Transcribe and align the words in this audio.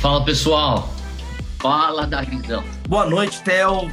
Fala 0.00 0.24
pessoal, 0.24 0.88
fala 1.60 2.06
da 2.06 2.22
visão. 2.22 2.64
Boa 2.88 3.06
noite, 3.06 3.42
Theo. 3.42 3.90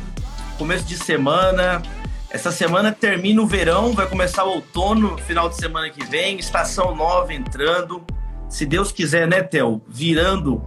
Começo 0.58 0.86
de 0.86 0.98
semana. 0.98 1.82
Essa 2.30 2.52
semana 2.52 2.92
termina 2.92 3.42
o 3.42 3.48
verão, 3.48 3.94
vai 3.94 4.08
começar 4.08 4.44
o 4.44 4.50
outono, 4.56 5.18
final 5.18 5.50
de 5.50 5.56
semana 5.56 5.90
que 5.90 6.06
vem, 6.06 6.38
estação 6.38 6.96
nova 6.96 7.34
entrando. 7.34 8.04
Se 8.48 8.66
Deus 8.66 8.92
quiser, 8.92 9.28
né, 9.28 9.42
Theo? 9.42 9.82
Virando 9.88 10.64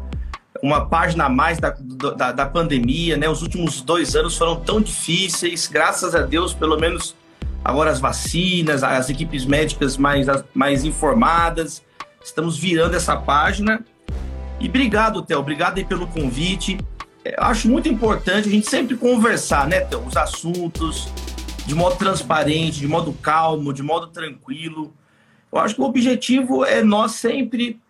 uma 0.62 0.86
página 0.86 1.26
a 1.26 1.28
mais 1.28 1.58
da, 1.58 1.76
da, 2.16 2.32
da, 2.32 2.46
pandemia, 2.46 3.16
né? 3.16 3.28
Os 3.28 3.42
últimos 3.42 3.80
dois 3.80 4.16
anos 4.16 4.36
foram 4.36 4.56
tão 4.56 4.80
difíceis, 4.80 5.68
graças 5.68 6.14
a 6.14 6.22
Deus, 6.22 6.52
pelo 6.52 6.78
menos 6.78 7.14
agora 7.64 7.90
as 7.90 8.00
vacinas, 8.00 8.82
as 8.82 9.08
equipes 9.10 9.44
médicas 9.44 9.96
mais, 9.96 10.26
mais 10.54 10.84
informadas. 10.84 11.82
Estamos 12.24 12.58
virando 12.58 12.94
essa 12.94 13.16
página. 13.16 13.84
E 14.60 14.68
obrigado, 14.68 15.22
Theo, 15.22 15.38
obrigado 15.38 15.78
aí 15.78 15.84
pelo 15.84 16.06
convite. 16.06 16.78
Eu 17.24 17.44
acho 17.44 17.68
muito 17.68 17.88
importante 17.88 18.48
a 18.48 18.50
gente 18.50 18.68
sempre 18.68 18.96
conversar, 18.96 19.66
né, 19.68 19.80
Theo? 19.80 20.04
Os 20.06 20.16
assuntos, 20.16 21.08
de 21.66 21.74
modo 21.74 21.96
transparente, 21.96 22.78
de 22.78 22.88
modo 22.88 23.12
calmo, 23.12 23.72
de 23.72 23.82
modo 23.82 24.08
tranquilo. 24.08 24.92
Eu 25.52 25.58
acho 25.58 25.74
que 25.74 25.80
o 25.80 25.84
objetivo 25.84 26.64
é 26.64 26.82
nós 26.82 27.12
sempre 27.12 27.80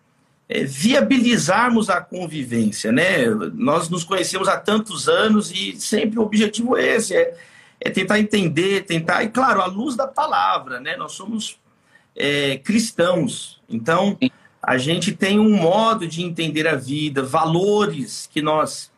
é, 0.49 0.63
viabilizarmos 0.63 1.89
a 1.89 2.01
convivência, 2.01 2.91
né? 2.91 3.25
Nós 3.53 3.89
nos 3.89 4.03
conhecemos 4.03 4.47
há 4.47 4.57
tantos 4.57 5.07
anos 5.07 5.51
e 5.51 5.75
sempre 5.79 6.19
o 6.19 6.21
objetivo 6.21 6.77
é 6.77 6.95
esse, 6.95 7.15
é, 7.15 7.35
é 7.79 7.89
tentar 7.89 8.19
entender, 8.19 8.83
tentar, 8.85 9.23
e 9.23 9.29
claro, 9.29 9.61
à 9.61 9.65
luz 9.65 9.95
da 9.95 10.07
palavra, 10.07 10.79
né? 10.79 10.95
Nós 10.97 11.13
somos 11.13 11.57
é, 12.15 12.57
cristãos, 12.57 13.61
então 13.69 14.17
a 14.61 14.77
gente 14.77 15.13
tem 15.13 15.39
um 15.39 15.57
modo 15.57 16.07
de 16.07 16.23
entender 16.23 16.67
a 16.67 16.75
vida, 16.75 17.21
valores 17.23 18.29
que 18.31 18.41
nós 18.41 18.91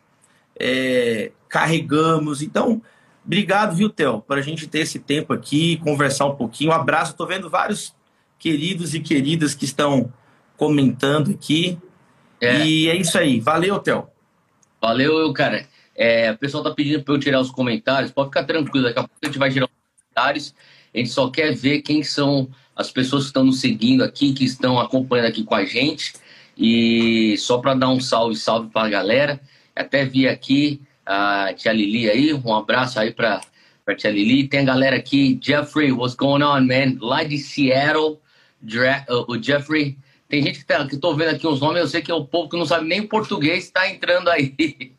é, 0.58 1.32
carregamos, 1.48 2.42
então 2.42 2.82
Obrigado, 3.26 3.74
viu, 3.74 3.90
Theo, 3.90 4.22
para 4.22 4.38
a 4.38 4.42
gente 4.42 4.68
ter 4.68 4.78
esse 4.78 5.00
tempo 5.00 5.32
aqui, 5.32 5.78
conversar 5.78 6.26
um 6.26 6.36
pouquinho. 6.36 6.70
Um 6.70 6.72
abraço. 6.72 7.10
Estou 7.10 7.26
vendo 7.26 7.50
vários 7.50 7.92
queridos 8.38 8.94
e 8.94 9.00
queridas 9.00 9.52
que 9.52 9.64
estão 9.64 10.12
comentando 10.56 11.32
aqui. 11.32 11.76
É. 12.40 12.64
E 12.64 12.88
é 12.88 12.94
isso 12.94 13.18
aí. 13.18 13.40
Valeu, 13.40 13.80
Theo. 13.80 14.06
Valeu, 14.80 15.32
cara. 15.32 15.66
É, 15.92 16.30
o 16.30 16.38
pessoal 16.38 16.62
tá 16.62 16.70
pedindo 16.70 17.02
para 17.02 17.14
eu 17.14 17.18
tirar 17.18 17.40
os 17.40 17.50
comentários. 17.50 18.12
Pode 18.12 18.28
ficar 18.28 18.44
tranquilo, 18.44 18.86
daqui 18.86 18.98
a 19.00 19.02
pouco 19.02 19.16
a 19.20 19.26
gente 19.26 19.38
vai 19.38 19.50
tirar 19.50 19.66
os 19.66 19.72
comentários. 19.72 20.54
A 20.94 20.98
gente 20.98 21.10
só 21.10 21.28
quer 21.28 21.52
ver 21.52 21.82
quem 21.82 22.04
são 22.04 22.48
as 22.76 22.90
pessoas 22.90 23.24
que 23.24 23.28
estão 23.28 23.44
nos 23.44 23.60
seguindo 23.60 24.04
aqui, 24.04 24.32
que 24.32 24.44
estão 24.44 24.78
acompanhando 24.78 25.28
aqui 25.28 25.42
com 25.42 25.54
a 25.54 25.64
gente. 25.64 26.12
E 26.56 27.36
só 27.38 27.58
para 27.58 27.74
dar 27.74 27.88
um 27.88 28.00
salve, 28.00 28.36
salve 28.36 28.70
para 28.70 28.86
a 28.86 28.90
galera. 28.90 29.40
Até 29.74 30.04
vi 30.04 30.28
aqui 30.28 30.80
a 31.04 31.52
tia 31.54 31.72
Lili 31.72 32.10
aí, 32.10 32.34
um 32.34 32.54
abraço 32.54 32.98
aí 33.00 33.12
pra, 33.12 33.40
pra 33.84 33.94
tia 33.94 34.10
Lili. 34.10 34.46
Tem 34.46 34.60
a 34.60 34.64
galera 34.64 34.96
aqui, 34.96 35.38
Jeffrey, 35.42 35.90
what's 35.90 36.14
going 36.14 36.42
on, 36.42 36.66
man? 36.66 36.98
Lá 37.00 37.24
de 37.24 37.38
Seattle, 37.38 38.18
o 39.28 39.42
Jeffrey. 39.42 39.96
Tem 40.28 40.42
gente 40.42 40.58
que, 40.58 40.66
tá, 40.66 40.86
que 40.86 40.96
tô 40.96 41.14
vendo 41.14 41.30
aqui 41.30 41.46
uns 41.46 41.60
nomes, 41.60 41.80
eu 41.80 41.86
sei 41.86 42.02
que 42.02 42.10
é 42.10 42.14
o 42.14 42.24
povo 42.24 42.48
que 42.48 42.56
não 42.56 42.66
sabe 42.66 42.88
nem 42.88 43.06
português, 43.06 43.70
tá 43.70 43.88
entrando 43.88 44.28
aí. 44.28 44.54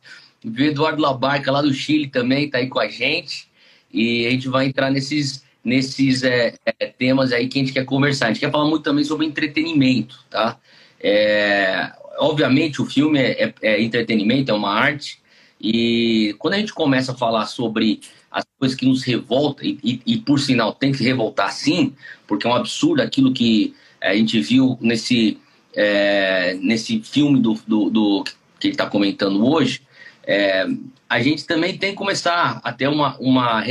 Eduardo 0.45 1.01
Labarca, 1.01 1.51
lá 1.51 1.61
do 1.61 1.73
Chile, 1.73 2.07
também 2.07 2.49
tá 2.49 2.59
aí 2.59 2.67
com 2.67 2.79
a 2.79 2.87
gente. 2.87 3.49
E 3.91 4.25
a 4.25 4.29
gente 4.31 4.47
vai 4.47 4.67
entrar 4.67 4.89
nesses, 4.89 5.43
nesses 5.67 6.23
é, 6.23 6.53
é, 6.65 6.85
temas 6.85 7.33
aí 7.33 7.49
que 7.49 7.59
a 7.59 7.61
gente 7.61 7.73
quer 7.73 7.83
conversar. 7.83 8.25
A 8.25 8.27
gente 8.29 8.39
quer 8.39 8.49
falar 8.49 8.69
muito 8.69 8.83
também 8.83 9.03
sobre 9.03 9.25
entretenimento, 9.25 10.23
tá? 10.29 10.57
É, 10.97 11.91
obviamente, 12.19 12.81
o 12.81 12.85
filme 12.85 13.19
é, 13.19 13.43
é, 13.43 13.53
é 13.61 13.81
entretenimento, 13.81 14.49
é 14.49 14.53
uma 14.53 14.73
arte, 14.73 15.21
e 15.59 16.33
quando 16.39 16.53
a 16.53 16.57
gente 16.57 16.73
começa 16.73 17.11
a 17.11 17.15
falar 17.15 17.47
sobre 17.47 17.99
as 18.31 18.45
coisas 18.57 18.77
que 18.77 18.85
nos 18.85 19.03
revoltam, 19.03 19.65
e, 19.65 19.77
e, 19.83 20.01
e, 20.13 20.17
por 20.17 20.39
sinal 20.39 20.73
tem 20.73 20.93
que 20.93 21.03
revoltar 21.03 21.51
sim, 21.51 21.93
porque 22.25 22.47
é 22.47 22.49
um 22.49 22.55
absurdo 22.55 23.01
aquilo 23.01 23.33
que 23.33 23.75
a 24.01 24.15
gente 24.15 24.39
viu 24.39 24.77
nesse, 24.79 25.37
é, 25.75 26.53
nesse 26.61 27.01
filme 27.01 27.41
do, 27.41 27.55
do, 27.67 27.89
do 27.89 28.23
que 28.57 28.67
ele 28.67 28.73
está 28.73 28.85
comentando 28.85 29.45
hoje, 29.45 29.81
é, 30.27 30.67
a 31.09 31.21
gente 31.21 31.47
também 31.47 31.77
tem 31.77 31.91
que 31.91 31.95
começar 31.95 32.59
a 32.63 32.73
ter 32.73 32.87
uma, 32.87 33.17
uma 33.17 33.63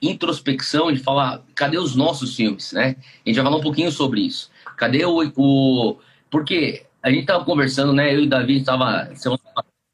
introspecção 0.00 0.92
de 0.92 1.00
falar, 1.00 1.42
cadê 1.54 1.76
os 1.76 1.96
nossos 1.96 2.36
filmes, 2.36 2.72
né? 2.72 2.96
A 3.26 3.28
gente 3.28 3.36
vai 3.36 3.44
falar 3.44 3.56
um 3.56 3.62
pouquinho 3.62 3.90
sobre 3.90 4.20
isso. 4.20 4.50
Cadê 4.76 5.04
o... 5.04 5.32
o 5.36 5.98
porque 6.30 6.84
a 7.02 7.10
gente 7.10 7.22
estava 7.22 7.44
conversando, 7.44 7.92
né? 7.92 8.14
Eu 8.14 8.20
e 8.20 8.26
o 8.26 8.28
Davi 8.28 8.58
estava... 8.58 9.10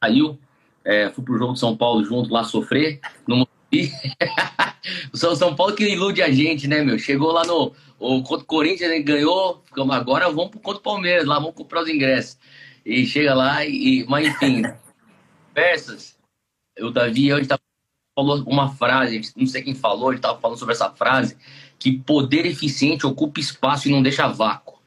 Saiu 0.03 0.39
é, 0.85 1.11
fui 1.11 1.25
pro 1.25 1.39
jogo 1.39 1.53
de 1.55 1.61
São 1.61 1.77
Paulo 1.77 2.05
junto 2.05 2.33
lá 2.33 2.45
sofrer. 2.45 3.01
No 3.27 3.47
o 5.13 5.37
São 5.37 5.55
Paulo 5.55 5.75
que 5.75 5.85
ilude 5.85 6.23
a 6.23 6.31
gente, 6.31 6.67
né, 6.67 6.83
meu? 6.83 6.99
Chegou 6.99 7.33
lá 7.33 7.45
no. 7.45 7.73
O 7.99 8.23
contra 8.23 8.43
o 8.43 8.47
Corinthians 8.47 8.91
né, 8.91 8.99
ganhou. 9.01 9.63
Ficamos, 9.67 9.95
agora 9.95 10.29
vamos 10.31 10.51
pro 10.51 10.61
contra 10.61 10.81
o 10.81 10.83
Palmeiras, 10.83 11.27
lá 11.27 11.37
vamos 11.37 11.55
comprar 11.55 11.83
os 11.83 11.89
ingressos. 11.89 12.39
E 12.85 13.07
chega 13.07 13.35
lá 13.35 13.65
e. 13.65 14.05
Mas 14.09 14.29
enfim, 14.29 14.63
peças. 15.61 16.17
O 16.81 16.91
Davi 16.91 17.33
hoje 17.33 17.47
tava, 17.47 17.61
falou 18.19 18.43
uma 18.47 18.75
frase, 18.75 19.21
não 19.37 19.47
sei 19.47 19.61
quem 19.61 19.75
falou, 19.75 20.11
ele 20.11 20.21
tava 20.21 20.41
falando 20.41 20.59
sobre 20.59 20.75
essa 20.75 20.91
frase, 20.91 21.37
que 21.79 21.99
poder 21.99 22.47
eficiente 22.47 23.07
ocupa 23.07 23.41
espaço 23.41 23.87
e 23.87 23.91
não 23.91 24.03
deixa 24.03 24.27
vácuo. 24.27 24.79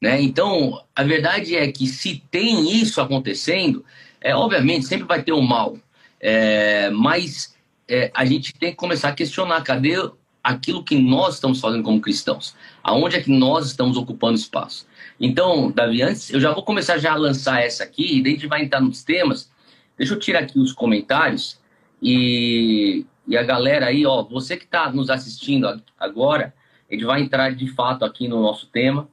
Né? 0.00 0.22
Então, 0.22 0.80
a 0.94 1.02
verdade 1.02 1.56
é 1.56 1.70
que 1.72 1.88
se 1.88 2.22
tem 2.30 2.80
isso 2.80 3.00
acontecendo, 3.00 3.84
é, 4.20 4.36
obviamente, 4.36 4.86
sempre 4.86 5.06
vai 5.06 5.22
ter 5.22 5.32
o 5.32 5.38
um 5.38 5.42
mal, 5.42 5.76
é, 6.20 6.90
mas 6.90 7.56
é, 7.88 8.10
a 8.14 8.24
gente 8.24 8.52
tem 8.54 8.70
que 8.70 8.76
começar 8.76 9.08
a 9.08 9.14
questionar 9.14 9.62
cadê 9.62 9.96
aquilo 10.42 10.84
que 10.84 10.96
nós 10.96 11.34
estamos 11.34 11.58
fazendo 11.58 11.82
como 11.82 12.00
cristãos? 12.00 12.54
Aonde 12.82 13.16
é 13.16 13.22
que 13.22 13.30
nós 13.30 13.66
estamos 13.66 13.96
ocupando 13.96 14.38
espaço? 14.38 14.86
Então, 15.18 15.72
Davi, 15.72 16.02
antes, 16.02 16.30
eu 16.30 16.40
já 16.40 16.52
vou 16.52 16.62
começar 16.62 16.98
já 16.98 17.12
a 17.12 17.16
lançar 17.16 17.62
essa 17.62 17.82
aqui, 17.82 18.18
e 18.18 18.22
daí 18.22 18.32
a 18.32 18.34
gente 18.36 18.46
vai 18.46 18.62
entrar 18.62 18.80
nos 18.80 19.02
temas. 19.02 19.52
Deixa 19.96 20.14
eu 20.14 20.18
tirar 20.18 20.40
aqui 20.40 20.58
os 20.58 20.72
comentários 20.72 21.60
e, 22.02 23.06
e 23.26 23.36
a 23.36 23.42
galera 23.42 23.86
aí, 23.86 24.04
ó, 24.04 24.22
você 24.22 24.56
que 24.56 24.64
está 24.64 24.90
nos 24.90 25.10
assistindo 25.10 25.82
agora, 25.98 26.52
gente 26.94 27.04
vai 27.04 27.20
entrar 27.20 27.54
de 27.54 27.66
fato 27.68 28.04
aqui 28.04 28.26
no 28.26 28.40
nosso 28.40 28.66
tema. 28.66 29.08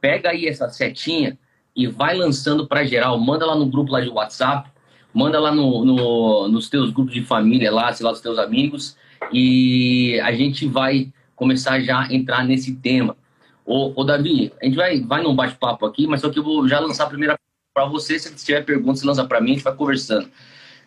Pega 0.00 0.30
aí 0.30 0.46
essa 0.46 0.68
setinha 0.68 1.38
e 1.74 1.86
vai 1.86 2.16
lançando 2.16 2.66
para 2.66 2.84
geral. 2.84 3.18
Manda 3.18 3.46
lá 3.46 3.54
no 3.54 3.66
grupo 3.66 3.92
lá 3.92 4.00
de 4.00 4.08
WhatsApp, 4.08 4.70
manda 5.14 5.38
lá 5.40 5.52
no, 5.52 5.84
no, 5.84 6.48
nos 6.48 6.68
teus 6.68 6.90
grupos 6.90 7.14
de 7.14 7.22
família 7.22 7.72
lá, 7.72 7.92
sei 7.92 8.04
lá, 8.04 8.12
dos 8.12 8.20
teus 8.20 8.38
amigos, 8.38 8.96
e 9.32 10.20
a 10.20 10.32
gente 10.32 10.66
vai 10.66 11.12
começar 11.34 11.80
já 11.80 12.02
a 12.02 12.12
entrar 12.12 12.44
nesse 12.44 12.74
tema. 12.76 13.16
Ô, 13.64 13.92
ô 13.94 14.04
Davi, 14.04 14.52
a 14.60 14.64
gente 14.64 14.76
vai, 14.76 15.00
vai 15.00 15.22
num 15.22 15.34
bate-papo 15.34 15.86
aqui, 15.86 16.06
mas 16.06 16.20
só 16.20 16.28
que 16.28 16.38
eu 16.38 16.44
vou 16.44 16.66
já 16.66 16.80
lançar 16.80 17.04
a 17.04 17.08
primeira 17.08 17.38
para 17.72 17.86
você. 17.86 18.18
Se 18.18 18.34
tiver 18.34 18.64
perguntas, 18.64 19.02
lança 19.02 19.24
para 19.24 19.40
mim, 19.40 19.52
a 19.52 19.54
gente 19.54 19.64
vai 19.64 19.74
conversando. 19.74 20.30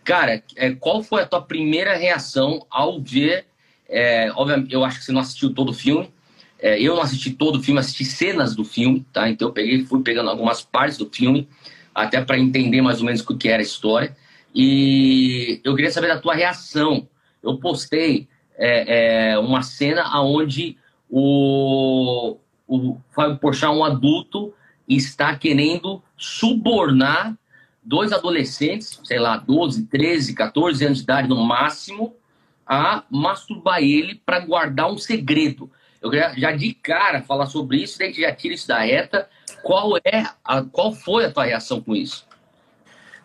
Cara, 0.03 0.43
é, 0.55 0.71
qual 0.71 1.01
foi 1.01 1.21
a 1.21 1.25
tua 1.25 1.41
primeira 1.41 1.95
reação 1.95 2.65
ao 2.69 3.01
ver? 3.01 3.45
É, 3.87 4.31
obviamente, 4.35 4.73
eu 4.73 4.83
acho 4.83 4.99
que 4.99 5.05
você 5.05 5.11
não 5.11 5.21
assistiu 5.21 5.53
todo 5.53 5.69
o 5.69 5.73
filme, 5.73 6.11
é, 6.59 6.81
eu 6.81 6.95
não 6.95 7.01
assisti 7.01 7.31
todo 7.31 7.57
o 7.57 7.63
filme, 7.63 7.79
assisti 7.79 8.05
cenas 8.05 8.55
do 8.55 8.63
filme, 8.63 9.05
tá? 9.13 9.29
Então 9.29 9.49
eu 9.49 9.53
peguei, 9.53 9.85
fui 9.85 10.01
pegando 10.01 10.29
algumas 10.29 10.61
partes 10.61 10.97
do 10.97 11.09
filme, 11.09 11.47
até 11.93 12.21
para 12.21 12.39
entender 12.39 12.81
mais 12.81 12.99
ou 12.99 13.05
menos 13.05 13.21
o 13.21 13.37
que 13.37 13.49
era 13.49 13.61
a 13.61 13.65
história. 13.65 14.15
E 14.53 15.59
eu 15.63 15.75
queria 15.75 15.91
saber 15.91 16.07
da 16.07 16.19
tua 16.19 16.33
reação. 16.33 17.07
Eu 17.41 17.57
postei 17.57 18.27
é, 18.57 19.31
é, 19.31 19.39
uma 19.39 19.61
cena 19.61 20.21
onde 20.21 20.77
o, 21.09 22.37
o 22.67 22.97
Fábio 23.11 23.37
Porchat, 23.37 23.71
um 23.71 23.83
adulto, 23.83 24.53
está 24.87 25.35
querendo 25.35 26.01
subornar 26.17 27.35
dois 27.83 28.11
adolescentes, 28.11 28.99
sei 29.03 29.19
lá, 29.19 29.37
12, 29.37 29.85
13, 29.87 30.33
14 30.33 30.85
anos 30.85 30.97
de 30.99 31.03
idade 31.03 31.27
no 31.27 31.43
máximo, 31.43 32.15
a 32.65 33.03
masturbar 33.09 33.81
ele 33.81 34.21
para 34.25 34.39
guardar 34.39 34.89
um 34.89 34.97
segredo. 34.97 35.69
Eu 36.01 36.09
queria 36.09 36.33
já 36.37 36.51
de 36.51 36.73
cara 36.73 37.21
falar 37.21 37.45
sobre 37.45 37.77
isso, 37.77 37.97
daí 37.97 38.07
a 38.07 38.11
gente 38.11 38.21
já 38.21 38.35
tira 38.35 38.53
isso 38.53 38.67
da 38.67 38.79
reta. 38.79 39.29
Qual 39.61 39.97
é 39.97 40.25
a, 40.43 40.61
qual 40.61 40.93
foi 40.93 41.25
a 41.25 41.31
tua 41.31 41.45
reação 41.45 41.81
com 41.81 41.95
isso? 41.95 42.25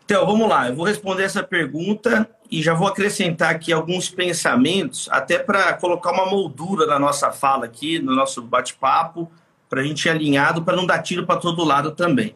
Então, 0.04 0.24
vamos 0.24 0.48
lá, 0.48 0.68
eu 0.68 0.74
vou 0.74 0.86
responder 0.86 1.24
essa 1.24 1.42
pergunta 1.42 2.28
e 2.50 2.62
já 2.62 2.72
vou 2.72 2.88
acrescentar 2.88 3.54
aqui 3.54 3.72
alguns 3.72 4.08
pensamentos, 4.08 5.06
até 5.10 5.38
para 5.38 5.74
colocar 5.74 6.12
uma 6.12 6.24
moldura 6.24 6.86
na 6.86 6.98
nossa 6.98 7.30
fala 7.30 7.66
aqui, 7.66 7.98
no 7.98 8.14
nosso 8.14 8.40
bate-papo, 8.40 9.30
para 9.68 9.80
a 9.80 9.84
gente 9.84 10.04
ir 10.06 10.10
alinhado, 10.10 10.62
para 10.62 10.76
não 10.76 10.86
dar 10.86 11.02
tiro 11.02 11.26
para 11.26 11.40
todo 11.40 11.64
lado 11.64 11.92
também. 11.92 12.34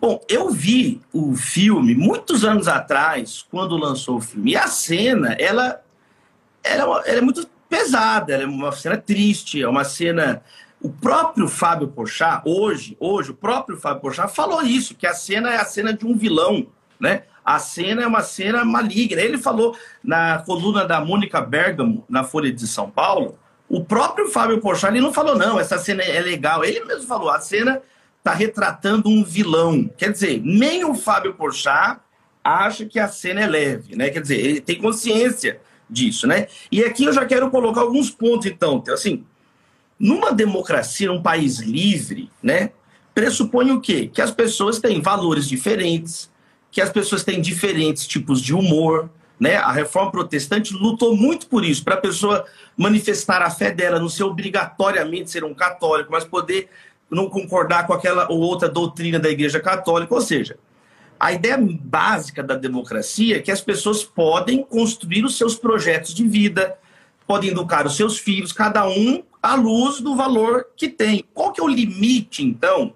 Bom, 0.00 0.20
eu 0.28 0.50
vi 0.50 1.00
o 1.12 1.34
filme 1.36 1.94
muitos 1.94 2.44
anos 2.44 2.66
atrás, 2.66 3.46
quando 3.50 3.76
lançou 3.76 4.16
o 4.16 4.20
filme, 4.20 4.52
e 4.52 4.56
a 4.56 4.66
cena, 4.66 5.34
ela, 5.34 5.80
ela, 6.62 7.02
ela 7.06 7.18
é 7.18 7.20
muito 7.20 7.48
pesada, 7.68 8.32
ela 8.32 8.42
é 8.42 8.46
uma 8.46 8.72
cena 8.72 8.96
triste, 8.96 9.62
é 9.62 9.68
uma 9.68 9.84
cena 9.84 10.42
O 10.82 10.90
próprio 10.90 11.46
Fábio 11.46 11.86
Porchat, 11.86 12.42
hoje, 12.44 12.96
hoje, 12.98 13.30
o 13.30 13.34
próprio 13.34 13.76
Fábio 13.76 14.00
Porchat 14.00 14.34
falou 14.34 14.62
isso, 14.62 14.96
que 14.96 15.06
a 15.06 15.14
cena 15.14 15.50
é 15.50 15.56
a 15.56 15.64
cena 15.64 15.92
de 15.92 16.04
um 16.04 16.16
vilão, 16.16 16.66
né? 16.98 17.22
A 17.44 17.60
cena 17.60 18.02
é 18.02 18.06
uma 18.06 18.22
cena 18.22 18.64
maligna. 18.64 19.20
Ele 19.20 19.38
falou 19.38 19.76
na 20.02 20.38
coluna 20.38 20.84
da 20.84 21.00
Mônica 21.00 21.40
Bergamo, 21.40 22.04
na 22.08 22.24
Folha 22.24 22.52
de 22.52 22.66
São 22.66 22.90
Paulo, 22.90 23.38
o 23.72 23.82
próprio 23.82 24.28
Fábio 24.28 24.60
Porchat, 24.60 24.92
ele 24.92 25.00
não 25.00 25.14
falou, 25.14 25.34
não, 25.34 25.58
essa 25.58 25.78
cena 25.78 26.02
é 26.02 26.20
legal. 26.20 26.62
Ele 26.62 26.84
mesmo 26.84 27.06
falou, 27.06 27.30
a 27.30 27.40
cena 27.40 27.80
está 28.18 28.34
retratando 28.34 29.08
um 29.08 29.24
vilão. 29.24 29.90
Quer 29.96 30.12
dizer, 30.12 30.42
nem 30.44 30.84
o 30.84 30.94
Fábio 30.94 31.32
Porchat 31.32 31.98
acha 32.44 32.84
que 32.84 32.98
a 32.98 33.08
cena 33.08 33.40
é 33.40 33.46
leve, 33.46 33.96
né? 33.96 34.10
Quer 34.10 34.20
dizer, 34.20 34.38
ele 34.38 34.60
tem 34.60 34.78
consciência 34.78 35.58
disso, 35.88 36.26
né? 36.26 36.48
E 36.70 36.84
aqui 36.84 37.04
eu 37.04 37.14
já 37.14 37.24
quero 37.24 37.50
colocar 37.50 37.80
alguns 37.80 38.10
pontos, 38.10 38.46
então. 38.46 38.84
Assim, 38.88 39.24
numa 39.98 40.32
democracia, 40.32 41.08
num 41.08 41.22
país 41.22 41.58
livre, 41.60 42.30
né? 42.42 42.72
Pressupõe 43.14 43.70
o 43.70 43.80
quê? 43.80 44.06
Que 44.12 44.20
as 44.20 44.30
pessoas 44.30 44.80
têm 44.80 45.00
valores 45.00 45.48
diferentes, 45.48 46.30
que 46.70 46.82
as 46.82 46.90
pessoas 46.90 47.24
têm 47.24 47.40
diferentes 47.40 48.06
tipos 48.06 48.38
de 48.42 48.52
humor, 48.52 49.08
né? 49.42 49.56
A 49.56 49.72
reforma 49.72 50.12
protestante 50.12 50.72
lutou 50.72 51.16
muito 51.16 51.48
por 51.48 51.64
isso, 51.64 51.82
para 51.82 51.94
a 51.94 52.00
pessoa 52.00 52.46
manifestar 52.76 53.42
a 53.42 53.50
fé 53.50 53.72
dela, 53.72 53.98
não 53.98 54.08
ser 54.08 54.22
obrigatoriamente 54.22 55.32
ser 55.32 55.42
um 55.42 55.52
católico, 55.52 56.12
mas 56.12 56.24
poder 56.24 56.68
não 57.10 57.28
concordar 57.28 57.84
com 57.84 57.92
aquela 57.92 58.30
ou 58.30 58.38
outra 58.38 58.68
doutrina 58.68 59.18
da 59.18 59.28
Igreja 59.28 59.58
Católica. 59.58 60.14
Ou 60.14 60.20
seja, 60.20 60.56
a 61.18 61.32
ideia 61.32 61.58
básica 61.60 62.40
da 62.40 62.54
democracia 62.54 63.38
é 63.38 63.40
que 63.40 63.50
as 63.50 63.60
pessoas 63.60 64.04
podem 64.04 64.62
construir 64.62 65.24
os 65.24 65.36
seus 65.36 65.56
projetos 65.56 66.14
de 66.14 66.24
vida, 66.24 66.78
podem 67.26 67.50
educar 67.50 67.84
os 67.84 67.96
seus 67.96 68.18
filhos, 68.18 68.52
cada 68.52 68.88
um 68.88 69.24
à 69.42 69.56
luz 69.56 70.00
do 70.00 70.14
valor 70.14 70.68
que 70.76 70.88
tem. 70.88 71.24
Qual 71.34 71.52
que 71.52 71.60
é 71.60 71.64
o 71.64 71.68
limite, 71.68 72.44
então, 72.44 72.94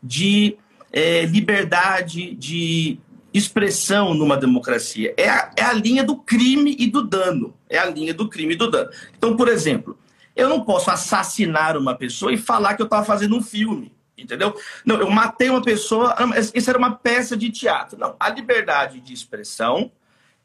de 0.00 0.56
é, 0.92 1.26
liberdade 1.26 2.32
de 2.36 3.00
expressão 3.32 4.14
numa 4.14 4.36
democracia? 4.36 5.14
É 5.16 5.28
a, 5.28 5.50
é 5.56 5.62
a 5.62 5.72
linha 5.72 6.04
do 6.04 6.16
crime 6.16 6.76
e 6.78 6.86
do 6.86 7.02
dano. 7.02 7.54
É 7.68 7.78
a 7.78 7.86
linha 7.86 8.12
do 8.14 8.28
crime 8.28 8.54
e 8.54 8.56
do 8.56 8.70
dano. 8.70 8.90
Então, 9.16 9.36
por 9.36 9.48
exemplo, 9.48 9.98
eu 10.34 10.48
não 10.48 10.62
posso 10.62 10.90
assassinar 10.90 11.76
uma 11.76 11.94
pessoa 11.94 12.32
e 12.32 12.38
falar 12.38 12.74
que 12.74 12.82
eu 12.82 12.84
estava 12.84 13.04
fazendo 13.04 13.36
um 13.36 13.42
filme, 13.42 13.92
entendeu? 14.16 14.54
Não, 14.84 14.96
eu 14.96 15.10
matei 15.10 15.50
uma 15.50 15.62
pessoa, 15.62 16.14
isso 16.54 16.70
era 16.70 16.78
uma 16.78 16.94
peça 16.94 17.36
de 17.36 17.50
teatro. 17.50 17.98
Não, 17.98 18.16
a 18.18 18.28
liberdade 18.28 19.00
de 19.00 19.12
expressão, 19.12 19.90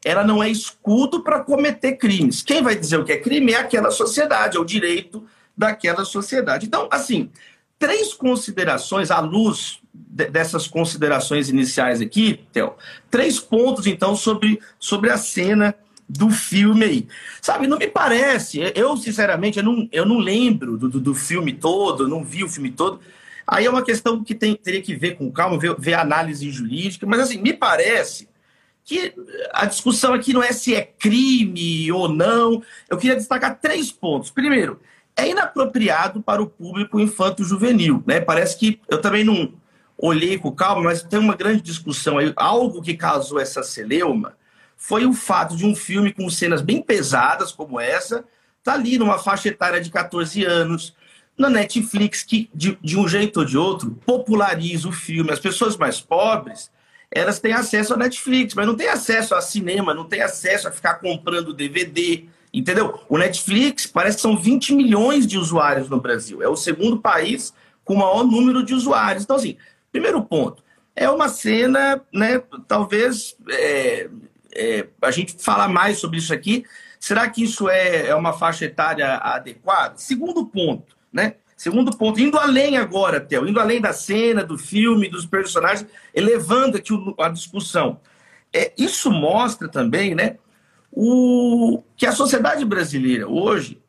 ela 0.04 0.24
não 0.24 0.42
é 0.42 0.48
escudo 0.48 1.22
para 1.22 1.40
cometer 1.40 1.96
crimes. 1.96 2.42
Quem 2.42 2.62
vai 2.62 2.76
dizer 2.76 2.98
o 2.98 3.04
que 3.04 3.12
é 3.12 3.18
crime 3.18 3.52
é 3.52 3.56
aquela 3.56 3.90
sociedade, 3.90 4.56
é 4.56 4.60
o 4.60 4.64
direito 4.64 5.26
daquela 5.56 6.04
sociedade. 6.04 6.66
Então, 6.66 6.88
assim, 6.90 7.30
três 7.78 8.12
considerações 8.12 9.10
à 9.10 9.20
luz 9.20 9.80
dessas 10.16 10.66
considerações 10.66 11.50
iniciais 11.50 12.00
aqui, 12.00 12.40
Theo. 12.52 12.74
Três 13.10 13.38
pontos, 13.38 13.86
então, 13.86 14.16
sobre, 14.16 14.58
sobre 14.78 15.10
a 15.10 15.18
cena 15.18 15.74
do 16.08 16.30
filme 16.30 16.84
aí. 16.84 17.08
Sabe, 17.42 17.66
não 17.66 17.78
me 17.78 17.86
parece. 17.86 18.60
Eu, 18.74 18.96
sinceramente, 18.96 19.58
eu 19.58 19.64
não, 19.64 19.88
eu 19.92 20.06
não 20.06 20.18
lembro 20.18 20.78
do, 20.78 20.88
do, 20.88 21.00
do 21.00 21.14
filme 21.14 21.52
todo, 21.52 22.08
não 22.08 22.24
vi 22.24 22.42
o 22.44 22.48
filme 22.48 22.70
todo. 22.70 23.00
Aí 23.46 23.66
é 23.66 23.70
uma 23.70 23.82
questão 23.82 24.24
que 24.24 24.34
tem, 24.34 24.56
teria 24.56 24.80
que 24.80 24.94
ver 24.94 25.16
com 25.16 25.30
calma, 25.30 25.58
ver, 25.58 25.76
ver 25.78 25.94
análise 25.94 26.50
jurídica, 26.50 27.06
mas 27.06 27.20
assim, 27.20 27.40
me 27.40 27.52
parece 27.52 28.28
que 28.84 29.12
a 29.52 29.66
discussão 29.66 30.14
aqui 30.14 30.32
não 30.32 30.42
é 30.42 30.52
se 30.52 30.74
é 30.74 30.82
crime 30.82 31.90
ou 31.92 32.08
não. 32.08 32.62
Eu 32.88 32.96
queria 32.96 33.16
destacar 33.16 33.58
três 33.60 33.92
pontos. 33.92 34.30
Primeiro, 34.30 34.80
é 35.16 35.28
inapropriado 35.28 36.22
para 36.22 36.42
o 36.42 36.46
público 36.46 37.00
infanto-juvenil. 37.00 38.02
Né? 38.06 38.20
Parece 38.20 38.56
que 38.56 38.80
eu 38.88 39.00
também 39.00 39.24
não 39.24 39.52
olhei 39.98 40.38
com 40.38 40.52
calma, 40.52 40.82
mas 40.82 41.02
tem 41.02 41.18
uma 41.18 41.34
grande 41.34 41.62
discussão 41.62 42.18
aí. 42.18 42.32
Algo 42.36 42.82
que 42.82 42.94
causou 42.94 43.40
essa 43.40 43.62
celeuma 43.62 44.36
foi 44.76 45.06
o 45.06 45.12
fato 45.12 45.56
de 45.56 45.64
um 45.64 45.74
filme 45.74 46.12
com 46.12 46.28
cenas 46.28 46.60
bem 46.60 46.82
pesadas 46.82 47.50
como 47.50 47.80
essa, 47.80 48.24
tá 48.62 48.74
ali 48.74 48.98
numa 48.98 49.18
faixa 49.18 49.48
etária 49.48 49.80
de 49.80 49.90
14 49.90 50.44
anos, 50.44 50.94
na 51.36 51.50
Netflix, 51.50 52.22
que 52.22 52.50
de, 52.54 52.78
de 52.82 52.98
um 52.98 53.06
jeito 53.06 53.40
ou 53.40 53.46
de 53.46 53.58
outro 53.58 53.90
populariza 54.06 54.88
o 54.88 54.92
filme. 54.92 55.30
As 55.30 55.38
pessoas 55.38 55.76
mais 55.76 56.00
pobres, 56.00 56.70
elas 57.10 57.38
têm 57.38 57.52
acesso 57.52 57.94
à 57.94 57.96
Netflix, 57.96 58.54
mas 58.54 58.66
não 58.66 58.74
têm 58.74 58.88
acesso 58.88 59.34
a 59.34 59.40
cinema, 59.40 59.94
não 59.94 60.04
têm 60.04 60.22
acesso 60.22 60.66
a 60.66 60.72
ficar 60.72 60.94
comprando 60.94 61.52
DVD, 61.52 62.24
entendeu? 62.52 63.00
O 63.08 63.18
Netflix 63.18 63.86
parece 63.86 64.16
que 64.16 64.22
são 64.22 64.36
20 64.36 64.74
milhões 64.74 65.26
de 65.26 65.38
usuários 65.38 65.88
no 65.88 66.00
Brasil. 66.00 66.42
É 66.42 66.48
o 66.48 66.56
segundo 66.56 66.98
país 66.98 67.52
com 67.84 67.94
o 67.94 67.98
maior 67.98 68.24
número 68.24 68.64
de 68.64 68.74
usuários. 68.74 69.24
Então, 69.24 69.36
assim, 69.36 69.56
primeiro 69.96 70.22
ponto, 70.22 70.62
é 70.94 71.08
uma 71.08 71.26
cena, 71.30 72.02
né, 72.12 72.42
talvez 72.68 73.34
é, 73.48 74.10
é, 74.54 74.86
a 75.00 75.10
gente 75.10 75.34
fala 75.42 75.66
mais 75.68 75.98
sobre 75.98 76.18
isso 76.18 76.34
aqui. 76.34 76.64
Será 77.00 77.30
que 77.30 77.42
isso 77.42 77.66
é, 77.68 78.08
é 78.08 78.14
uma 78.14 78.34
faixa 78.34 78.66
etária 78.66 79.14
adequada? 79.16 79.94
Segundo 79.96 80.44
ponto, 80.46 80.94
né? 81.10 81.36
Segundo 81.56 81.96
ponto, 81.96 82.20
indo 82.20 82.38
além 82.38 82.76
agora, 82.76 83.18
Theo, 83.18 83.48
indo 83.48 83.58
além 83.58 83.80
da 83.80 83.94
cena, 83.94 84.44
do 84.44 84.58
filme, 84.58 85.08
dos 85.08 85.24
personagens, 85.24 85.88
elevando 86.14 86.76
aqui 86.76 86.92
a 87.18 87.30
discussão. 87.30 87.98
É, 88.52 88.74
isso 88.76 89.10
mostra 89.10 89.66
também, 89.66 90.14
né, 90.14 90.36
o, 90.92 91.82
que 91.96 92.04
a 92.04 92.12
sociedade 92.12 92.62
brasileira 92.66 93.26
hoje 93.26 93.80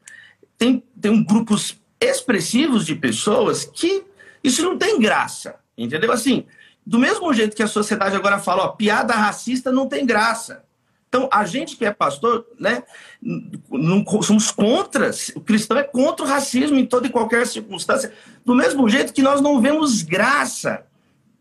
tem, 0.57 0.81
tem 0.99 1.21
grupos 1.25 1.77
expressivos 1.99 2.85
de 2.85 2.95
pessoas 2.95 3.65
que 3.65 4.05
isso 4.41 4.63
não 4.63 4.77
tem 4.77 4.97
graça, 4.99 5.59
entendeu? 5.77 6.11
Assim, 6.11 6.45
do 6.85 6.97
mesmo 6.97 7.33
jeito 7.33 7.55
que 7.55 7.63
a 7.63 7.67
sociedade 7.67 8.15
agora 8.15 8.39
fala, 8.39 8.63
ó, 8.63 8.67
piada 8.69 9.13
racista 9.13 9.71
não 9.71 9.87
tem 9.87 10.05
graça. 10.05 10.63
Então, 11.09 11.29
a 11.31 11.45
gente 11.45 11.77
que 11.77 11.85
é 11.85 11.91
pastor, 11.91 12.45
né, 12.59 12.83
não, 13.21 14.05
somos 14.21 14.51
contra, 14.51 15.09
o 15.35 15.41
cristão 15.41 15.77
é 15.77 15.83
contra 15.83 16.25
o 16.25 16.27
racismo 16.27 16.77
em 16.77 16.85
toda 16.85 17.07
e 17.07 17.09
qualquer 17.09 17.47
circunstância, 17.47 18.13
do 18.45 18.53
mesmo 18.53 18.87
jeito 18.89 19.13
que 19.13 19.21
nós 19.21 19.39
não 19.39 19.61
vemos 19.61 20.01
graça 20.01 20.85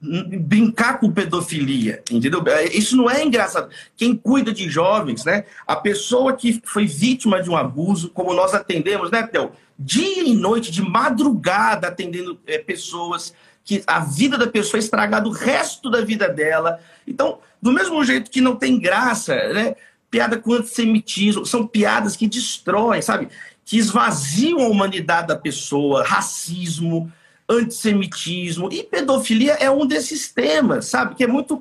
brincar 0.00 1.00
com 1.00 1.10
pedofilia, 1.10 2.02
entendeu? 2.10 2.44
Isso 2.72 2.96
não 2.96 3.10
é 3.10 3.24
engraçado. 3.24 3.70
Quem 3.96 4.14
cuida 4.14 4.52
de 4.52 4.68
jovens, 4.68 5.24
né, 5.24 5.44
a 5.66 5.74
pessoa 5.74 6.34
que 6.34 6.60
foi 6.64 6.86
vítima 6.86 7.42
de 7.42 7.50
um 7.50 7.56
abuso, 7.56 8.10
como 8.10 8.34
nós 8.34 8.54
atendemos, 8.54 9.10
né, 9.10 9.26
Theo? 9.26 9.52
Dia 9.78 10.22
e 10.22 10.34
noite, 10.34 10.70
de 10.70 10.82
madrugada, 10.82 11.88
atendendo 11.88 12.38
é, 12.46 12.58
pessoas 12.58 13.34
que 13.66 13.82
a 13.84 13.98
vida 13.98 14.38
da 14.38 14.46
pessoa 14.46 14.78
é 14.78 14.82
estragada 14.82 15.28
o 15.28 15.32
resto 15.32 15.90
da 15.90 16.00
vida 16.00 16.28
dela. 16.28 16.78
Então, 17.04 17.40
do 17.60 17.72
mesmo 17.72 18.02
jeito 18.04 18.30
que 18.30 18.40
não 18.40 18.54
tem 18.54 18.78
graça, 18.78 19.34
né? 19.52 19.74
Piada 20.08 20.38
com 20.38 20.52
antissemitismo, 20.52 21.44
são 21.44 21.66
piadas 21.66 22.14
que 22.14 22.28
destroem, 22.28 23.02
sabe? 23.02 23.28
Que 23.64 23.76
esvaziam 23.76 24.60
a 24.60 24.68
humanidade 24.68 25.26
da 25.26 25.36
pessoa, 25.36 26.04
racismo, 26.04 27.12
antissemitismo 27.48 28.72
e 28.72 28.84
pedofilia 28.84 29.54
é 29.54 29.68
um 29.68 29.84
desses 29.84 30.32
temas, 30.32 30.86
sabe? 30.86 31.16
Que 31.16 31.24
é 31.24 31.26
muito. 31.26 31.60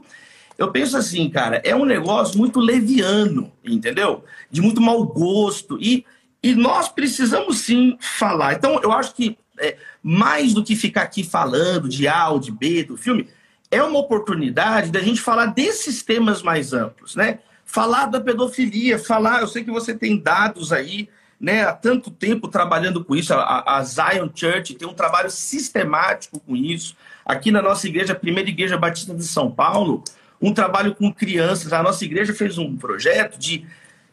Eu 0.60 0.72
penso 0.72 0.96
assim, 0.96 1.28
cara, 1.28 1.60
é 1.66 1.76
um 1.76 1.86
negócio 1.86 2.38
muito 2.38 2.60
leviano, 2.60 3.52
entendeu? 3.64 4.24
De 4.52 4.62
muito 4.62 4.80
mau 4.80 5.04
gosto. 5.04 5.76
E, 5.82 6.06
e 6.44 6.54
nós 6.54 6.88
precisamos 6.88 7.58
sim 7.62 7.98
falar. 8.00 8.54
Então, 8.54 8.80
eu 8.84 8.92
acho 8.92 9.16
que 9.16 9.36
é, 9.60 9.78
mais 10.02 10.54
do 10.54 10.64
que 10.64 10.76
ficar 10.76 11.04
aqui 11.04 11.24
falando 11.24 11.88
de 11.90 12.08
A 12.08 12.30
ou 12.30 12.40
de 12.40 12.52
B 12.52 12.84
do 12.84 12.98
filme, 12.98 13.28
é 13.72 13.82
uma 13.82 14.00
oportunidade 14.00 14.92
da 14.92 15.02
gente 15.02 15.22
falar 15.22 15.48
desses 15.48 16.04
temas 16.04 16.42
mais 16.42 16.74
amplos, 16.74 17.16
né? 17.16 17.40
Falar 17.64 18.06
da 18.06 18.22
pedofilia, 18.22 19.00
falar, 19.00 19.42
eu 19.42 19.48
sei 19.48 19.64
que 19.64 19.72
você 19.72 19.94
tem 19.94 20.20
dados 20.20 20.72
aí, 20.72 21.10
né, 21.40 21.64
há 21.64 21.74
tanto 21.74 22.10
tempo 22.10 22.48
trabalhando 22.48 23.04
com 23.04 23.16
isso, 23.16 23.34
a, 23.34 23.78
a 23.78 23.84
Zion 23.84 24.30
Church 24.34 24.76
tem 24.76 24.88
um 24.88 24.94
trabalho 24.94 25.30
sistemático 25.30 26.40
com 26.40 26.56
isso. 26.56 26.96
Aqui 27.26 27.52
na 27.52 27.62
nossa 27.62 27.88
igreja, 27.88 28.14
a 28.14 28.16
primeira 28.16 28.50
igreja 28.50 28.78
batista 28.78 29.14
de 29.14 29.24
São 29.24 29.52
Paulo, 29.52 30.04
um 30.42 30.54
trabalho 30.54 30.96
com 30.96 31.12
crianças. 31.12 31.74
A 31.74 31.84
nossa 31.84 32.06
igreja 32.06 32.34
fez 32.34 32.58
um 32.58 32.76
projeto 32.78 33.38
de 33.38 33.66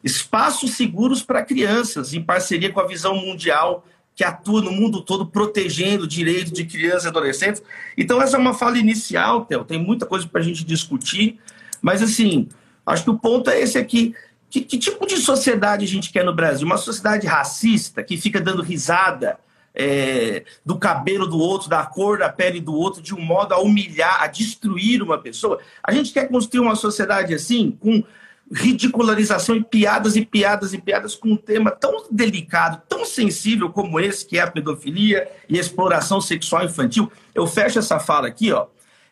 espaços 0.02 0.72
seguros 0.72 1.22
para 1.22 1.44
crianças, 1.44 2.12
em 2.12 2.22
parceria 2.22 2.72
com 2.72 2.80
a 2.80 2.86
Visão 2.86 3.14
Mundial 3.14 3.86
que 4.14 4.24
atua 4.24 4.60
no 4.60 4.70
mundo 4.70 5.02
todo 5.02 5.26
protegendo 5.26 6.04
o 6.04 6.08
direito 6.08 6.52
de 6.52 6.64
crianças 6.64 7.04
e 7.04 7.08
adolescentes. 7.08 7.62
Então, 7.96 8.20
essa 8.20 8.36
é 8.36 8.40
uma 8.40 8.54
fala 8.54 8.78
inicial, 8.78 9.44
Theo, 9.44 9.64
tem 9.64 9.78
muita 9.78 10.06
coisa 10.06 10.26
para 10.26 10.40
a 10.40 10.44
gente 10.44 10.64
discutir, 10.64 11.38
mas, 11.80 12.02
assim, 12.02 12.48
acho 12.86 13.04
que 13.04 13.10
o 13.10 13.18
ponto 13.18 13.50
é 13.50 13.60
esse 13.60 13.78
aqui. 13.78 14.14
Que, 14.48 14.60
que, 14.60 14.78
tipo 14.78 15.06
de 15.06 15.16
sociedade 15.16 15.84
a 15.84 15.88
gente 15.88 16.12
quer 16.12 16.24
no 16.24 16.34
Brasil? 16.34 16.66
Uma 16.66 16.76
sociedade 16.76 17.26
racista 17.26 18.02
que 18.02 18.18
fica 18.18 18.38
dando 18.38 18.62
risada 18.62 19.38
é, 19.74 20.44
do 20.64 20.78
cabelo 20.78 21.26
do 21.26 21.38
outro, 21.38 21.70
da 21.70 21.86
cor 21.86 22.18
da 22.18 22.28
pele 22.28 22.60
do 22.60 22.74
outro, 22.74 23.00
de 23.00 23.14
um 23.14 23.20
modo 23.20 23.54
a 23.54 23.58
humilhar, 23.58 24.22
a 24.22 24.26
destruir 24.26 25.02
uma 25.02 25.16
pessoa? 25.16 25.58
A 25.82 25.90
gente 25.90 26.12
quer 26.12 26.28
construir 26.28 26.60
uma 26.60 26.76
sociedade 26.76 27.32
assim, 27.32 27.70
com 27.80 28.04
ridicularização 28.52 29.56
e 29.56 29.64
piadas 29.64 30.14
e 30.14 30.24
piadas 30.24 30.74
e 30.74 30.78
piadas 30.78 31.14
com 31.14 31.30
um 31.30 31.36
tema 31.36 31.70
tão 31.70 32.04
delicado, 32.10 32.82
tão 32.86 33.04
sensível 33.04 33.70
como 33.70 33.98
esse, 33.98 34.26
que 34.26 34.38
é 34.38 34.42
a 34.42 34.50
pedofilia 34.50 35.28
e 35.48 35.56
a 35.56 35.60
exploração 35.60 36.20
sexual 36.20 36.64
infantil. 36.64 37.10
Eu 37.34 37.46
fecho 37.46 37.78
essa 37.78 37.98
fala 37.98 38.28
aqui, 38.28 38.52
ó. 38.52 38.66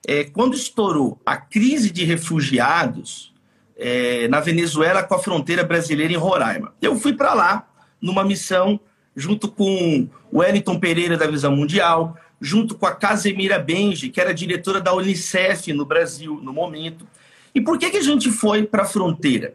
É, 0.06 0.24
quando 0.24 0.54
estourou 0.54 1.18
a 1.24 1.36
crise 1.36 1.90
de 1.90 2.04
refugiados 2.04 3.34
é, 3.76 4.28
na 4.28 4.40
Venezuela 4.40 5.02
com 5.02 5.14
a 5.14 5.18
fronteira 5.18 5.64
brasileira 5.64 6.12
em 6.12 6.16
Roraima, 6.16 6.74
eu 6.80 6.96
fui 6.96 7.14
para 7.14 7.32
lá 7.34 7.68
numa 8.00 8.24
missão 8.24 8.80
junto 9.16 9.50
com 9.50 10.08
o 10.30 10.38
Wellington 10.38 10.78
Pereira 10.78 11.16
da 11.16 11.26
Visão 11.26 11.54
Mundial, 11.54 12.16
junto 12.40 12.74
com 12.74 12.86
a 12.86 12.94
Casemira 12.94 13.58
Benji, 13.58 14.08
que 14.08 14.20
era 14.20 14.32
diretora 14.32 14.80
da 14.80 14.94
Unicef 14.94 15.72
no 15.72 15.84
Brasil 15.84 16.40
no 16.42 16.52
momento. 16.52 17.06
E 17.54 17.60
por 17.60 17.78
que, 17.78 17.90
que 17.90 17.96
a 17.96 18.02
gente 18.02 18.30
foi 18.30 18.64
para 18.64 18.82
a 18.82 18.86
fronteira? 18.86 19.54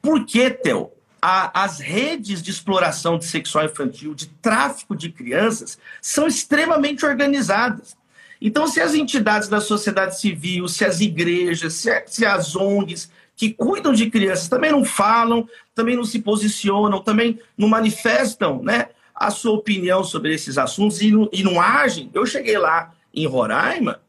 Porque, 0.00 0.50
Theo, 0.50 0.90
a, 1.20 1.62
as 1.62 1.78
redes 1.78 2.42
de 2.42 2.50
exploração 2.50 3.16
de 3.16 3.24
sexual 3.24 3.66
infantil, 3.66 4.14
de 4.14 4.26
tráfico 4.26 4.96
de 4.96 5.08
crianças, 5.10 5.78
são 6.00 6.26
extremamente 6.26 7.06
organizadas. 7.06 7.96
Então, 8.40 8.66
se 8.66 8.80
as 8.80 8.92
entidades 8.94 9.48
da 9.48 9.60
sociedade 9.60 10.18
civil, 10.18 10.66
se 10.66 10.84
as 10.84 11.00
igrejas, 11.00 11.74
se, 11.74 12.02
se 12.06 12.26
as 12.26 12.56
ONGs 12.56 13.08
que 13.36 13.52
cuidam 13.52 13.92
de 13.92 14.10
crianças 14.10 14.48
também 14.48 14.72
não 14.72 14.84
falam, 14.84 15.48
também 15.74 15.96
não 15.96 16.04
se 16.04 16.18
posicionam, 16.18 17.00
também 17.00 17.38
não 17.56 17.68
manifestam 17.68 18.60
né, 18.62 18.88
a 19.14 19.30
sua 19.30 19.52
opinião 19.52 20.02
sobre 20.02 20.34
esses 20.34 20.58
assuntos 20.58 21.00
e 21.00 21.12
e 21.32 21.42
não 21.44 21.60
agem. 21.60 22.10
Eu 22.12 22.26
cheguei 22.26 22.58
lá 22.58 22.92
em 23.14 23.26
Roraima, 23.26 24.00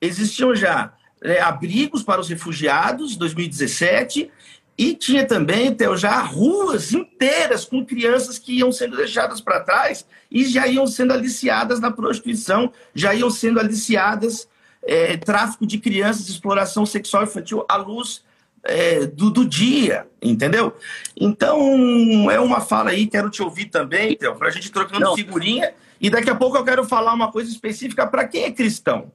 existiam 0.00 0.54
já 0.54 0.92
é, 1.26 1.40
abrigos 1.40 2.02
para 2.02 2.20
os 2.20 2.28
refugiados, 2.28 3.16
2017, 3.16 4.30
e 4.78 4.94
tinha 4.94 5.26
também, 5.26 5.74
Theo, 5.74 5.96
já 5.96 6.20
ruas 6.20 6.92
inteiras 6.92 7.64
com 7.64 7.84
crianças 7.84 8.38
que 8.38 8.58
iam 8.58 8.70
sendo 8.70 8.96
deixadas 8.96 9.40
para 9.40 9.60
trás 9.60 10.06
e 10.30 10.44
já 10.44 10.66
iam 10.66 10.86
sendo 10.86 11.12
aliciadas 11.12 11.80
na 11.80 11.90
prostituição, 11.90 12.70
já 12.94 13.14
iam 13.14 13.30
sendo 13.30 13.58
aliciadas 13.58 14.46
é, 14.82 15.16
tráfico 15.16 15.66
de 15.66 15.78
crianças, 15.78 16.28
exploração 16.28 16.84
sexual 16.84 17.24
infantil 17.24 17.64
à 17.68 17.76
luz 17.76 18.22
é, 18.62 19.06
do, 19.06 19.30
do, 19.30 19.44
dia, 19.46 20.06
entendeu? 20.20 20.76
Então, 21.16 22.30
é 22.30 22.38
uma 22.38 22.60
fala 22.60 22.90
aí, 22.90 23.06
quero 23.06 23.30
te 23.30 23.42
ouvir 23.42 23.66
também, 23.66 24.16
Theo, 24.16 24.36
para 24.36 24.48
a 24.48 24.50
gente 24.50 24.70
trocando 24.70 25.00
Não. 25.00 25.14
figurinha. 25.14 25.72
E 26.00 26.10
daqui 26.10 26.28
a 26.28 26.34
pouco 26.34 26.56
eu 26.56 26.64
quero 26.64 26.84
falar 26.84 27.14
uma 27.14 27.32
coisa 27.32 27.50
específica 27.50 28.06
para 28.06 28.28
quem 28.28 28.44
é 28.44 28.52
cristão. 28.52 29.10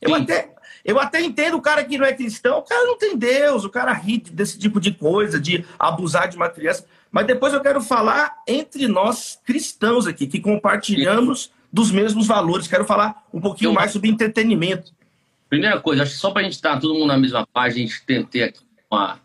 Eu 0.00 0.14
até, 0.14 0.50
eu 0.86 1.00
até 1.00 1.20
entendo 1.20 1.56
o 1.56 1.60
cara 1.60 1.82
que 1.84 1.98
não 1.98 2.06
é 2.06 2.12
cristão, 2.12 2.58
o 2.58 2.62
cara 2.62 2.86
não 2.86 2.96
tem 2.96 3.18
Deus, 3.18 3.64
o 3.64 3.68
cara 3.68 3.92
ri 3.92 4.18
desse 4.18 4.56
tipo 4.56 4.80
de 4.80 4.92
coisa, 4.92 5.40
de 5.40 5.64
abusar 5.76 6.28
de 6.28 6.36
uma 6.36 6.48
criança. 6.48 6.86
Mas 7.10 7.26
depois 7.26 7.52
eu 7.52 7.60
quero 7.60 7.80
falar 7.80 8.36
entre 8.46 8.86
nós 8.86 9.36
cristãos 9.44 10.06
aqui, 10.06 10.28
que 10.28 10.38
compartilhamos 10.38 11.50
dos 11.72 11.90
mesmos 11.90 12.28
valores. 12.28 12.68
Quero 12.68 12.84
falar 12.84 13.26
um 13.34 13.40
pouquinho 13.40 13.72
mais 13.72 13.90
sobre 13.90 14.08
entretenimento. 14.08 14.92
Primeira 15.48 15.80
coisa, 15.80 16.04
acho 16.04 16.12
que 16.12 16.18
só 16.18 16.30
para 16.30 16.42
a 16.42 16.44
gente 16.44 16.54
estar 16.54 16.78
todo 16.78 16.94
mundo 16.94 17.08
na 17.08 17.18
mesma 17.18 17.44
página, 17.52 17.84
a 17.84 17.86
gente 17.88 18.04
ter 18.30 18.44
aqui 18.44 18.60
uma, 18.88 19.18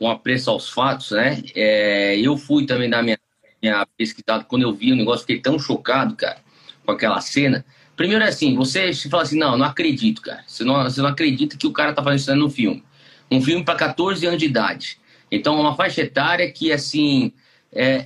um 0.00 0.08
apreço 0.08 0.50
aos 0.50 0.70
fatos, 0.70 1.10
né? 1.10 1.42
É, 1.56 2.16
eu 2.16 2.36
fui 2.36 2.64
também 2.64 2.88
dar 2.88 3.02
minha, 3.02 3.18
minha 3.60 3.84
pesquisada, 3.96 4.44
quando 4.44 4.62
eu 4.62 4.72
vi 4.72 4.92
o 4.92 4.96
negócio, 4.96 5.26
fiquei 5.26 5.40
tão 5.40 5.58
chocado, 5.58 6.14
cara, 6.14 6.38
com 6.86 6.92
aquela 6.92 7.20
cena. 7.20 7.64
Primeiro 7.98 8.22
é 8.22 8.28
assim, 8.28 8.54
você 8.54 8.92
fala 9.10 9.24
assim, 9.24 9.36
não, 9.36 9.58
não 9.58 9.66
acredito, 9.66 10.22
cara. 10.22 10.44
Você 10.46 10.62
não, 10.62 10.84
você 10.84 11.02
não 11.02 11.08
acredita 11.08 11.56
que 11.56 11.66
o 11.66 11.72
cara 11.72 11.92
tá 11.92 12.00
fazendo 12.00 12.20
isso 12.20 12.36
no 12.36 12.48
filme. 12.48 12.84
Um 13.28 13.42
filme 13.42 13.64
para 13.64 13.74
14 13.74 14.24
anos 14.24 14.38
de 14.38 14.44
idade. 14.44 14.98
Então, 15.32 15.58
é 15.58 15.60
uma 15.60 15.74
faixa 15.74 16.02
etária 16.02 16.48
que, 16.48 16.70
assim, 16.70 17.32
é, 17.72 18.04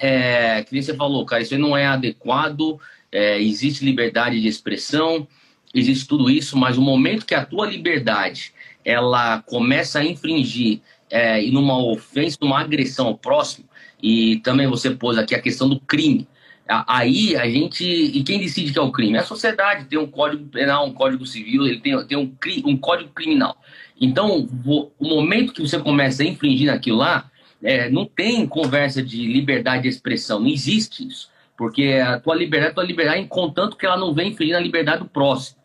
é, 0.57 0.63
que 0.63 0.73
nem 0.73 0.81
você 0.81 0.95
falou, 0.95 1.27
cara, 1.27 1.43
isso 1.43 1.59
não 1.59 1.77
é 1.77 1.85
adequado, 1.85 2.81
é, 3.13 3.39
existe 3.39 3.85
liberdade 3.85 4.41
de 4.41 4.49
expressão, 4.49 5.29
existe 5.75 6.09
tudo 6.09 6.31
isso, 6.31 6.57
mas 6.57 6.79
o 6.79 6.83
momento 6.83 7.27
que 7.27 7.35
a 7.35 7.45
tua 7.45 7.67
liberdade 7.67 8.55
ela 8.83 9.43
começa 9.43 9.99
a 9.99 10.05
infringir 10.07 10.81
é, 11.11 11.43
numa 11.51 11.77
ofensa, 11.77 12.39
numa 12.41 12.63
agressão 12.63 13.09
ao 13.09 13.19
próximo, 13.19 13.67
e 14.03 14.39
também 14.39 14.67
você 14.67 14.91
pôs 14.91 15.19
aqui 15.19 15.35
a 15.35 15.43
questão 15.43 15.69
do 15.69 15.79
crime. 15.79 16.27
Aí 16.69 17.37
a 17.37 17.49
gente. 17.49 17.85
E 17.85 18.23
quem 18.23 18.39
decide 18.39 18.73
que 18.73 18.79
é 18.79 18.83
o 18.83 18.93
crime? 18.93 19.17
É 19.17 19.21
a 19.21 19.25
sociedade. 19.25 19.87
Tem 19.87 19.99
um 19.99 20.07
código 20.07 20.47
penal, 20.47 20.87
um 20.87 20.93
código 20.93 21.27
civil, 21.27 21.67
ele 21.67 21.81
tem, 21.81 22.07
tem 22.07 22.17
um, 22.17 22.35
um 22.65 22.77
código 22.77 23.11
criminal. 23.11 23.57
Então, 24.01 24.49
o, 24.65 24.91
momento 25.01 25.53
que 25.53 25.61
você 25.61 25.79
começa 25.79 26.23
a 26.23 26.27
infringir 26.27 26.67
naquilo 26.67 26.99
lá, 26.99 27.31
é, 27.63 27.89
não 27.91 28.05
tem 28.05 28.47
conversa 28.47 29.03
de 29.03 29.27
liberdade 29.27 29.83
de 29.83 29.89
expressão, 29.89 30.41
não 30.41 30.49
existe 30.49 31.07
isso. 31.07 31.31
Porque 31.57 32.01
a 32.05 32.19
tua 32.19 32.35
liberdade, 32.35 32.73
a 32.73 32.75
tua 32.75 32.85
liberdade, 32.85 33.27
contanto 33.29 33.77
que 33.77 33.87
ela 33.87 33.97
não 33.97 34.15
vem 34.15 34.31
infringir 34.31 34.57
a 34.57 34.61
liberdade 34.61 35.01
do 35.01 35.09
próximo. 35.09 35.59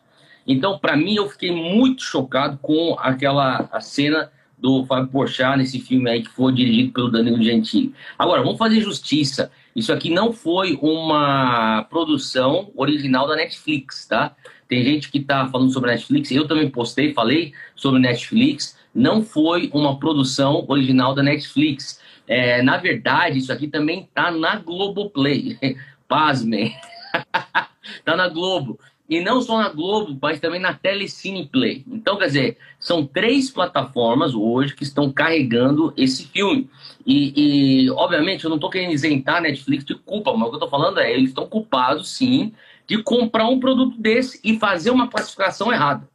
Então, 0.46 0.78
para 0.78 0.96
mim, 0.96 1.16
eu 1.16 1.28
fiquei 1.28 1.50
muito 1.50 2.02
chocado 2.02 2.58
com 2.62 2.96
aquela 2.98 3.68
cena 3.80 4.30
do 4.60 4.84
Fábio 4.86 5.08
Porchat 5.08 5.56
nesse 5.56 5.78
filme 5.80 6.10
aí 6.10 6.22
que 6.22 6.30
foi 6.30 6.52
dirigido 6.52 6.92
pelo 6.92 7.10
Danilo 7.10 7.42
Gentili. 7.42 7.94
Agora, 8.18 8.42
vamos 8.42 8.58
fazer 8.58 8.80
justiça. 8.80 9.50
Isso 9.74 9.92
aqui 9.92 10.10
não 10.10 10.32
foi 10.32 10.78
uma 10.82 11.84
produção 11.84 12.70
original 12.74 13.28
da 13.28 13.36
Netflix, 13.36 14.06
tá? 14.06 14.34
Tem 14.66 14.82
gente 14.82 15.10
que 15.10 15.20
tá 15.20 15.46
falando 15.48 15.72
sobre 15.72 15.90
Netflix, 15.90 16.30
eu 16.30 16.46
também 16.46 16.68
postei, 16.68 17.14
falei 17.14 17.52
sobre 17.74 18.00
Netflix. 18.00 18.76
Não 18.94 19.22
foi 19.22 19.70
uma 19.72 19.98
produção 19.98 20.64
original 20.68 21.14
da 21.14 21.22
Netflix. 21.22 22.00
É, 22.26 22.60
na 22.62 22.76
verdade, 22.76 23.38
isso 23.38 23.52
aqui 23.52 23.68
também 23.68 24.08
tá 24.12 24.30
na 24.30 24.56
Globoplay. 24.56 25.56
Pasmem. 26.06 26.74
tá 28.04 28.16
na 28.16 28.28
Globo. 28.28 28.78
E 29.08 29.20
não 29.22 29.40
só 29.40 29.58
na 29.58 29.70
Globo, 29.70 30.18
mas 30.20 30.38
também 30.38 30.60
na 30.60 30.74
Telecine 30.74 31.46
Play. 31.46 31.82
Então, 31.88 32.18
quer 32.18 32.26
dizer, 32.26 32.58
são 32.78 33.06
três 33.06 33.50
plataformas 33.50 34.34
hoje 34.34 34.74
que 34.74 34.82
estão 34.82 35.10
carregando 35.10 35.94
esse 35.96 36.26
filme. 36.26 36.68
E, 37.06 37.84
e 37.84 37.90
obviamente, 37.90 38.44
eu 38.44 38.50
não 38.50 38.58
estou 38.58 38.68
querendo 38.68 38.92
isentar 38.92 39.36
a 39.36 39.40
Netflix 39.40 39.82
de 39.84 39.94
culpa, 39.94 40.32
mas 40.34 40.42
o 40.42 40.50
que 40.50 40.56
eu 40.56 40.58
estou 40.58 40.68
falando 40.68 41.00
é, 41.00 41.10
eles 41.10 41.30
estão 41.30 41.46
culpados, 41.46 42.10
sim, 42.10 42.52
de 42.86 43.02
comprar 43.02 43.48
um 43.48 43.58
produto 43.58 43.98
desse 43.98 44.40
e 44.44 44.58
fazer 44.58 44.90
uma 44.90 45.08
classificação 45.08 45.72
errada. 45.72 46.06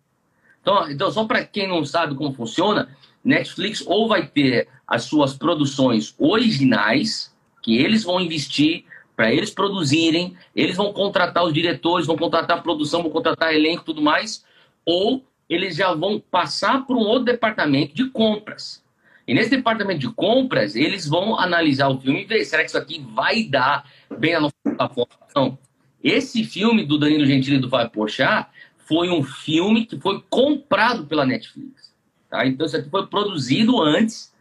Então, 0.62 0.90
então 0.90 1.12
só 1.12 1.26
para 1.26 1.44
quem 1.44 1.68
não 1.68 1.84
sabe 1.84 2.14
como 2.14 2.34
funciona, 2.34 2.90
Netflix 3.24 3.84
ou 3.86 4.08
vai 4.08 4.28
ter 4.28 4.68
as 4.88 5.04
suas 5.06 5.34
produções 5.34 6.14
originais, 6.20 7.34
que 7.62 7.78
eles 7.78 8.04
vão 8.04 8.22
investir 8.22 8.86
para 9.16 9.32
eles 9.32 9.50
produzirem, 9.50 10.36
eles 10.56 10.76
vão 10.76 10.92
contratar 10.92 11.44
os 11.44 11.54
diretores, 11.54 12.08
vão 12.08 12.18
contratar 12.18 12.58
a 12.58 12.62
produção, 12.62 13.04
vão 13.04 13.12
contratar 13.12 13.54
elenco 13.54 13.84
tudo 13.84 14.02
mais, 14.02 14.44
ou 14.86 15.24
eles 15.50 15.76
já 15.76 15.94
vão 15.94 16.20
passar 16.20 16.86
para 16.86 16.96
um 16.96 17.00
outro 17.00 17.26
departamento 17.26 17.94
de 17.94 18.10
compras. 18.10 18.84
E 19.28 19.34
nesse 19.34 19.52
departamento 19.52 20.00
de 20.00 20.10
compras, 20.10 20.76
eles 20.76 21.08
vão 21.08 21.40
analisar 21.40 21.88
o 21.90 22.00
filme 22.00 22.24
e 22.24 22.26
ver, 22.26 22.44
será 22.44 22.64
que 22.64 22.70
isso 22.70 22.78
aqui 22.78 23.00
vai 23.14 23.44
dar 23.44 23.90
bem 24.18 24.36
a 24.36 24.40
nossa 24.40 24.56
plataforma? 24.64 25.58
Esse 26.04 26.44
filme 26.44 26.86
do 26.86 26.98
Danilo 26.98 27.26
Gentili 27.26 27.56
e 27.56 27.60
do 27.60 27.70
Fábio 27.70 27.92
Porchat 27.92 28.50
foi 28.78 29.10
um 29.10 29.24
filme 29.24 29.86
que 29.86 29.98
foi 29.98 30.22
comprado 30.30 31.06
pela 31.06 31.26
Netflix. 31.26 31.94
Tá? 32.30 32.46
Então, 32.46 32.66
isso 32.66 32.76
aqui 32.76 32.90
foi 32.90 33.08
produzido 33.08 33.82
antes 33.82 34.33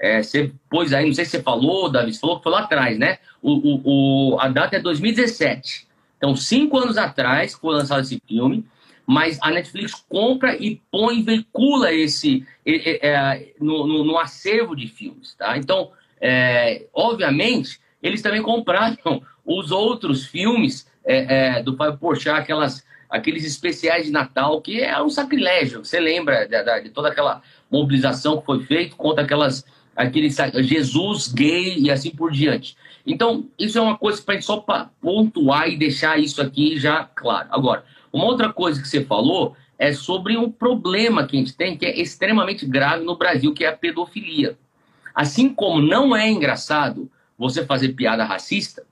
é, 0.00 0.22
você 0.22 0.50
pôs 0.70 0.92
aí, 0.94 1.06
não 1.06 1.12
sei 1.12 1.26
se 1.26 1.32
você 1.32 1.42
falou, 1.42 1.90
Davi, 1.90 2.12
você 2.12 2.20
falou 2.20 2.38
que 2.38 2.42
foi 2.42 2.52
lá 2.52 2.60
atrás, 2.60 2.98
né? 2.98 3.18
O, 3.42 3.52
o, 3.52 4.32
o, 4.34 4.40
a 4.40 4.48
data 4.48 4.76
é 4.76 4.80
2017. 4.80 5.86
Então, 6.16 6.34
cinco 6.34 6.78
anos 6.78 6.96
atrás 6.96 7.54
foi 7.54 7.74
lançado 7.74 8.00
esse 8.00 8.20
filme, 8.26 8.64
mas 9.06 9.38
a 9.42 9.50
Netflix 9.50 9.94
compra 10.08 10.56
e 10.56 10.80
põe, 10.90 11.22
veicula 11.22 11.92
esse 11.92 12.46
é, 12.64 13.08
é, 13.08 13.52
no, 13.60 13.86
no, 13.86 14.04
no, 14.04 14.18
acervo 14.18 14.74
de 14.74 14.86
filmes, 14.86 15.34
tá? 15.34 15.56
Então, 15.58 15.90
é, 16.20 16.86
obviamente, 16.94 17.78
eles 18.02 18.22
também 18.22 18.42
compraram 18.42 19.22
os 19.44 19.70
outros 19.70 20.26
filmes 20.26 20.90
é, 21.04 21.58
é, 21.58 21.62
do 21.62 21.76
Fábio 21.76 21.98
Porchat, 21.98 22.38
aquelas, 22.38 22.86
aqueles 23.08 23.44
especiais 23.44 24.06
de 24.06 24.12
Natal, 24.12 24.60
que 24.62 24.80
é 24.82 25.02
um 25.02 25.10
sacrilégio. 25.10 25.84
Você 25.84 26.00
lembra 26.00 26.46
de, 26.46 26.82
de 26.84 26.90
toda 26.90 27.08
aquela 27.08 27.42
mobilização 27.70 28.38
que 28.38 28.46
foi 28.46 28.62
feita 28.64 28.96
contra 28.96 29.24
aquelas 29.24 29.64
aquele 30.00 30.30
Jesus 30.62 31.28
gay 31.28 31.78
e 31.78 31.90
assim 31.90 32.10
por 32.10 32.30
diante. 32.32 32.76
Então, 33.06 33.46
isso 33.58 33.78
é 33.78 33.80
uma 33.80 33.96
coisa 33.96 34.20
para 34.22 34.40
só 34.40 34.64
pontuar 35.00 35.68
e 35.68 35.76
deixar 35.76 36.18
isso 36.18 36.40
aqui 36.40 36.78
já 36.78 37.04
claro. 37.04 37.48
Agora, 37.50 37.84
uma 38.12 38.24
outra 38.24 38.52
coisa 38.52 38.80
que 38.80 38.88
você 38.88 39.04
falou 39.04 39.56
é 39.78 39.92
sobre 39.92 40.36
um 40.36 40.50
problema 40.50 41.26
que 41.26 41.36
a 41.36 41.40
gente 41.40 41.56
tem 41.56 41.76
que 41.76 41.86
é 41.86 41.98
extremamente 41.98 42.66
grave 42.66 43.04
no 43.04 43.16
Brasil, 43.16 43.54
que 43.54 43.64
é 43.64 43.68
a 43.68 43.76
pedofilia. 43.76 44.58
Assim 45.14 45.48
como 45.48 45.80
não 45.80 46.14
é 46.14 46.30
engraçado 46.30 47.10
você 47.38 47.64
fazer 47.64 47.90
piada 47.90 48.24
racista, 48.24 48.84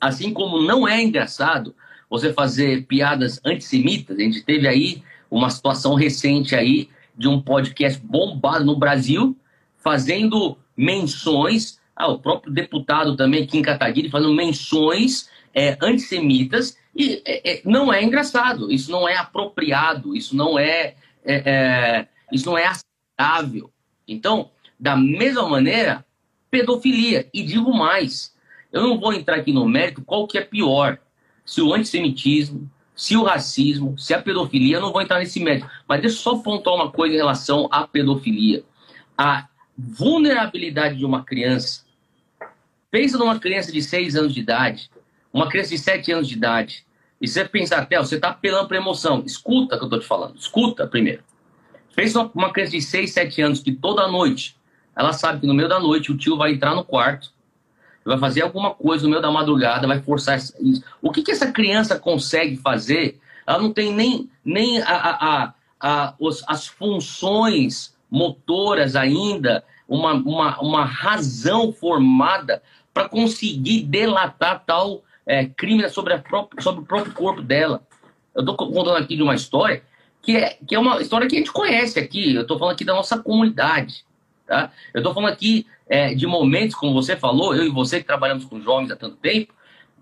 assim 0.00 0.32
como 0.32 0.60
não 0.60 0.86
é 0.86 1.02
engraçado 1.02 1.74
você 2.08 2.32
fazer 2.32 2.84
piadas 2.84 3.40
antissemitas, 3.44 4.18
a 4.18 4.20
gente 4.20 4.42
teve 4.42 4.68
aí 4.68 5.02
uma 5.30 5.50
situação 5.50 5.94
recente 5.94 6.54
aí 6.54 6.88
de 7.16 7.26
um 7.26 7.40
podcast 7.40 8.00
bombado 8.04 8.64
no 8.64 8.76
Brasil, 8.76 9.36
fazendo 9.84 10.56
menções, 10.74 11.78
ah, 11.94 12.08
o 12.08 12.18
próprio 12.18 12.52
deputado 12.52 13.14
também, 13.16 13.46
Kim 13.46 13.60
Kataguiri, 13.60 14.10
fazendo 14.10 14.32
menções 14.32 15.28
é, 15.54 15.76
antissemitas, 15.80 16.76
e 16.96 17.22
é, 17.24 17.58
é, 17.58 17.62
não 17.64 17.92
é 17.92 18.02
engraçado, 18.02 18.72
isso 18.72 18.90
não 18.90 19.06
é 19.06 19.16
apropriado, 19.16 20.16
isso 20.16 20.34
não 20.34 20.58
é, 20.58 20.94
é, 21.24 21.34
é 21.44 22.08
isso 22.32 22.46
não 22.46 22.56
é 22.56 22.66
aceitável. 22.66 23.70
Então, 24.08 24.50
da 24.80 24.96
mesma 24.96 25.48
maneira, 25.48 26.04
pedofilia. 26.50 27.28
E 27.32 27.42
digo 27.42 27.72
mais, 27.72 28.34
eu 28.72 28.82
não 28.82 28.98
vou 28.98 29.12
entrar 29.12 29.36
aqui 29.36 29.52
no 29.52 29.68
mérito 29.68 30.02
qual 30.02 30.26
que 30.26 30.38
é 30.38 30.40
pior, 30.40 30.98
se 31.44 31.60
o 31.60 31.74
antissemitismo, 31.74 32.70
se 32.96 33.16
o 33.16 33.24
racismo, 33.24 33.98
se 33.98 34.14
a 34.14 34.22
pedofilia, 34.22 34.76
eu 34.76 34.80
não 34.80 34.92
vou 34.92 35.02
entrar 35.02 35.18
nesse 35.18 35.40
mérito. 35.40 35.68
Mas 35.86 36.00
deixa 36.00 36.16
eu 36.16 36.22
só 36.22 36.38
pontuar 36.38 36.76
uma 36.76 36.90
coisa 36.90 37.14
em 37.14 37.18
relação 37.18 37.68
à 37.70 37.86
pedofilia. 37.86 38.64
A 39.16 39.48
vulnerabilidade 39.76 40.96
de 40.96 41.04
uma 41.04 41.24
criança. 41.24 41.84
Pensa 42.90 43.18
numa 43.18 43.38
criança 43.38 43.72
de 43.72 43.82
6 43.82 44.16
anos 44.16 44.34
de 44.34 44.40
idade, 44.40 44.90
uma 45.32 45.48
criança 45.48 45.70
de 45.70 45.78
7 45.78 46.12
anos 46.12 46.28
de 46.28 46.34
idade, 46.34 46.84
e 47.20 47.26
você 47.26 47.44
pensa 47.44 47.76
até, 47.76 47.98
você 47.98 48.16
está 48.16 48.28
apelando 48.28 48.68
para 48.68 48.76
emoção. 48.76 49.22
Escuta 49.24 49.74
o 49.74 49.78
que 49.78 49.84
eu 49.84 49.86
estou 49.86 50.00
te 50.00 50.06
falando. 50.06 50.36
Escuta 50.36 50.86
primeiro. 50.86 51.22
Pensa 51.94 52.30
uma 52.34 52.52
criança 52.52 52.72
de 52.72 52.82
6, 52.82 53.12
7 53.12 53.42
anos 53.42 53.60
que 53.60 53.72
toda 53.72 54.06
noite, 54.08 54.56
ela 54.94 55.12
sabe 55.12 55.40
que 55.40 55.46
no 55.46 55.54
meio 55.54 55.68
da 55.68 55.80
noite 55.80 56.12
o 56.12 56.16
tio 56.16 56.36
vai 56.36 56.52
entrar 56.52 56.74
no 56.74 56.84
quarto, 56.84 57.32
vai 58.04 58.18
fazer 58.18 58.42
alguma 58.42 58.74
coisa 58.74 59.04
no 59.04 59.10
meio 59.10 59.22
da 59.22 59.30
madrugada, 59.30 59.86
vai 59.86 60.02
forçar 60.02 60.36
isso. 60.36 60.84
O 61.00 61.10
que, 61.10 61.22
que 61.22 61.30
essa 61.30 61.50
criança 61.50 61.98
consegue 61.98 62.56
fazer? 62.56 63.18
Ela 63.46 63.58
não 63.58 63.72
tem 63.72 63.92
nem, 63.94 64.28
nem 64.44 64.82
a, 64.82 64.88
a, 64.88 65.44
a, 65.44 65.54
a 65.80 66.14
os, 66.18 66.44
as 66.46 66.66
funções 66.66 67.93
motoras 68.14 68.94
ainda, 68.94 69.64
uma, 69.88 70.14
uma, 70.14 70.60
uma 70.60 70.84
razão 70.84 71.72
formada 71.72 72.62
para 72.92 73.08
conseguir 73.08 73.82
delatar 73.82 74.62
tal 74.64 75.02
é, 75.26 75.46
crime 75.46 75.88
sobre, 75.88 76.16
própria, 76.18 76.62
sobre 76.62 76.82
o 76.82 76.86
próprio 76.86 77.12
corpo 77.12 77.42
dela. 77.42 77.82
Eu 78.32 78.40
estou 78.40 78.56
contando 78.56 78.96
aqui 78.96 79.16
de 79.16 79.22
uma 79.22 79.34
história 79.34 79.82
que 80.22 80.36
é, 80.36 80.56
que 80.66 80.76
é 80.76 80.78
uma 80.78 81.02
história 81.02 81.26
que 81.26 81.34
a 81.34 81.38
gente 81.38 81.52
conhece 81.52 81.98
aqui. 81.98 82.34
Eu 82.34 82.42
estou 82.42 82.56
falando 82.56 82.74
aqui 82.74 82.84
da 82.84 82.94
nossa 82.94 83.18
comunidade. 83.18 84.04
Tá? 84.46 84.70
Eu 84.92 85.00
estou 85.00 85.12
falando 85.12 85.32
aqui 85.32 85.66
é, 85.88 86.14
de 86.14 86.26
momentos, 86.26 86.76
como 86.76 86.94
você 86.94 87.16
falou, 87.16 87.54
eu 87.54 87.66
e 87.66 87.68
você 87.68 87.98
que 87.98 88.06
trabalhamos 88.06 88.44
com 88.44 88.60
jovens 88.60 88.92
há 88.92 88.96
tanto 88.96 89.16
tempo. 89.16 89.52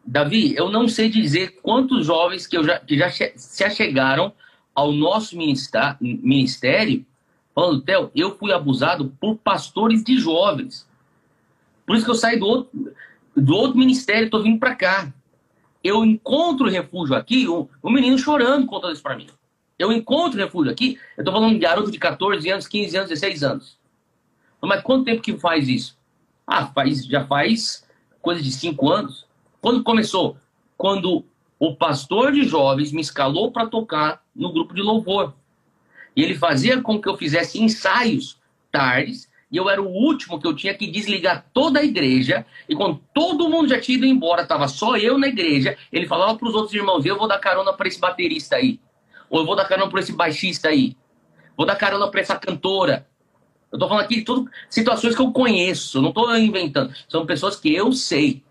Davi, 0.05 0.55
eu 0.55 0.69
não 0.69 0.87
sei 0.87 1.09
dizer 1.09 1.61
quantos 1.63 2.05
jovens 2.05 2.47
que, 2.47 2.59
eu 2.59 2.65
já, 2.65 2.79
que 2.79 2.99
já 2.99 3.09
se 3.11 3.65
achegaram 3.65 4.35
ao 4.75 4.93
nosso 4.93 5.35
ministério 5.37 7.07
falando, 7.55 7.83
Theo, 7.83 8.11
eu 8.15 8.37
fui 8.37 8.53
abusado 8.53 9.13
por 9.21 9.37
pastores 9.37 10.03
de 10.03 10.19
jovens. 10.19 10.89
Por 11.87 11.97
isso 11.97 12.05
que 12.05 12.11
eu 12.11 12.17
saí 12.17 12.39
do 12.39 12.47
outro, 12.47 12.95
do 13.37 13.55
outro 13.55 13.79
ministério, 13.79 14.25
estou 14.25 14.43
vindo 14.43 14.59
para 14.59 14.75
cá. 14.75 15.13
Eu 15.83 16.05
encontro 16.05 16.69
refúgio 16.69 17.15
aqui, 17.15 17.49
um, 17.49 17.69
um 17.83 17.91
menino 17.91 18.17
chorando 18.19 18.67
contando 18.67 18.93
isso 18.93 19.03
para 19.03 19.17
mim. 19.17 19.27
Eu 19.79 19.91
encontro 19.91 20.39
refúgio 20.39 20.71
aqui, 20.71 20.99
eu 21.17 21.23
estou 21.23 21.35
falando 21.35 21.55
de 21.55 21.59
garoto 21.59 21.91
de 21.91 21.99
14 21.99 22.49
anos, 22.49 22.69
15 22.69 22.97
anos, 22.97 23.09
16 23.09 23.43
anos. 23.43 23.79
Mas 24.61 24.83
quanto 24.83 25.05
tempo 25.05 25.23
que 25.23 25.37
faz 25.37 25.69
isso? 25.69 25.99
Ah, 26.47 26.67
faz, 26.67 27.05
já 27.05 27.27
faz 27.27 27.85
coisa 28.21 28.41
de 28.41 28.53
5 28.53 28.91
anos. 28.91 29.27
Quando 29.61 29.83
começou? 29.83 30.37
Quando 30.77 31.25
o 31.59 31.75
pastor 31.75 32.33
de 32.33 32.45
jovens 32.45 32.93
me 32.93 33.01
escalou 33.01 33.53
para 33.53 33.67
tocar 33.67 34.23
no 34.35 34.53
grupo 34.53 34.75
de 34.75 34.83
louvor. 34.83 35.35
E 36.15 36.23
ele 36.23 36.35
fazia 36.35 36.81
com 36.81 37.01
que 37.01 37.09
eu 37.09 37.17
fizesse 37.17 37.61
ensaios 37.61 38.39
tardes, 38.71 39.31
e 39.51 39.57
eu 39.57 39.69
era 39.69 39.83
o 39.83 39.89
último 39.89 40.41
que 40.41 40.47
eu 40.47 40.55
tinha 40.55 40.75
que 40.75 40.87
desligar 40.87 41.45
toda 41.53 41.81
a 41.81 41.85
igreja, 41.85 42.47
e 42.69 42.75
quando 42.75 43.01
todo 43.13 43.49
mundo 43.51 43.69
já 43.69 43.79
tinha 43.79 43.99
ido 43.99 44.07
embora, 44.07 44.43
estava 44.43 44.67
só 44.67 44.97
eu 44.97 45.19
na 45.19 45.29
igreja, 45.29 45.77
ele 45.93 46.07
falava 46.07 46.37
para 46.37 46.49
os 46.49 46.55
outros 46.55 46.75
irmãos, 46.75 47.05
eu 47.05 47.19
vou 47.19 47.29
dar 47.29 47.39
carona 47.39 47.73
para 47.73 47.87
esse 47.87 48.01
baterista 48.01 48.57
aí, 48.57 48.81
ou 49.29 49.41
eu 49.41 49.47
vou 49.47 49.55
dar 49.55 49.67
carona 49.67 49.91
para 49.91 50.01
esse 50.01 50.13
baixista 50.13 50.69
aí, 50.69 50.97
vou 51.57 51.67
dar 51.67 51.77
carona 51.77 52.11
para 52.11 52.21
essa 52.21 52.37
cantora. 52.37 53.07
Eu 53.71 53.77
estou 53.77 53.89
falando 53.89 54.05
aqui 54.05 54.21
tudo 54.21 54.51
situações 54.69 55.15
que 55.15 55.23
eu 55.23 55.33
conheço, 55.33 56.03
não 56.03 56.11
estou 56.11 56.37
inventando, 56.37 56.95
são 57.09 57.25
pessoas 57.25 57.57
que 57.57 57.75
eu 57.75 57.93
sei. 57.93 58.43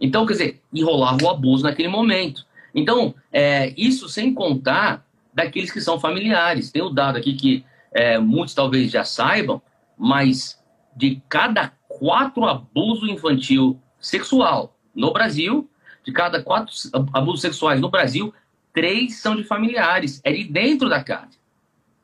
Então, 0.00 0.26
quer 0.26 0.32
dizer, 0.32 0.62
e 0.72 0.82
rolava 0.82 1.24
o 1.24 1.30
abuso 1.30 1.62
naquele 1.62 1.88
momento. 1.88 2.44
Então, 2.74 3.14
é, 3.32 3.72
isso 3.76 4.08
sem 4.08 4.34
contar 4.34 5.06
daqueles 5.32 5.70
que 5.70 5.80
são 5.80 5.98
familiares. 5.98 6.70
Tem 6.70 6.82
o 6.82 6.90
dado 6.90 7.16
aqui 7.18 7.34
que 7.34 7.64
é, 7.92 8.18
muitos 8.18 8.54
talvez 8.54 8.90
já 8.90 9.04
saibam, 9.04 9.60
mas 9.96 10.60
de 10.96 11.22
cada 11.28 11.72
quatro 11.88 12.44
abusos 12.44 13.08
infantil 13.08 13.80
sexual 14.00 14.76
no 14.94 15.12
Brasil, 15.12 15.68
de 16.04 16.12
cada 16.12 16.42
quatro 16.42 16.74
abusos 17.12 17.40
sexuais 17.40 17.80
no 17.80 17.90
Brasil, 17.90 18.34
três 18.72 19.20
são 19.20 19.36
de 19.36 19.44
familiares, 19.44 20.20
é 20.24 20.32
de 20.32 20.44
dentro 20.44 20.88
da 20.88 21.02
casa. 21.02 21.40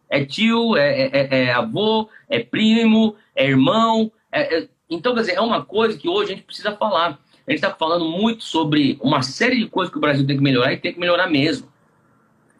É 0.08 0.24
tio, 0.24 0.76
é, 0.76 1.02
é, 1.02 1.10
é, 1.12 1.44
é 1.44 1.52
avô, 1.52 2.08
é 2.28 2.38
primo, 2.38 3.14
é 3.34 3.46
irmão. 3.46 4.10
É, 4.32 4.58
é, 4.58 4.68
então, 4.88 5.14
quer 5.14 5.20
dizer, 5.20 5.34
é 5.34 5.40
uma 5.40 5.64
coisa 5.64 5.98
que 5.98 6.08
hoje 6.08 6.32
a 6.32 6.34
gente 6.34 6.44
precisa 6.44 6.74
falar. 6.76 7.18
A 7.46 7.50
gente 7.50 7.62
está 7.62 7.74
falando 7.74 8.06
muito 8.06 8.42
sobre 8.44 8.98
uma 9.02 9.22
série 9.22 9.58
de 9.58 9.66
coisas 9.68 9.92
que 9.92 9.98
o 9.98 10.00
Brasil 10.00 10.26
tem 10.26 10.36
que 10.36 10.42
melhorar 10.42 10.72
e 10.72 10.78
tem 10.78 10.92
que 10.92 11.00
melhorar 11.00 11.28
mesmo. 11.28 11.68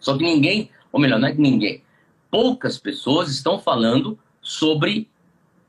Só 0.01 0.17
que 0.17 0.25
ninguém, 0.25 0.71
ou 0.93 1.01
melhor, 1.01 1.19
não 1.19 1.29
é 1.29 1.33
que 1.33 1.41
ninguém, 1.41 1.83
poucas 2.31 2.79
pessoas 2.79 3.31
estão 3.31 3.59
falando 3.59 4.19
sobre 4.41 5.09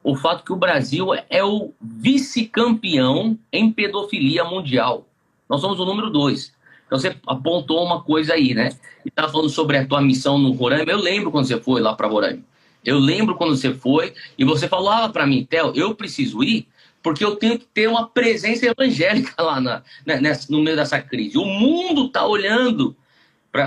o 0.03 0.15
fato 0.15 0.43
que 0.43 0.53
o 0.53 0.57
Brasil 0.57 1.07
é 1.29 1.43
o 1.43 1.73
vice-campeão 1.81 3.37
em 3.51 3.71
pedofilia 3.71 4.43
mundial. 4.43 5.07
Nós 5.47 5.61
somos 5.61 5.79
o 5.79 5.85
número 5.85 6.09
dois. 6.09 6.53
Então 6.85 6.97
você 6.97 7.15
apontou 7.27 7.83
uma 7.83 8.01
coisa 8.01 8.33
aí, 8.33 8.53
né? 8.53 8.69
E 9.05 9.09
estava 9.09 9.31
falando 9.31 9.49
sobre 9.49 9.77
a 9.77 9.85
tua 9.85 10.01
missão 10.01 10.39
no 10.39 10.51
Roraima. 10.51 10.91
Eu 10.91 10.97
lembro 10.97 11.31
quando 11.31 11.45
você 11.45 11.59
foi 11.59 11.81
lá 11.81 11.93
para 11.93 12.07
Roraima. 12.07 12.43
Eu 12.83 12.97
lembro 12.97 13.35
quando 13.35 13.55
você 13.55 13.73
foi 13.73 14.13
e 14.37 14.45
você 14.45 14.67
falava 14.67 15.11
para 15.11 15.27
mim, 15.27 15.45
Theo, 15.45 15.73
eu 15.75 15.93
preciso 15.93 16.43
ir 16.43 16.67
porque 17.01 17.23
eu 17.23 17.35
tenho 17.35 17.57
que 17.57 17.65
ter 17.65 17.87
uma 17.87 18.07
presença 18.07 18.65
evangélica 18.65 19.41
lá 19.41 19.61
na, 19.61 19.83
né, 20.05 20.19
nessa, 20.19 20.51
no 20.51 20.61
meio 20.61 20.75
dessa 20.75 20.99
crise. 21.01 21.37
O 21.37 21.45
mundo 21.45 22.07
está 22.07 22.25
olhando 22.25 22.95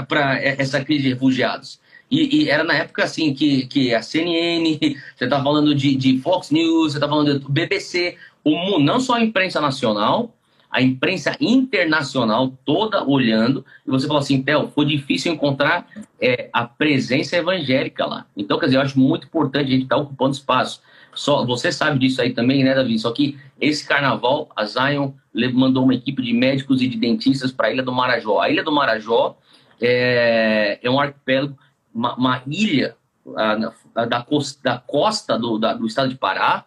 para 0.09 0.41
essa 0.43 0.83
crise 0.85 1.03
de 1.03 1.09
refugiados. 1.11 1.81
E, 2.11 2.43
e, 2.43 2.51
era 2.51 2.63
na 2.63 2.75
época 2.75 3.05
assim 3.05 3.33
que, 3.33 3.67
que 3.67 3.95
a 3.95 4.03
CNN, 4.03 4.79
você 5.17 5.25
está 5.25 5.43
falando 5.43 5.75
de, 5.75 5.97
de, 5.97 6.19
Fox 6.19 6.51
News, 6.51 6.93
você 6.93 6.99
está 6.99 7.09
falando 7.09 7.39
do 7.39 7.49
BBC, 7.49 8.17
o, 8.45 8.79
não 8.79 9.01
só 9.01 9.15
a 9.15 9.23
imprensa 9.23 9.63
nacional, 9.63 10.35
a 10.71 10.83
imprensa 10.83 11.35
internacional 11.41 12.53
toda 12.67 13.03
olhando, 13.03 13.65
e 13.87 13.91
você 13.91 14.07
falou 14.07 14.21
assim, 14.21 14.43
Theo, 14.43 14.69
foi 14.75 14.85
difícil 14.85 15.33
encontrar 15.33 15.87
é, 16.21 16.51
a 16.53 16.65
presença 16.65 17.37
evangélica 17.37 18.05
lá. 18.05 18.27
Então, 18.37 18.59
quer 18.59 18.67
dizer, 18.67 18.77
eu 18.77 18.83
acho 18.83 18.99
muito 18.99 19.27
importante 19.27 19.69
a 19.69 19.71
gente 19.71 19.85
estar 19.85 19.97
tá 19.97 20.03
ocupando 20.03 20.35
espaço. 20.35 20.83
Só, 21.15 21.47
você 21.47 21.73
sabe 21.73 21.99
disso 21.99 22.21
aí 22.21 22.33
também, 22.33 22.63
né, 22.63 22.75
Davi? 22.75 22.99
Só 22.99 23.11
que 23.13 23.39
esse 23.61 23.87
carnaval, 23.87 24.51
a 24.57 24.65
Zion 24.65 25.13
mandou 25.55 25.85
uma 25.85 25.95
equipe 25.95 26.23
de 26.23 26.33
médicos 26.33 26.83
e 26.83 26.89
de 26.89 26.97
dentistas 26.99 27.53
para 27.53 27.69
a 27.69 27.73
Ilha 27.73 27.83
do 27.83 27.93
Marajó. 27.93 28.41
A 28.41 28.51
Ilha 28.51 28.63
do 28.63 28.73
Marajó 28.73 29.37
é, 29.83 30.79
é 30.81 30.91
um 30.91 31.01
arquipélago, 31.01 31.59
uma, 31.93 32.15
uma 32.15 32.43
ilha 32.47 32.97
a, 33.37 34.05
da, 34.07 34.23
costa, 34.23 34.61
da 34.63 34.79
costa 34.79 35.39
do, 35.39 35.59
da, 35.59 35.75
do 35.75 35.87
estado 35.87 36.09
de 36.09 36.17
Pará 36.17 36.65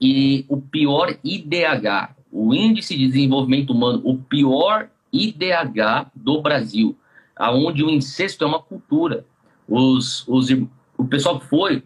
e 0.00 0.44
o 0.48 0.60
pior 0.60 1.16
IDH, 1.24 2.14
o 2.30 2.52
Índice 2.52 2.96
de 2.96 3.06
Desenvolvimento 3.06 3.72
Humano, 3.72 4.02
o 4.04 4.18
pior 4.18 4.88
IDH 5.12 6.10
do 6.14 6.42
Brasil, 6.42 6.96
aonde 7.34 7.82
o 7.82 7.90
incesto 7.90 8.44
é 8.44 8.46
uma 8.46 8.60
cultura. 8.60 9.24
Os, 9.68 10.26
os, 10.28 10.48
o 10.98 11.04
pessoal 11.06 11.38
que 11.40 11.46
foi 11.46 11.82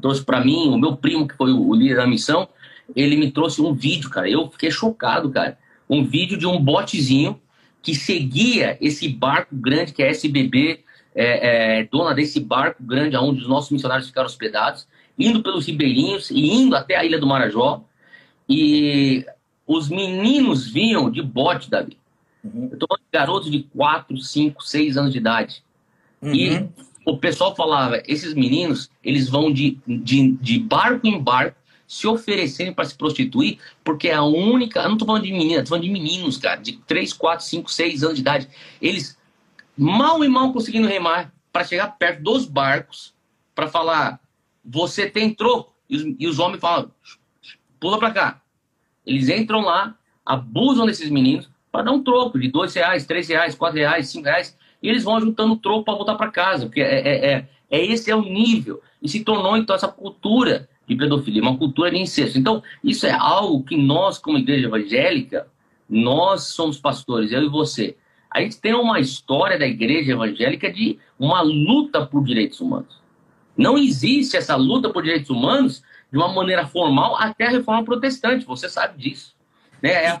trouxe 0.00 0.24
para 0.24 0.42
mim, 0.42 0.68
o 0.68 0.78
meu 0.78 0.96
primo, 0.96 1.26
que 1.26 1.36
foi 1.36 1.52
o 1.52 1.74
líder 1.74 1.96
da 1.96 2.06
missão, 2.06 2.48
ele 2.94 3.16
me 3.16 3.30
trouxe 3.30 3.60
um 3.60 3.74
vídeo, 3.74 4.08
cara. 4.08 4.28
Eu 4.28 4.48
fiquei 4.48 4.70
chocado, 4.70 5.30
cara. 5.30 5.58
Um 5.90 6.04
vídeo 6.04 6.38
de 6.38 6.46
um 6.46 6.62
botezinho 6.62 7.38
que 7.82 7.94
seguia 7.94 8.76
esse 8.80 9.08
barco 9.08 9.54
grande 9.54 9.92
que 9.92 10.02
é 10.02 10.08
a 10.08 10.10
SBB, 10.10 10.84
é, 11.14 11.80
é, 11.80 11.84
dona 11.84 12.14
desse 12.14 12.40
barco 12.40 12.82
grande 12.82 13.16
onde 13.16 13.42
os 13.42 13.48
nossos 13.48 13.70
missionários 13.70 14.08
ficaram 14.08 14.26
hospedados, 14.26 14.86
indo 15.18 15.42
pelos 15.42 15.66
ribeirinhos 15.66 16.30
e 16.30 16.50
indo 16.50 16.76
até 16.76 16.96
a 16.96 17.04
Ilha 17.04 17.18
do 17.18 17.26
Marajó. 17.26 17.84
E 18.48 19.26
os 19.66 19.88
meninos 19.88 20.68
vinham 20.68 21.10
de 21.10 21.20
bote, 21.20 21.68
Davi. 21.68 21.98
Uhum. 22.42 22.70
Eu 22.72 22.78
falando 22.86 23.02
de 23.02 23.12
garotos 23.12 23.50
de 23.50 23.62
4, 23.74 24.16
5, 24.16 24.62
6 24.62 24.96
anos 24.96 25.12
de 25.12 25.18
idade. 25.18 25.62
Uhum. 26.22 26.34
E 26.34 26.68
o 27.04 27.16
pessoal 27.18 27.54
falava, 27.54 28.02
esses 28.06 28.34
meninos, 28.34 28.90
eles 29.02 29.28
vão 29.28 29.52
de, 29.52 29.78
de, 29.86 30.32
de 30.32 30.58
barco 30.58 31.06
em 31.06 31.20
barco 31.20 31.57
se 31.88 32.06
oferecerem 32.06 32.72
para 32.72 32.84
se 32.84 32.94
prostituir, 32.94 33.58
porque 33.82 34.08
é 34.08 34.14
a 34.14 34.22
única. 34.22 34.80
Eu 34.80 34.88
não 34.88 34.92
estou 34.92 35.06
falando 35.06 35.22
de 35.22 35.32
menina, 35.32 35.62
estou 35.62 35.70
falando 35.70 35.84
de 35.84 35.90
meninos, 35.90 36.36
cara, 36.36 36.60
de 36.60 36.72
3, 36.86 37.14
4, 37.14 37.46
5, 37.46 37.70
6 37.72 38.02
anos 38.04 38.16
de 38.16 38.20
idade. 38.20 38.48
Eles 38.80 39.18
mal 39.74 40.22
e 40.22 40.28
mal 40.28 40.52
conseguindo 40.52 40.86
remar 40.86 41.32
para 41.50 41.64
chegar 41.64 41.88
perto 41.98 42.22
dos 42.22 42.44
barcos 42.44 43.14
para 43.54 43.68
falar: 43.68 44.20
você 44.62 45.08
tem 45.08 45.32
troco? 45.32 45.74
E 45.88 45.96
os, 45.96 46.16
e 46.18 46.26
os 46.28 46.38
homens 46.38 46.60
falam: 46.60 46.92
pula 47.80 47.98
para 47.98 48.10
cá. 48.10 48.42
Eles 49.06 49.30
entram 49.30 49.62
lá, 49.62 49.96
abusam 50.26 50.84
desses 50.84 51.08
meninos 51.08 51.48
para 51.72 51.84
dar 51.84 51.92
um 51.92 52.02
troco 52.02 52.38
de 52.38 52.48
dois 52.48 52.74
reais, 52.74 53.06
três 53.06 53.28
reais, 53.28 53.54
quatro 53.54 53.78
reais, 53.78 54.08
cinco 54.08 54.26
reais, 54.26 54.54
e 54.82 54.90
eles 54.90 55.04
vão 55.04 55.18
juntando 55.18 55.56
troco 55.56 55.84
para 55.84 55.94
voltar 55.94 56.16
para 56.16 56.30
casa, 56.30 56.66
porque 56.66 56.82
é, 56.82 57.00
é, 57.00 57.32
é, 57.32 57.48
é, 57.70 57.86
esse 57.86 58.10
é 58.10 58.16
o 58.16 58.22
nível. 58.22 58.82
E 59.00 59.08
se 59.08 59.24
tornou, 59.24 59.56
então, 59.56 59.74
essa 59.74 59.88
cultura 59.88 60.68
de 60.88 60.96
pedofilia, 60.96 61.42
uma 61.42 61.58
cultura 61.58 61.90
de 61.90 61.98
incesto. 61.98 62.38
Então, 62.38 62.62
isso 62.82 63.06
é 63.06 63.12
algo 63.12 63.62
que 63.62 63.76
nós, 63.76 64.18
como 64.18 64.38
igreja 64.38 64.66
evangélica, 64.66 65.46
nós 65.88 66.44
somos 66.44 66.78
pastores, 66.78 67.30
eu 67.30 67.42
e 67.42 67.48
você. 67.48 67.96
A 68.30 68.40
gente 68.40 68.60
tem 68.60 68.74
uma 68.74 68.98
história 68.98 69.58
da 69.58 69.66
igreja 69.66 70.12
evangélica 70.12 70.72
de 70.72 70.98
uma 71.18 71.40
luta 71.42 72.06
por 72.06 72.24
direitos 72.24 72.60
humanos. 72.60 73.00
Não 73.56 73.76
existe 73.76 74.36
essa 74.36 74.56
luta 74.56 74.90
por 74.90 75.02
direitos 75.02 75.30
humanos 75.30 75.82
de 76.10 76.16
uma 76.16 76.28
maneira 76.28 76.66
formal 76.66 77.16
até 77.16 77.46
a 77.46 77.50
reforma 77.50 77.84
protestante, 77.84 78.44
você 78.44 78.68
sabe 78.68 78.98
disso. 78.98 79.34
Né? 79.82 79.90
É 79.90 80.20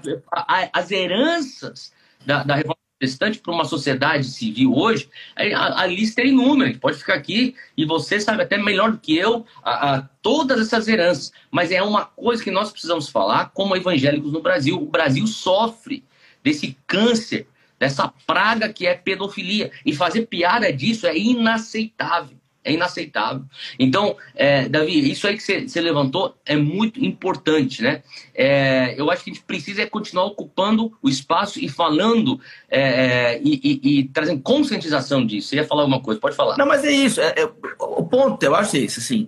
as 0.72 0.90
heranças 0.90 1.92
da, 2.26 2.42
da 2.42 2.54
reforma 2.56 2.87
protestante 2.98 3.38
para 3.38 3.52
uma 3.52 3.64
sociedade 3.64 4.24
civil 4.26 4.74
hoje, 4.74 5.08
a, 5.36 5.82
a, 5.82 5.86
lista 5.86 6.20
é 6.20 6.26
inúmera, 6.26 6.76
pode 6.78 6.98
ficar 6.98 7.14
aqui 7.14 7.54
e 7.76 7.84
você 7.84 8.20
sabe 8.20 8.42
até 8.42 8.58
melhor 8.58 8.90
do 8.90 8.98
que 8.98 9.16
eu 9.16 9.46
a, 9.62 9.94
a, 9.94 10.02
todas 10.20 10.60
essas 10.60 10.88
heranças, 10.88 11.32
mas 11.50 11.70
é 11.70 11.80
uma 11.80 12.04
coisa 12.04 12.42
que 12.42 12.50
nós 12.50 12.72
precisamos 12.72 13.08
falar 13.08 13.50
como 13.54 13.76
evangélicos 13.76 14.32
no 14.32 14.42
Brasil. 14.42 14.76
O 14.76 14.86
Brasil 14.90 15.26
sofre 15.28 16.04
desse 16.42 16.76
câncer, 16.86 17.46
dessa 17.78 18.12
praga 18.26 18.72
que 18.72 18.86
é 18.86 18.94
pedofilia, 18.94 19.70
e 19.86 19.94
fazer 19.94 20.26
piada 20.26 20.72
disso 20.72 21.06
é 21.06 21.16
inaceitável. 21.16 22.36
É 22.68 22.72
inaceitável. 22.72 23.42
Então, 23.78 24.14
é, 24.34 24.68
Davi, 24.68 25.10
isso 25.10 25.26
aí 25.26 25.38
que 25.38 25.42
você 25.42 25.80
levantou 25.80 26.36
é 26.44 26.54
muito 26.54 27.02
importante, 27.02 27.82
né? 27.82 28.02
É, 28.34 28.94
eu 29.00 29.10
acho 29.10 29.24
que 29.24 29.30
a 29.30 29.32
gente 29.32 29.42
precisa 29.44 29.80
é 29.80 29.86
continuar 29.86 30.26
ocupando 30.26 30.92
o 31.02 31.08
espaço 31.08 31.58
e 31.58 31.66
falando 31.66 32.38
é, 32.68 32.80
é, 32.80 33.40
e, 33.42 33.60
e, 33.64 34.00
e, 34.00 34.04
trazendo 34.08 34.42
conscientização 34.42 35.24
disso. 35.24 35.48
Você 35.48 35.56
ia 35.56 35.64
falar 35.64 35.82
alguma 35.82 36.02
coisa? 36.02 36.20
Pode 36.20 36.36
falar. 36.36 36.58
Não, 36.58 36.66
mas 36.66 36.84
é 36.84 36.92
isso. 36.92 37.22
É, 37.22 37.48
o 37.78 38.04
ponto, 38.04 38.42
eu 38.42 38.54
acho 38.54 38.76
esse, 38.76 39.00
assim. 39.00 39.26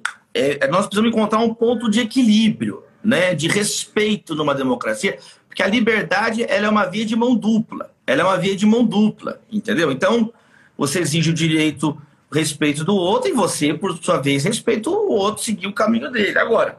nós 0.70 0.84
precisamos 0.86 1.10
encontrar 1.10 1.38
um 1.38 1.54
ponto 1.54 1.90
de 1.90 2.00
equilíbrio, 2.00 2.84
né? 3.02 3.34
De 3.34 3.48
respeito 3.48 4.34
numa 4.34 4.54
democracia, 4.54 5.18
porque 5.48 5.62
a 5.62 5.66
liberdade 5.66 6.44
ela 6.46 6.66
é 6.66 6.68
uma 6.68 6.84
via 6.84 7.06
de 7.06 7.16
mão 7.16 7.34
dupla. 7.34 7.90
Ela 8.06 8.20
é 8.20 8.24
uma 8.24 8.36
via 8.36 8.54
de 8.54 8.66
mão 8.66 8.84
dupla, 8.84 9.40
entendeu? 9.50 9.90
Então, 9.90 10.30
você 10.76 11.00
exige 11.00 11.30
o 11.30 11.34
direito 11.34 12.00
respeito 12.32 12.84
do 12.84 12.94
outro 12.94 13.28
e 13.28 13.32
você, 13.32 13.74
por 13.74 13.96
sua 14.02 14.18
vez, 14.18 14.44
respeita 14.44 14.88
o 14.88 15.10
outro, 15.10 15.42
seguir 15.42 15.66
o 15.66 15.72
caminho 15.72 16.10
dele. 16.10 16.38
Agora, 16.38 16.78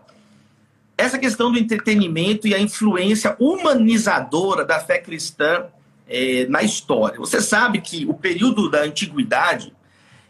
essa 0.97 1.17
questão 1.17 1.51
do 1.51 1.57
entretenimento 1.57 2.47
e 2.47 2.55
a 2.55 2.59
influência 2.59 3.35
humanizadora 3.39 4.63
da 4.63 4.79
fé 4.79 4.99
cristã 4.99 5.65
é, 6.07 6.45
na 6.47 6.61
história. 6.61 7.17
Você 7.19 7.41
sabe 7.41 7.81
que 7.81 8.05
o 8.05 8.13
período 8.13 8.69
da 8.69 8.83
antiguidade 8.83 9.73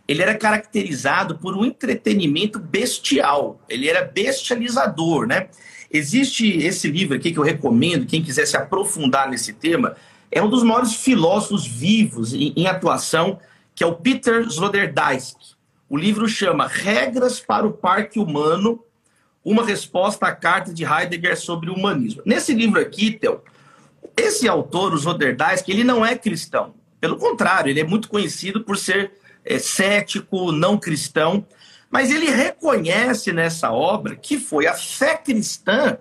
ele 0.08 0.22
era 0.22 0.36
caracterizado 0.36 1.38
por 1.38 1.56
um 1.58 1.64
entretenimento 1.64 2.60
bestial. 2.60 3.62
Ele 3.70 3.88
era 3.88 4.04
bestializador, 4.04 5.26
né? 5.26 5.48
Existe 5.90 6.58
esse 6.58 6.88
livro 6.90 7.16
aqui 7.16 7.32
que 7.32 7.40
eu 7.40 7.44
recomendo, 7.44 8.06
quem 8.06 8.22
quiser 8.22 8.46
se 8.46 8.58
aprofundar 8.58 9.30
nesse 9.30 9.54
tema, 9.54 9.96
é 10.32 10.42
um 10.42 10.50
dos 10.50 10.64
maiores 10.64 10.96
filósofos 10.96 11.66
vivos 11.66 12.34
em, 12.34 12.54
em 12.56 12.68
atuação 12.68 13.40
que 13.82 13.84
é 13.84 13.88
o 13.88 13.96
Peter 13.96 14.42
Sloterdijk. 14.42 15.34
O 15.90 15.98
livro 15.98 16.28
chama 16.28 16.68
Regras 16.68 17.40
para 17.40 17.66
o 17.66 17.74
Parque 17.74 18.20
Humano, 18.20 18.86
uma 19.44 19.66
resposta 19.66 20.28
à 20.28 20.36
carta 20.36 20.72
de 20.72 20.84
Heidegger 20.84 21.36
sobre 21.36 21.72
o 21.72 21.74
humanismo. 21.74 22.22
Nesse 22.24 22.54
livro 22.54 22.80
aqui, 22.80 23.10
Theo, 23.10 23.42
esse 24.16 24.48
autor, 24.48 24.94
o 24.94 24.98
Sloterdijk, 24.98 25.68
ele 25.68 25.84
não 25.84 26.06
é 26.06 26.16
cristão. 26.16 26.76
Pelo 27.00 27.18
contrário, 27.18 27.72
ele 27.72 27.80
é 27.80 27.84
muito 27.84 28.08
conhecido 28.08 28.64
por 28.64 28.78
ser 28.78 29.14
é, 29.44 29.58
cético, 29.58 30.52
não 30.52 30.78
cristão, 30.78 31.44
mas 31.90 32.12
ele 32.12 32.30
reconhece 32.30 33.34
nessa 33.34 33.72
obra 33.72 34.16
que 34.16 34.38
foi 34.38 34.68
a 34.68 34.76
fé 34.76 35.18
cristã 35.18 35.98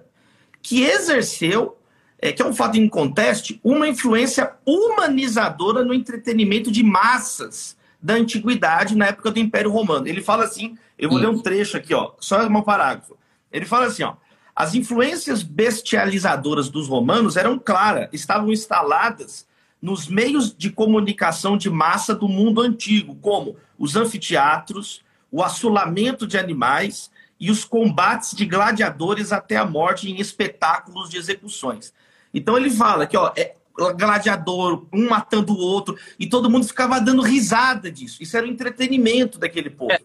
que 0.60 0.84
exerceu, 0.84 1.78
é, 2.20 2.32
que 2.32 2.42
é 2.42 2.46
um 2.46 2.54
fato 2.54 2.76
inconteste, 2.76 3.58
uma 3.64 3.88
influência 3.88 4.52
humanizadora 4.66 5.82
no 5.82 5.94
entretenimento 5.94 6.70
de 6.70 6.82
massas 6.82 7.76
da 8.02 8.14
antiguidade 8.14 8.96
na 8.96 9.06
época 9.06 9.30
do 9.30 9.38
Império 9.38 9.70
Romano. 9.70 10.06
Ele 10.06 10.20
fala 10.20 10.44
assim, 10.44 10.76
eu 10.98 11.08
vou 11.08 11.18
Sim. 11.18 11.24
ler 11.24 11.30
um 11.30 11.38
trecho 11.38 11.76
aqui, 11.76 11.94
ó, 11.94 12.12
só 12.20 12.46
um 12.46 12.62
parágrafo. 12.62 13.16
Ele 13.50 13.64
fala 13.64 13.86
assim, 13.86 14.02
ó, 14.02 14.14
as 14.54 14.74
influências 14.74 15.42
bestializadoras 15.42 16.68
dos 16.68 16.88
romanos 16.88 17.36
eram 17.36 17.58
claras, 17.58 18.08
estavam 18.12 18.52
instaladas 18.52 19.46
nos 19.80 20.06
meios 20.06 20.54
de 20.54 20.70
comunicação 20.70 21.56
de 21.56 21.70
massa 21.70 22.14
do 22.14 22.28
mundo 22.28 22.60
antigo, 22.60 23.14
como 23.16 23.56
os 23.78 23.96
anfiteatros, 23.96 25.02
o 25.32 25.42
assolamento 25.42 26.26
de 26.26 26.36
animais 26.36 27.10
e 27.38 27.50
os 27.50 27.64
combates 27.64 28.34
de 28.34 28.44
gladiadores 28.44 29.32
até 29.32 29.56
a 29.56 29.64
morte 29.64 30.10
em 30.10 30.20
espetáculos 30.20 31.08
de 31.08 31.16
execuções. 31.16 31.94
Então 32.32 32.56
ele 32.56 32.70
fala 32.70 33.06
que 33.06 33.16
ó, 33.16 33.32
é, 33.36 33.54
gladiador, 33.96 34.86
um 34.92 35.08
matando 35.08 35.52
o 35.52 35.58
outro, 35.58 35.96
e 36.18 36.28
todo 36.28 36.50
mundo 36.50 36.66
ficava 36.66 37.00
dando 37.00 37.22
risada 37.22 37.90
disso. 37.90 38.22
Isso 38.22 38.36
era 38.36 38.46
o 38.46 38.50
entretenimento 38.50 39.38
daquele 39.38 39.70
povo. 39.70 39.92
É. 39.92 40.00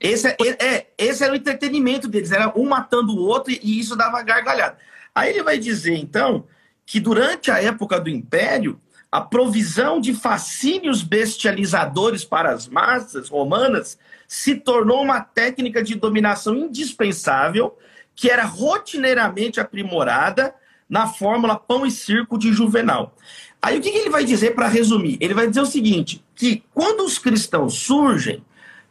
Esse, 0.00 0.28
é, 0.28 0.36
é, 0.58 0.86
esse 0.96 1.22
era 1.22 1.32
o 1.32 1.36
entretenimento 1.36 2.08
deles, 2.08 2.32
era 2.32 2.52
um 2.58 2.66
matando 2.66 3.14
o 3.14 3.20
outro 3.20 3.52
e, 3.52 3.60
e 3.62 3.78
isso 3.78 3.94
dava 3.94 4.22
gargalhada. 4.22 4.78
Aí 5.14 5.30
ele 5.30 5.42
vai 5.42 5.58
dizer, 5.58 5.96
então, 5.96 6.46
que 6.86 6.98
durante 6.98 7.50
a 7.50 7.62
época 7.62 8.00
do 8.00 8.08
Império, 8.08 8.80
a 9.12 9.20
provisão 9.20 10.00
de 10.00 10.14
fascínios 10.14 11.02
bestializadores 11.02 12.24
para 12.24 12.50
as 12.50 12.66
massas 12.66 13.28
romanas 13.28 13.98
se 14.26 14.54
tornou 14.54 15.02
uma 15.02 15.20
técnica 15.20 15.82
de 15.82 15.96
dominação 15.96 16.54
indispensável 16.54 17.76
que 18.14 18.30
era 18.30 18.44
rotineiramente 18.44 19.60
aprimorada 19.60 20.54
na 20.90 21.06
fórmula 21.06 21.54
pão 21.54 21.86
e 21.86 21.90
circo 21.90 22.36
de 22.36 22.52
Juvenal. 22.52 23.16
Aí 23.62 23.78
o 23.78 23.80
que, 23.80 23.92
que 23.92 23.98
ele 23.98 24.10
vai 24.10 24.24
dizer 24.24 24.54
para 24.56 24.66
resumir? 24.66 25.16
Ele 25.20 25.34
vai 25.34 25.46
dizer 25.46 25.60
o 25.60 25.66
seguinte: 25.66 26.24
que 26.34 26.64
quando 26.74 27.04
os 27.04 27.18
cristãos 27.18 27.74
surgem, 27.74 28.42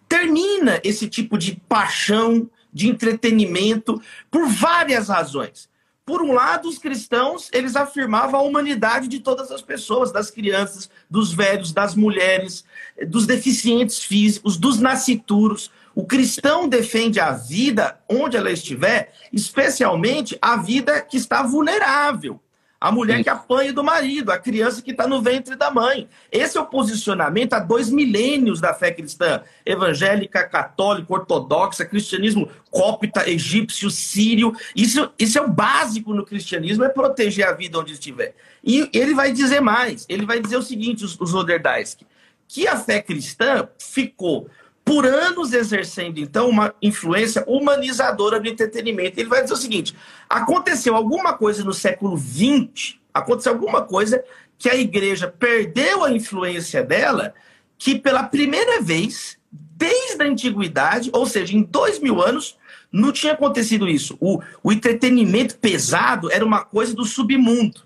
termina 0.07 0.79
esse 0.83 1.09
tipo 1.09 1.37
de 1.37 1.61
paixão, 1.67 2.49
de 2.71 2.87
entretenimento, 2.87 4.01
por 4.31 4.47
várias 4.47 5.09
razões. 5.09 5.67
Por 6.09 6.23
um 6.23 6.33
lado, 6.33 6.67
os 6.67 6.79
cristãos, 6.79 7.51
eles 7.53 7.75
afirmavam 7.75 8.39
a 8.39 8.41
humanidade 8.41 9.07
de 9.07 9.19
todas 9.19 9.51
as 9.51 9.61
pessoas, 9.61 10.11
das 10.11 10.31
crianças, 10.31 10.89
dos 11.07 11.31
velhos, 11.31 11.71
das 11.71 11.93
mulheres, 11.93 12.65
dos 13.09 13.27
deficientes 13.27 14.03
físicos, 14.03 14.57
dos 14.57 14.79
nascituros. 14.79 15.69
O 15.93 16.07
cristão 16.07 16.67
defende 16.67 17.19
a 17.19 17.33
vida 17.33 18.01
onde 18.09 18.35
ela 18.35 18.49
estiver, 18.49 19.13
especialmente 19.31 20.35
a 20.41 20.57
vida 20.57 20.99
que 20.99 21.15
está 21.15 21.43
vulnerável. 21.43 22.41
A 22.79 22.91
mulher 22.91 23.21
que 23.21 23.29
apanha 23.29 23.73
do 23.73 23.83
marido, 23.83 24.31
a 24.31 24.37
criança 24.37 24.81
que 24.81 24.91
está 24.91 25.05
no 25.05 25.21
ventre 25.21 25.55
da 25.55 25.69
mãe. 25.69 26.07
Esse 26.31 26.57
é 26.57 26.61
o 26.61 26.65
posicionamento 26.65 27.53
há 27.53 27.59
dois 27.59 27.89
milênios 27.89 28.61
da 28.61 28.73
fé 28.73 28.89
cristã. 28.89 29.43
Evangélica, 29.65 30.47
católica, 30.47 31.11
ortodoxa, 31.11 31.83
cristianismo 31.83 32.49
cópita, 32.71 33.29
egípcio, 33.29 33.89
sírio. 33.89 34.55
Isso, 34.73 35.11
isso 35.19 35.37
é 35.37 35.41
o 35.41 35.49
básico 35.49 36.13
no 36.13 36.25
cristianismo, 36.25 36.85
é 36.85 36.89
proteger 36.89 37.47
a 37.47 37.51
vida 37.51 37.77
onde 37.77 37.93
estiver. 37.93 38.33
E 38.63 38.89
ele 38.93 39.13
vai 39.13 39.33
dizer 39.33 39.59
mais. 39.59 40.05
Ele 40.07 40.25
vai 40.25 40.39
dizer 40.39 40.55
o 40.55 40.63
seguinte, 40.63 41.03
os, 41.03 41.19
os 41.19 41.33
que 42.47 42.67
a 42.67 42.77
fé 42.77 43.01
cristã 43.01 43.67
ficou 43.77 44.49
por 44.89 45.05
anos 45.05 45.53
exercendo, 45.53 46.17
então, 46.17 46.49
uma 46.49 46.73
influência 46.81 47.43
humanizadora 47.45 48.39
do 48.39 48.49
entretenimento. 48.49 49.19
Ele 49.19 49.29
vai 49.29 49.43
dizer 49.43 49.53
o 49.53 49.57
seguinte: 49.57 49.95
aconteceu 50.27 50.95
alguma 50.95 51.33
coisa 51.33 51.63
no 51.63 51.71
século 51.71 52.17
XX, 52.17 52.95
aconteceu 53.13 53.51
alguma 53.51 53.83
coisa 53.83 54.23
que 54.57 54.67
a 54.67 54.75
igreja 54.75 55.27
perdeu 55.27 56.03
a 56.03 56.11
influência 56.11 56.81
dela, 56.81 57.35
que 57.77 57.99
pela 57.99 58.23
primeira 58.23 58.81
vez, 58.81 59.37
desde 59.51 60.23
a 60.23 60.25
antiguidade, 60.25 61.11
ou 61.13 61.27
seja, 61.27 61.55
em 61.55 61.61
dois 61.61 61.99
mil 61.99 62.19
anos, 62.19 62.57
não 62.91 63.11
tinha 63.11 63.33
acontecido 63.33 63.87
isso. 63.87 64.17
O, 64.19 64.41
o 64.63 64.71
entretenimento 64.71 65.55
pesado 65.59 66.31
era 66.31 66.43
uma 66.43 66.65
coisa 66.65 66.95
do 66.95 67.05
submundo, 67.05 67.81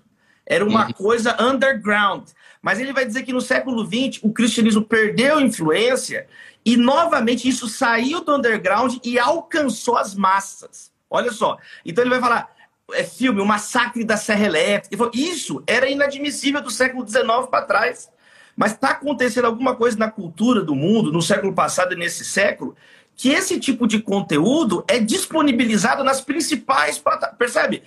era 0.46 0.64
uma 0.64 0.86
uhum. 0.86 0.92
coisa 0.94 1.36
underground. 1.38 2.28
Mas 2.62 2.80
ele 2.80 2.94
vai 2.94 3.04
dizer 3.04 3.24
que 3.24 3.32
no 3.32 3.42
século 3.42 3.84
XX 3.84 4.20
o 4.22 4.32
cristianismo 4.32 4.80
perdeu 4.80 5.38
influência 5.38 6.26
e 6.64 6.76
novamente 6.76 7.48
isso 7.48 7.68
saiu 7.68 8.22
do 8.22 8.34
underground 8.34 8.96
e 9.04 9.18
alcançou 9.18 9.96
as 9.96 10.14
massas. 10.14 10.92
Olha 11.10 11.30
só. 11.30 11.58
Então 11.84 12.02
ele 12.02 12.10
vai 12.10 12.20
falar, 12.20 12.50
é 12.92 13.04
filme, 13.04 13.40
o 13.40 13.46
massacre 13.46 14.04
da 14.04 14.16
Serra 14.16 14.46
Elétrica. 14.46 15.10
Isso 15.12 15.62
era 15.66 15.88
inadmissível 15.88 16.60
do 16.60 16.70
século 16.70 17.06
XIX 17.06 17.46
para 17.50 17.66
trás. 17.66 18.10
Mas 18.56 18.72
está 18.72 18.90
acontecendo 18.90 19.46
alguma 19.46 19.74
coisa 19.74 19.98
na 19.98 20.10
cultura 20.10 20.62
do 20.62 20.74
mundo, 20.74 21.12
no 21.12 21.20
século 21.20 21.52
passado 21.52 21.92
e 21.92 21.96
nesse 21.96 22.24
século, 22.24 22.76
que 23.16 23.30
esse 23.30 23.58
tipo 23.58 23.86
de 23.86 24.00
conteúdo 24.00 24.84
é 24.88 24.98
disponibilizado 24.98 26.02
nas 26.04 26.20
principais 26.20 26.98
plataformas. 26.98 27.38
Percebe? 27.38 27.82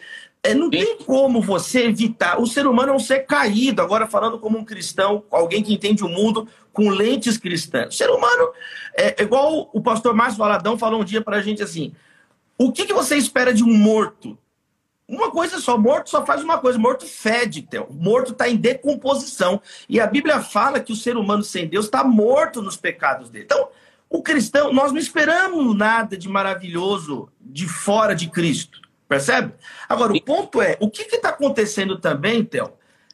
É, 0.47 0.53
não 0.53 0.69
tem 0.69 0.97
como 0.99 1.41
você 1.41 1.83
evitar. 1.83 2.39
O 2.39 2.47
ser 2.47 2.65
humano 2.65 2.93
é 2.93 2.95
um 2.95 2.99
ser 2.99 3.25
caído, 3.25 3.81
agora 3.81 4.07
falando 4.07 4.39
como 4.39 4.57
um 4.57 4.63
cristão, 4.63 5.25
alguém 5.29 5.62
que 5.62 5.73
entende 5.73 6.05
o 6.05 6.07
mundo 6.07 6.47
com 6.71 6.89
lentes 6.89 7.38
cristãs. 7.38 7.93
O 7.93 7.97
ser 7.97 8.10
humano 8.10 8.53
é, 8.95 9.21
é 9.21 9.23
igual 9.23 9.69
o 9.73 9.81
pastor 9.81 10.13
Márcio 10.13 10.38
Valadão 10.38 10.77
falou 10.77 11.01
um 11.01 11.03
dia 11.03 11.21
pra 11.21 11.41
gente 11.41 11.62
assim: 11.62 11.93
o 12.57 12.71
que, 12.71 12.86
que 12.86 12.93
você 12.93 13.17
espera 13.17 13.53
de 13.53 13.62
um 13.62 13.77
morto? 13.77 14.38
Uma 15.05 15.31
coisa 15.31 15.60
só, 15.60 15.77
morto 15.77 16.10
só 16.10 16.25
faz 16.25 16.41
uma 16.41 16.57
coisa, 16.57 16.79
morto 16.79 17.05
fede, 17.05 17.62
Theo. 17.62 17.88
Morto 17.91 18.31
está 18.31 18.47
em 18.47 18.55
decomposição. 18.55 19.62
E 19.89 19.99
a 19.99 20.07
Bíblia 20.07 20.41
fala 20.41 20.79
que 20.79 20.93
o 20.93 20.97
ser 20.97 21.17
humano 21.17 21.43
sem 21.43 21.67
Deus 21.67 21.86
está 21.86 22.05
morto 22.05 22.62
nos 22.62 22.77
pecados 22.77 23.29
dele. 23.29 23.45
Então, 23.45 23.67
o 24.10 24.21
cristão, 24.21 24.71
nós 24.71 24.93
não 24.93 24.99
esperamos 24.99 25.75
nada 25.75 26.17
de 26.17 26.29
maravilhoso 26.29 27.29
de 27.41 27.67
fora 27.67 28.15
de 28.15 28.29
Cristo. 28.29 28.87
Percebe? 29.08 29.54
Agora, 29.88 30.13
o 30.13 30.22
ponto 30.22 30.62
é, 30.62 30.78
o 30.80 30.89
que 30.89 31.04
está 31.04 31.30
acontecendo 31.30 31.98
também, 31.98 32.43
Theo, 32.43 32.74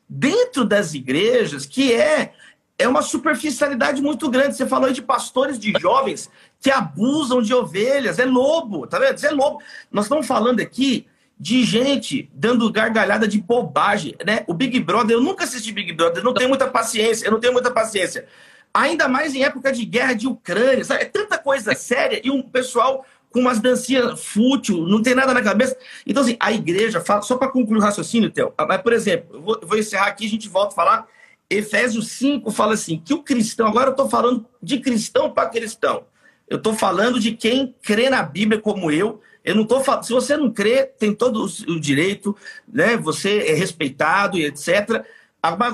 dentro 0.10 0.66
das 0.66 0.94
igrejas, 0.94 1.66
que 1.66 1.94
é, 1.94 2.34
é 2.78 2.88
uma 2.88 3.02
superficialidade 3.02 4.02
muito 4.02 4.30
grande. 4.30 4.56
Você 4.56 4.66
falou 4.66 4.88
aí 4.88 4.94
de 4.94 5.02
pastores 5.02 5.60
de 5.60 5.74
jovens 5.80 6.30
que 6.60 6.72
abusam 6.72 7.42
de 7.42 7.54
ovelhas. 7.54 8.20
É 8.20 8.26
lobo, 8.26 8.88
tá 8.88 9.00
vendo? 9.00 9.24
É 9.24 9.32
lobo. 9.32 9.62
Nós 9.92 10.06
estamos 10.06 10.26
falando 10.26 10.60
aqui 10.60 11.08
de 11.40 11.64
gente 11.64 12.30
dando 12.34 12.72
gargalhada 12.72 13.28
de 13.28 13.42
bobagem, 13.42 14.16
né? 14.26 14.44
O 14.48 14.54
Big 14.54 14.80
Brother, 14.80 15.18
eu 15.18 15.22
nunca 15.22 15.44
assisti 15.44 15.72
Big 15.72 15.92
Brother, 15.94 16.24
não 16.24 16.34
tenho 16.34 16.50
muita 16.50 16.68
paciência, 16.68 17.26
eu 17.26 17.32
não 17.32 17.40
tenho 17.40 17.54
muita 17.54 17.72
paciência. 17.72 18.28
Ainda 18.74 19.08
mais 19.08 19.36
em 19.36 19.44
época 19.44 19.72
de 19.72 19.86
guerra 19.86 20.14
de 20.14 20.28
Ucrânia, 20.28 20.84
sabe? 20.84 21.04
É 21.04 21.06
tanta 21.06 21.38
coisa 21.38 21.76
séria 21.76 22.22
e 22.24 22.32
um 22.32 22.42
pessoal 22.42 23.06
com 23.34 23.39
umas 23.39 23.60
dancinhas 23.60 24.24
fútil, 24.24 24.86
não 24.88 25.02
tem 25.02 25.15
nada 25.15 25.34
na 25.34 25.41
cabeça. 25.41 25.76
Então, 26.06 26.22
assim, 26.22 26.38
a 26.39 26.54
igreja, 26.54 27.02
fala, 27.02 27.24
só 27.24 27.36
para 27.36 27.50
concluir 27.50 27.80
o 27.80 27.82
raciocínio, 27.82 28.30
Theo, 28.30 28.54
mas, 28.56 28.82
por 28.82 28.93
exemplo, 28.93 29.38
eu 29.38 29.41
vou, 29.41 29.60
vou 29.63 29.78
encerrar 29.78 30.06
aqui, 30.06 30.28
a 30.28 30.30
gente 30.30 30.48
volta 30.48 30.72
a 30.72 30.76
falar. 30.76 31.08
Efésios 31.50 32.10
5 32.10 32.50
fala 32.52 32.76
assim: 32.76 33.02
que 33.04 33.13
o 33.13 33.24
cristão, 33.24 33.67
agora 33.67 33.88
eu 33.88 33.91
estou 33.91 34.08
falando 34.08 34.46
de 34.62 34.80
cristão 34.80 35.32
para 35.32 35.50
cristão. 35.50 36.06
Eu 36.48 36.58
estou 36.58 36.74
falando 36.74 37.19
de 37.19 37.32
quem 37.32 37.74
crê 37.82 38.10
na 38.10 38.22
Bíblia 38.22 38.62
como 38.62 38.91
eu. 38.91 39.19
Eu 39.43 39.56
não 39.56 39.63
estou 39.63 39.84
falando. 39.84 40.04
Se 40.04 40.13
você 40.13 40.38
não 40.38 40.52
crê, 40.52 40.86
tem 40.86 41.13
todo 41.13 41.46
o 41.67 41.80
direito, 41.80 42.36
né? 42.67 42.96
Você 42.98 43.39
é 43.48 43.54
respeitado 43.54 44.38
e 44.38 44.46
etc. 44.46 45.04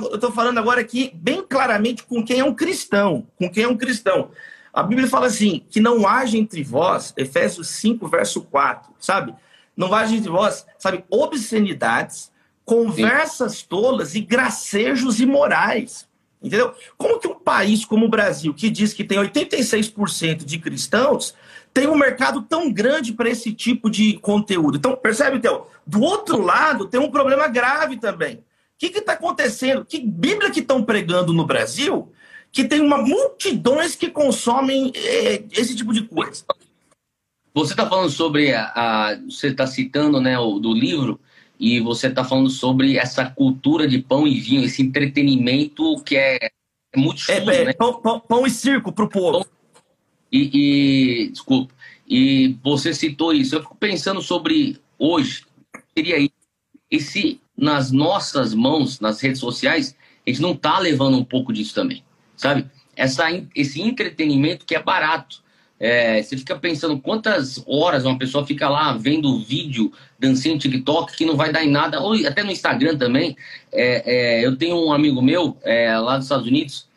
Eu 0.02 0.15
estou 0.15 0.32
falando 0.32 0.58
agora 0.58 0.82
aqui 0.82 1.12
bem 1.13 1.43
claramente 1.48 2.04
com 2.04 2.24
quem 2.24 2.39
é 2.39 2.43
um 2.43 2.56
cristão, 2.56 3.28
com 3.38 3.50
quem 3.50 3.63
é 3.63 3.67
um 3.67 3.78
cristão. 3.78 4.32
A 4.80 4.84
Bíblia 4.84 5.10
fala 5.10 5.28
assim: 5.28 5.62
que 5.70 5.82
não 5.82 6.08
haja 6.08 6.38
entre 6.38 6.63
vós, 6.63 7.13
Efésios 7.18 7.68
5, 7.68 8.08
verso 8.08 8.42
4, 8.44 8.94
sabe? 8.98 9.36
Não 9.76 9.94
haja 9.94 10.15
entre 10.15 10.30
vós, 10.30 10.65
sabe, 10.78 11.04
obscenidades, 11.10 12.32
conversas 12.63 13.58
Sim. 13.58 13.65
tolas 13.68 14.15
e 14.15 14.22
gracejos 14.22 15.20
imorais. 15.20 16.08
Entendeu? 16.42 16.74
Como 16.98 17.20
que 17.20 17.28
um 17.28 17.36
país 17.36 17.84
como 17.84 18.06
o 18.06 18.10
Brasil, 18.10 18.54
que 18.54 18.70
diz 18.70 18.94
que 18.94 19.04
tem 19.04 19.18
86% 19.18 20.46
de 20.46 20.58
cristãos, 20.58 21.36
tem 21.74 21.86
um 21.86 21.98
mercado 21.98 22.42
tão 22.44 22.72
grande 22.72 23.12
para 23.12 23.30
esse 23.30 23.52
tipo 23.52 23.89
de 23.89 24.18
conteúdo? 24.20 24.78
Então, 24.78 24.96
percebe, 24.96 25.38
então? 25.38 25.68
Do 25.86 26.02
outro 26.02 26.42
lado, 26.42 26.86
tem 26.86 27.00
um 27.00 27.12
problema 27.12 27.50
grave 27.50 27.98
também. 27.98 28.36
O 28.36 28.44
que 28.78 28.98
está 28.98 29.12
acontecendo? 29.12 29.84
Que 29.84 30.00
Bíblia 30.00 30.52
que 30.52 30.62
estão 30.62 30.82
pregando 30.82 31.34
no 31.34 31.46
Brasil 31.46 32.13
que 32.52 32.64
tem 32.64 32.82
uma 32.82 32.98
multidões 32.98 33.96
que 33.96 34.10
consomem 34.10 34.92
é, 34.96 35.44
esse 35.52 35.76
tipo 35.76 35.94
de 35.94 36.04
coisa. 36.04 36.44
Você 37.54 37.74
está 37.74 37.88
falando 37.88 38.10
sobre 38.10 38.54
a, 38.54 38.72
a 38.76 39.16
você 39.28 39.48
está 39.48 39.68
citando, 39.68 40.22
né, 40.22 40.38
o 40.38 40.60
do 40.60 40.74
livro 40.74 41.20
e 41.60 41.80
você 41.80 42.08
está 42.08 42.24
falando 42.24 42.50
sobre 42.50 42.98
essa 42.98 43.26
cultura 43.26 43.88
de 43.88 44.00
pão 44.00 44.28
e 44.28 44.40
vinho, 44.40 44.64
esse 44.64 44.82
entretenimento 44.82 46.02
que 46.04 46.16
é, 46.16 46.38
é 46.94 46.98
muito 46.98 47.22
chulo, 47.22 47.52
é, 47.52 47.62
é, 47.62 47.66
né? 47.66 47.74
Pão, 47.74 48.00
pão, 48.02 48.20
pão, 48.20 48.48
e 48.48 48.50
circo 48.50 48.92
para 48.92 49.06
o 49.06 49.10
povo. 49.10 49.46
E, 50.32 51.26
e 51.26 51.30
desculpa. 51.30 51.74
E 52.08 52.56
você 52.64 52.94
citou 52.94 53.34
isso. 53.34 53.56
Eu 53.56 53.62
fico 53.62 53.76
pensando 53.76 54.22
sobre 54.22 54.80
hoje 54.98 55.46
seria 55.96 56.30
esse 56.90 57.42
nas 57.58 57.92
nossas 57.92 58.54
mãos, 58.54 59.02
nas 59.02 59.20
redes 59.20 59.40
sociais, 59.40 59.96
a 60.26 60.30
gente 60.30 60.42
não 60.42 60.54
está 60.54 60.80
levando 60.80 61.18
um 61.18 61.26
pouco 61.26 61.52
disso 61.52 61.76
também 61.76 62.04
sabe? 62.39 62.65
Essa, 62.95 63.25
esse 63.54 63.82
entretenimento 63.82 64.65
que 64.65 64.75
é 64.75 64.82
barato. 64.82 65.43
É, 65.82 66.21
você 66.21 66.36
fica 66.36 66.58
pensando 66.58 66.99
quantas 66.99 67.63
horas 67.65 68.04
uma 68.04 68.17
pessoa 68.17 68.45
fica 68.45 68.67
lá 68.67 68.91
vendo 68.93 69.39
vídeo, 69.39 69.93
dancinha 70.17 70.54
no 70.54 70.60
TikTok, 70.60 71.15
que 71.15 71.25
não 71.25 71.38
vai 71.38 71.54
dar 71.54 71.63
em 71.63 71.71
nada, 71.71 72.02
ou 72.02 72.13
até 72.25 72.43
no 72.43 72.52
Instagram 72.52 72.97
também. 72.97 73.38
É, 73.71 74.39
é, 74.39 74.45
eu 74.45 74.58
tenho 74.58 74.75
um 74.75 74.91
amigo 74.91 75.21
meu 75.21 75.58
é, 75.63 75.97
lá 75.97 76.17
dos 76.17 76.25
Estados 76.25 76.47
Unidos 76.47 76.88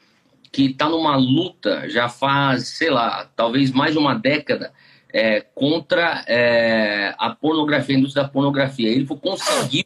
que 0.50 0.66
está 0.66 0.88
numa 0.88 1.16
luta 1.16 1.88
já 1.88 2.09
faz, 2.09 2.68
sei 2.68 2.90
lá, 2.90 3.26
talvez 3.35 3.70
mais 3.70 3.92
de 3.92 3.98
uma 3.98 4.14
década 4.14 4.72
é, 5.12 5.40
contra 5.55 6.24
é, 6.26 7.14
a 7.18 7.31
pornografia, 7.31 7.96
a 7.96 7.98
indústria 7.98 8.24
da 8.24 8.28
pornografia. 8.28 8.88
Ele 8.88 9.07
conseguiu 9.07 9.85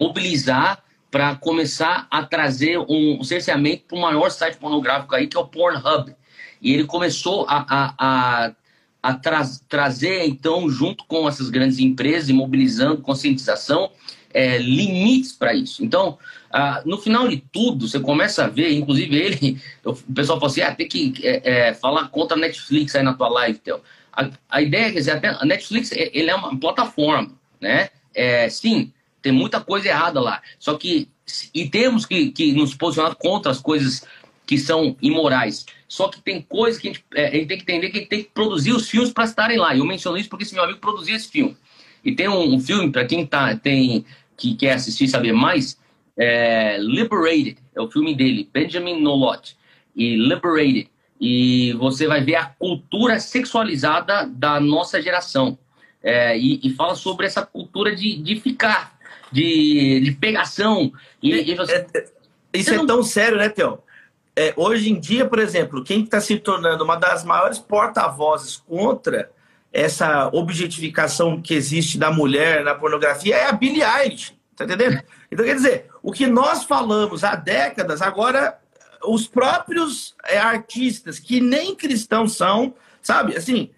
mobilizar 0.00 0.82
para 1.10 1.34
começar 1.34 2.06
a 2.10 2.22
trazer 2.22 2.78
um 2.78 3.22
cerceamento 3.24 3.84
para 3.88 3.98
o 3.98 4.00
maior 4.00 4.30
site 4.30 4.56
pornográfico 4.56 5.14
aí, 5.14 5.26
que 5.26 5.36
é 5.36 5.40
o 5.40 5.46
Pornhub. 5.46 6.14
E 6.62 6.72
ele 6.72 6.84
começou 6.84 7.46
a, 7.48 7.66
a, 7.68 7.94
a, 7.98 8.52
a 9.02 9.14
tra 9.14 9.42
trazer, 9.68 10.26
então, 10.26 10.70
junto 10.70 11.04
com 11.06 11.28
essas 11.28 11.50
grandes 11.50 11.78
empresas, 11.78 12.30
mobilizando 12.30 12.98
conscientização, 12.98 13.90
é, 14.32 14.58
limites 14.58 15.32
para 15.32 15.52
isso. 15.52 15.84
Então, 15.84 16.18
no 16.84 16.98
final 16.98 17.28
de 17.28 17.38
tudo, 17.52 17.88
você 17.88 17.98
começa 17.98 18.44
a 18.44 18.48
ver, 18.48 18.72
inclusive 18.72 19.16
ele, 19.16 19.60
o 19.84 19.94
pessoal 19.94 20.38
fala 20.38 20.50
assim, 20.50 20.60
ah, 20.60 20.74
tem 20.74 20.88
que 20.88 21.14
é, 21.26 21.68
é, 21.68 21.74
falar 21.74 22.08
contra 22.08 22.36
a 22.36 22.40
Netflix 22.40 22.94
aí 22.94 23.02
na 23.02 23.14
tua 23.14 23.28
live, 23.28 23.58
Theo. 23.58 23.80
A, 24.12 24.28
a 24.48 24.62
ideia, 24.62 24.92
dizer, 24.92 25.12
até 25.12 25.28
a 25.28 25.44
Netflix, 25.44 25.92
ele 25.92 26.30
é 26.30 26.34
uma 26.34 26.58
plataforma, 26.58 27.32
né? 27.60 27.88
É, 28.12 28.48
sim, 28.48 28.92
tem 29.22 29.32
muita 29.32 29.60
coisa 29.60 29.88
errada 29.88 30.20
lá. 30.20 30.42
Só 30.58 30.74
que. 30.76 31.08
E 31.54 31.68
temos 31.68 32.04
que, 32.06 32.32
que 32.32 32.52
nos 32.52 32.74
posicionar 32.74 33.14
contra 33.14 33.52
as 33.52 33.60
coisas 33.60 34.04
que 34.46 34.58
são 34.58 34.96
imorais. 35.00 35.64
Só 35.86 36.08
que 36.08 36.20
tem 36.20 36.42
coisas 36.42 36.80
que 36.80 36.88
a 36.88 36.92
gente, 36.92 37.04
é, 37.14 37.26
a 37.28 37.30
gente 37.30 37.46
tem 37.46 37.58
que 37.58 37.62
entender 37.62 37.90
que 37.90 37.96
a 37.98 38.00
gente 38.00 38.08
tem 38.08 38.22
que 38.24 38.30
produzir 38.30 38.72
os 38.72 38.88
filmes 38.88 39.12
para 39.12 39.24
estarem 39.24 39.58
lá. 39.58 39.76
Eu 39.76 39.84
menciono 39.84 40.18
isso 40.18 40.28
porque 40.28 40.44
esse 40.44 40.54
meu 40.54 40.64
amigo 40.64 40.80
produziu 40.80 41.14
esse 41.14 41.28
filme. 41.28 41.56
E 42.04 42.12
tem 42.12 42.28
um, 42.28 42.54
um 42.54 42.60
filme, 42.60 42.90
para 42.90 43.04
quem 43.04 43.24
tá, 43.24 43.54
tem, 43.54 44.04
que 44.36 44.54
quer 44.54 44.72
assistir 44.72 45.04
e 45.04 45.08
saber 45.08 45.32
mais, 45.32 45.78
é 46.16 46.78
Liberated, 46.78 47.58
é 47.76 47.80
o 47.80 47.90
filme 47.90 48.14
dele, 48.14 48.48
Benjamin 48.52 49.00
Nolot. 49.00 49.56
E 49.94 50.16
Liberated. 50.16 50.88
E 51.20 51.74
você 51.74 52.06
vai 52.06 52.22
ver 52.22 52.36
a 52.36 52.46
cultura 52.46 53.20
sexualizada 53.20 54.26
da 54.26 54.58
nossa 54.58 55.00
geração. 55.00 55.58
É, 56.02 56.36
e, 56.38 56.58
e, 56.62 56.70
fala 56.70 56.94
sobre 56.94 57.26
essa 57.26 57.44
cultura 57.44 57.94
de, 57.94 58.16
de 58.16 58.40
ficar 58.40 58.98
de, 59.30 60.00
de 60.00 60.12
pegação. 60.12 60.92
E, 61.22 61.52
e 61.52 61.54
você... 61.54 61.72
é, 61.72 61.86
é 62.52 62.58
isso 62.58 62.74
é 62.74 62.86
tão 62.86 63.02
sério, 63.02 63.38
né, 63.38 63.48
Theo? 63.48 63.78
É, 64.36 64.54
hoje 64.56 64.90
em 64.90 64.98
dia, 64.98 65.26
por 65.26 65.38
exemplo, 65.38 65.84
quem 65.84 66.02
está 66.02 66.20
se 66.20 66.38
tornando 66.38 66.84
uma 66.84 66.96
das 66.96 67.24
maiores 67.24 67.58
porta-vozes 67.58 68.56
contra 68.56 69.30
essa 69.72 70.28
objetificação 70.32 71.40
que 71.40 71.54
existe 71.54 71.98
da 71.98 72.10
mulher 72.10 72.64
na 72.64 72.74
pornografia 72.74 73.36
é 73.36 73.46
a 73.46 73.52
Billie 73.52 73.82
Eilish, 73.82 74.34
tá 74.56 74.64
entendendo? 74.64 75.00
Então, 75.30 75.44
quer 75.44 75.54
dizer, 75.54 75.86
o 76.02 76.12
que 76.12 76.26
nós 76.26 76.64
falamos 76.64 77.22
há 77.22 77.36
décadas, 77.36 78.02
agora 78.02 78.58
os 79.04 79.26
próprios 79.26 80.14
é, 80.24 80.38
artistas 80.38 81.18
que 81.18 81.40
nem 81.40 81.74
cristãos 81.74 82.36
são, 82.36 82.74
sabe, 83.00 83.36
assim, 83.36 83.70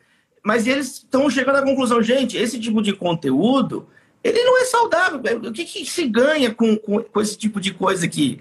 mas 0.42 0.66
eles 0.66 0.94
estão 0.94 1.30
chegando 1.30 1.56
à 1.56 1.62
conclusão, 1.62 2.02
gente, 2.02 2.36
esse 2.36 2.58
tipo 2.58 2.82
de 2.82 2.92
conteúdo 2.92 3.88
ele 4.22 4.42
não 4.44 4.60
é 4.60 4.64
saudável. 4.64 5.38
O 5.38 5.52
que, 5.52 5.64
que 5.64 5.84
se 5.84 6.06
ganha 6.06 6.54
com, 6.54 6.76
com, 6.76 7.02
com, 7.02 7.20
esse 7.20 7.36
tipo 7.36 7.60
de 7.60 7.74
coisa 7.74 8.06
aqui? 8.06 8.40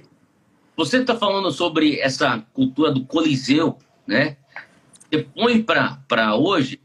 Você 0.77 0.97
está 0.97 1.15
falando 1.15 1.51
sobre 1.51 1.99
essa 1.99 2.43
cultura 2.53 2.91
do 2.91 3.03
coliseu, 3.05 3.77
né? 4.05 4.37
Você 5.09 5.23
põe 5.23 5.61
para 5.61 6.35
hoje, 6.35 6.79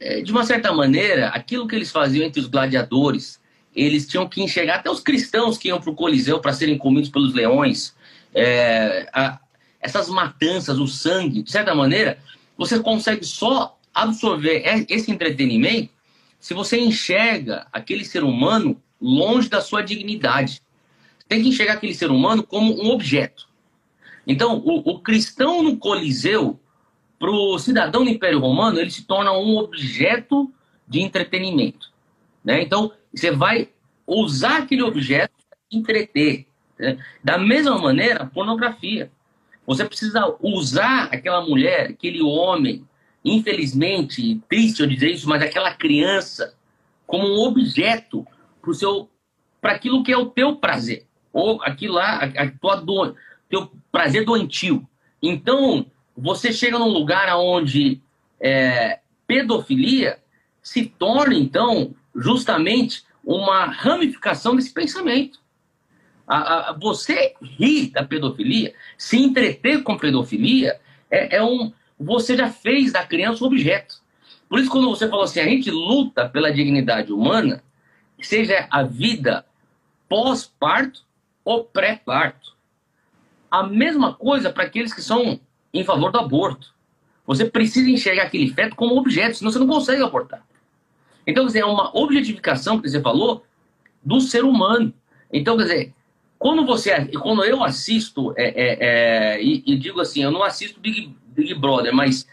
é, 0.00 0.22
de 0.22 0.30
uma 0.30 0.44
certa 0.44 0.72
maneira, 0.72 1.28
aquilo 1.28 1.66
que 1.66 1.74
eles 1.74 1.90
faziam 1.90 2.24
entre 2.26 2.40
os 2.40 2.46
gladiadores, 2.46 3.40
eles 3.74 4.06
tinham 4.06 4.28
que 4.28 4.42
enxergar 4.42 4.76
até 4.76 4.90
os 4.90 5.00
cristãos 5.00 5.58
que 5.58 5.68
iam 5.68 5.80
para 5.80 5.90
o 5.90 5.94
coliseu 5.94 6.40
para 6.40 6.52
serem 6.52 6.78
comidos 6.78 7.10
pelos 7.10 7.34
leões. 7.34 7.94
É, 8.34 9.08
a, 9.12 9.38
essas 9.80 10.08
matanças, 10.08 10.78
o 10.78 10.86
sangue, 10.86 11.42
de 11.42 11.50
certa 11.50 11.74
maneira, 11.74 12.18
você 12.56 12.80
consegue 12.80 13.24
só 13.24 13.78
absorver 13.94 14.62
esse 14.88 15.10
entretenimento 15.10 15.90
se 16.38 16.54
você 16.54 16.78
enxerga 16.78 17.66
aquele 17.72 18.04
ser 18.04 18.22
humano 18.22 18.80
longe 19.00 19.48
da 19.48 19.60
sua 19.60 19.82
dignidade. 19.82 20.62
Tem 21.28 21.42
que 21.42 21.48
enxergar 21.48 21.74
aquele 21.74 21.94
ser 21.94 22.10
humano 22.10 22.42
como 22.42 22.82
um 22.82 22.90
objeto. 22.90 23.48
Então, 24.26 24.58
o, 24.58 24.90
o 24.90 25.00
cristão 25.00 25.62
no 25.62 25.76
Coliseu, 25.76 26.58
para 27.18 27.30
o 27.30 27.58
cidadão 27.58 28.04
do 28.04 28.10
Império 28.10 28.38
Romano, 28.38 28.78
ele 28.78 28.90
se 28.90 29.04
torna 29.04 29.32
um 29.32 29.56
objeto 29.56 30.52
de 30.86 31.00
entretenimento. 31.00 31.90
Né? 32.44 32.62
Então, 32.62 32.92
você 33.12 33.30
vai 33.30 33.68
usar 34.06 34.58
aquele 34.58 34.82
objeto 34.82 35.32
para 35.48 35.58
entreter. 35.70 36.46
Né? 36.78 36.98
Da 37.22 37.38
mesma 37.38 37.78
maneira, 37.78 38.26
pornografia. 38.26 39.10
Você 39.66 39.84
precisa 39.84 40.34
usar 40.40 41.04
aquela 41.12 41.42
mulher, 41.42 41.90
aquele 41.90 42.22
homem, 42.22 42.86
infelizmente, 43.24 44.40
triste 44.48 44.80
eu 44.80 44.86
dizer 44.86 45.10
isso, 45.10 45.28
mas 45.28 45.42
aquela 45.42 45.72
criança, 45.74 46.54
como 47.06 47.26
um 47.26 47.40
objeto 47.46 48.26
para 48.62 48.74
seu 48.74 49.08
para 49.60 49.72
aquilo 49.72 50.04
que 50.04 50.12
é 50.12 50.16
o 50.16 50.26
teu 50.26 50.56
prazer. 50.56 51.04
Ou 51.32 51.60
aquilo 51.62 51.94
lá 51.94 52.20
a, 52.20 52.42
a 52.44 52.50
tua 52.50 52.76
do, 52.76 53.14
teu 53.48 53.70
prazer 53.90 54.24
doentio. 54.24 54.88
Então 55.22 55.86
você 56.16 56.52
chega 56.52 56.78
num 56.78 56.88
lugar 56.88 57.28
onde 57.36 58.00
é, 58.40 59.00
pedofilia 59.26 60.18
se 60.62 60.84
torna 60.84 61.34
então 61.34 61.94
justamente 62.14 63.04
uma 63.24 63.66
ramificação 63.66 64.56
desse 64.56 64.72
pensamento. 64.72 65.40
A, 66.26 66.70
a, 66.70 66.72
você 66.72 67.34
rir 67.40 67.90
da 67.90 68.04
pedofilia 68.04 68.74
se 68.96 69.16
entreter 69.16 69.82
com 69.82 69.96
pedofilia 69.96 70.78
é, 71.10 71.36
é 71.36 71.42
um 71.42 71.72
você 71.98 72.36
já 72.36 72.50
fez 72.50 72.92
da 72.92 73.04
criança 73.04 73.44
um 73.44 73.46
objeto 73.46 74.00
por 74.48 74.58
isso, 74.58 74.70
quando 74.70 74.88
você 74.88 75.06
falou 75.08 75.24
assim, 75.24 75.40
a 75.40 75.44
gente 75.44 75.70
luta 75.70 76.28
pela 76.28 76.50
dignidade 76.50 77.12
humana, 77.12 77.62
seja 78.20 78.66
a 78.70 78.82
vida 78.82 79.44
pós-parto 80.08 81.02
ou 81.44 81.64
pré-parto. 81.64 82.56
A 83.50 83.62
mesma 83.64 84.14
coisa 84.14 84.50
para 84.50 84.64
aqueles 84.64 84.92
que 84.92 85.02
são 85.02 85.38
em 85.72 85.84
favor 85.84 86.10
do 86.10 86.18
aborto. 86.18 86.74
Você 87.26 87.44
precisa 87.44 87.90
enxergar 87.90 88.24
aquele 88.24 88.50
feto 88.50 88.74
como 88.74 88.96
objeto, 88.96 89.36
senão 89.36 89.52
você 89.52 89.58
não 89.58 89.66
consegue 89.66 90.02
abortar. 90.02 90.42
Então, 91.26 91.44
quer 91.44 91.48
dizer, 91.48 91.60
é 91.60 91.66
uma 91.66 91.94
objetificação 91.94 92.80
que 92.80 92.88
você 92.88 93.02
falou 93.02 93.44
do 94.02 94.18
ser 94.18 94.44
humano. 94.44 94.94
Então, 95.30 95.58
quer 95.58 95.64
dizer, 95.64 95.94
quando 96.38 96.64
você, 96.64 97.04
quando 97.18 97.44
eu 97.44 97.62
assisto 97.62 98.32
é, 98.34 98.44
é, 98.48 98.78
é, 98.80 99.42
e, 99.42 99.62
e, 99.66 99.76
digo 99.76 100.00
assim, 100.00 100.22
eu 100.22 100.30
não 100.30 100.42
assisto 100.42 100.80
Big, 100.80 101.14
Big 101.38 101.54
Brother, 101.54 101.94
mas 101.94 102.26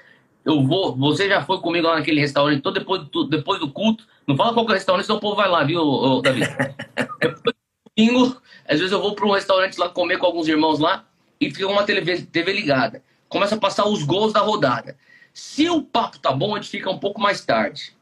eu 0.43 0.63
vou, 0.63 0.95
você 0.95 1.29
já 1.29 1.43
foi 1.43 1.59
comigo 1.59 1.87
lá 1.87 1.95
naquele 1.95 2.19
restaurante, 2.19 2.61
todo 2.61 2.79
depois 2.79 3.03
do, 3.03 3.23
depois 3.25 3.59
do 3.59 3.69
culto, 3.69 4.05
não 4.25 4.35
fala 4.35 4.53
qual 4.53 4.65
é 4.65 4.69
o 4.69 4.73
restaurante, 4.73 5.05
senão 5.05 5.17
o 5.17 5.21
povo 5.21 5.35
vai 5.35 5.47
lá, 5.47 5.63
viu, 5.63 6.21
Davi? 6.21 6.41
depois 7.21 7.41
do 7.43 7.53
domingo, 7.95 8.41
às 8.67 8.79
vezes 8.79 8.91
eu 8.91 9.01
vou 9.01 9.13
para 9.13 9.25
um 9.25 9.31
restaurante 9.31 9.77
lá 9.77 9.89
comer 9.89 10.17
com 10.17 10.25
alguns 10.25 10.47
irmãos 10.47 10.79
lá 10.79 11.05
e 11.39 11.51
fica 11.51 11.67
uma 11.67 11.83
TV, 11.83 12.23
TV 12.23 12.53
ligada. 12.53 13.03
Começa 13.29 13.55
a 13.55 13.59
passar 13.59 13.87
os 13.87 14.03
gols 14.03 14.33
da 14.33 14.39
rodada. 14.39 14.97
Se 15.33 15.69
o 15.69 15.81
papo 15.81 16.17
tá 16.17 16.31
bom, 16.31 16.55
a 16.55 16.59
gente 16.59 16.69
fica 16.69 16.89
um 16.89 16.97
pouco 16.97 17.21
mais 17.21 17.43
tarde. 17.43 17.93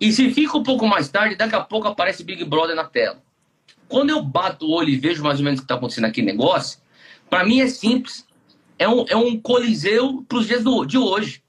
E 0.00 0.12
se 0.12 0.30
fica 0.32 0.56
um 0.56 0.62
pouco 0.62 0.86
mais 0.86 1.08
tarde, 1.08 1.36
daqui 1.36 1.54
a 1.54 1.60
pouco 1.60 1.88
aparece 1.88 2.24
Big 2.24 2.44
Brother 2.44 2.76
na 2.76 2.84
tela. 2.84 3.22
Quando 3.88 4.10
eu 4.10 4.22
bato 4.22 4.66
o 4.66 4.70
olho 4.70 4.90
e 4.90 4.96
vejo 4.96 5.22
mais 5.22 5.38
ou 5.38 5.44
menos 5.44 5.60
o 5.60 5.62
que 5.62 5.64
está 5.64 5.76
acontecendo 5.76 6.04
aqui 6.04 6.20
negócio, 6.20 6.78
para 7.30 7.44
mim 7.44 7.60
é 7.60 7.66
simples. 7.68 8.26
É 8.78 8.88
um, 8.88 9.04
é 9.08 9.16
um 9.16 9.38
coliseu 9.40 10.24
para 10.28 10.38
os 10.38 10.46
dias 10.46 10.62
do, 10.62 10.84
de 10.84 10.96
hoje 10.96 11.42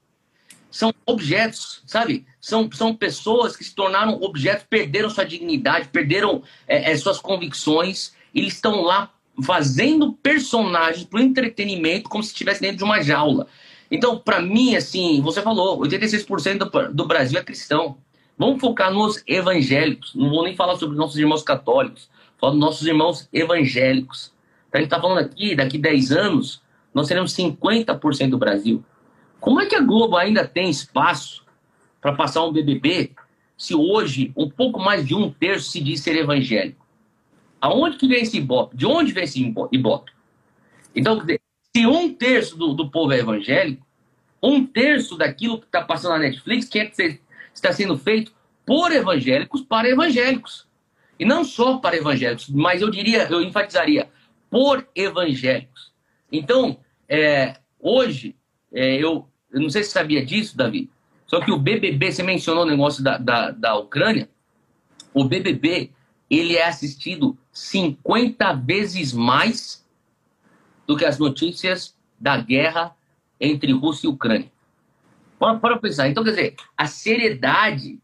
são 0.70 0.94
objetos, 1.04 1.82
sabe? 1.84 2.24
São, 2.40 2.70
são 2.72 2.94
pessoas 2.94 3.56
que 3.56 3.64
se 3.64 3.74
tornaram 3.74 4.20
objetos, 4.22 4.64
perderam 4.70 5.10
sua 5.10 5.24
dignidade, 5.24 5.88
perderam 5.88 6.42
é, 6.66 6.92
é, 6.92 6.96
suas 6.96 7.18
convicções. 7.18 8.14
Eles 8.34 8.54
estão 8.54 8.82
lá 8.82 9.12
fazendo 9.42 10.12
personagens 10.12 11.04
para 11.04 11.18
o 11.18 11.22
entretenimento 11.22 12.08
como 12.08 12.22
se 12.22 12.30
estivesse 12.30 12.60
dentro 12.60 12.78
de 12.78 12.84
uma 12.84 13.02
jaula. 13.02 13.46
Então, 13.90 14.16
para 14.16 14.40
mim, 14.40 14.76
assim, 14.76 15.20
você 15.20 15.42
falou, 15.42 15.80
86% 15.80 16.58
do, 16.58 16.94
do 16.94 17.06
Brasil 17.06 17.38
é 17.38 17.42
cristão. 17.42 17.98
Vamos 18.38 18.60
focar 18.60 18.92
nos 18.92 19.22
evangélicos. 19.26 20.14
Não 20.14 20.30
vou 20.30 20.44
nem 20.44 20.54
falar 20.54 20.76
sobre 20.76 20.96
nossos 20.96 21.18
irmãos 21.18 21.42
católicos. 21.42 22.08
Falo 22.38 22.52
dos 22.52 22.60
nossos 22.60 22.86
irmãos 22.86 23.28
evangélicos. 23.32 24.32
A 24.72 24.78
gente 24.78 24.86
está 24.86 25.00
falando 25.00 25.18
aqui, 25.18 25.56
daqui 25.56 25.76
10 25.76 26.12
anos, 26.12 26.62
nós 26.92 27.06
seremos 27.06 27.34
50% 27.34 28.30
do 28.30 28.38
Brasil. 28.38 28.84
Como 29.38 29.60
é 29.60 29.66
que 29.66 29.74
a 29.74 29.80
Globo 29.80 30.16
ainda 30.16 30.46
tem 30.46 30.68
espaço 30.68 31.44
para 32.00 32.12
passar 32.12 32.44
um 32.44 32.52
BBB 32.52 33.12
se 33.56 33.74
hoje 33.74 34.32
um 34.36 34.48
pouco 34.48 34.80
mais 34.80 35.06
de 35.06 35.14
um 35.14 35.30
terço 35.30 35.70
se 35.70 35.80
diz 35.80 36.00
ser 36.00 36.16
evangélico? 36.16 36.86
Aonde 37.60 37.96
que 37.96 38.08
vem 38.08 38.22
esse 38.22 38.38
ibope? 38.38 38.76
De 38.76 38.86
onde 38.86 39.12
vem 39.12 39.24
esse 39.24 39.54
ibope? 39.72 40.12
Então, 40.94 41.22
se 41.76 41.86
um 41.86 42.12
terço 42.12 42.56
do, 42.56 42.72
do 42.72 42.90
povo 42.90 43.12
é 43.12 43.18
evangélico, 43.18 43.86
um 44.42 44.64
terço 44.64 45.16
daquilo 45.16 45.58
que 45.58 45.66
está 45.66 45.82
passando 45.82 46.12
na 46.12 46.20
Netflix 46.20 46.68
quer 46.68 46.90
que 46.90 47.20
está 47.52 47.72
sendo 47.72 47.96
feito 47.98 48.32
por 48.64 48.90
evangélicos 48.92 49.62
para 49.62 49.88
evangélicos. 49.88 50.66
E 51.18 51.24
não 51.24 51.44
só 51.44 51.78
para 51.78 51.96
evangélicos, 51.96 52.48
mas 52.48 52.80
eu 52.80 52.90
diria, 52.90 53.28
eu 53.30 53.42
enfatizaria, 53.42 54.08
por 54.48 54.86
evangélicos. 54.94 55.89
Então, 56.30 56.78
é, 57.08 57.56
hoje, 57.78 58.36
é, 58.72 58.96
eu, 58.96 59.28
eu 59.50 59.60
não 59.60 59.70
sei 59.70 59.82
se 59.82 59.90
sabia 59.90 60.24
disso, 60.24 60.56
Davi. 60.56 60.90
Só 61.26 61.40
que 61.40 61.50
o 61.50 61.58
BBB, 61.58 62.10
você 62.12 62.22
mencionou 62.22 62.64
o 62.64 62.68
negócio 62.68 63.02
da, 63.02 63.16
da, 63.18 63.50
da 63.50 63.76
Ucrânia. 63.76 64.28
O 65.14 65.24
BBB, 65.24 65.90
ele 66.28 66.56
é 66.56 66.66
assistido 66.66 67.36
50 67.52 68.52
vezes 68.54 69.12
mais 69.12 69.84
do 70.86 70.96
que 70.96 71.04
as 71.04 71.18
notícias 71.18 71.96
da 72.18 72.36
guerra 72.36 72.94
entre 73.40 73.72
Rússia 73.72 74.06
e 74.06 74.10
Ucrânia. 74.10 74.50
Para 75.38 75.78
pensar. 75.78 76.08
Então, 76.08 76.22
quer 76.22 76.30
dizer, 76.30 76.56
a 76.76 76.86
seriedade, 76.86 77.98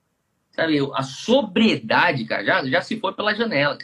sabe, 0.53 0.79
a 0.95 1.03
sobriedade, 1.03 2.25
cara, 2.25 2.45
já, 2.45 2.65
já 2.65 2.81
se 2.81 2.99
foi 2.99 3.13
pela 3.13 3.35
janela. 3.35 3.77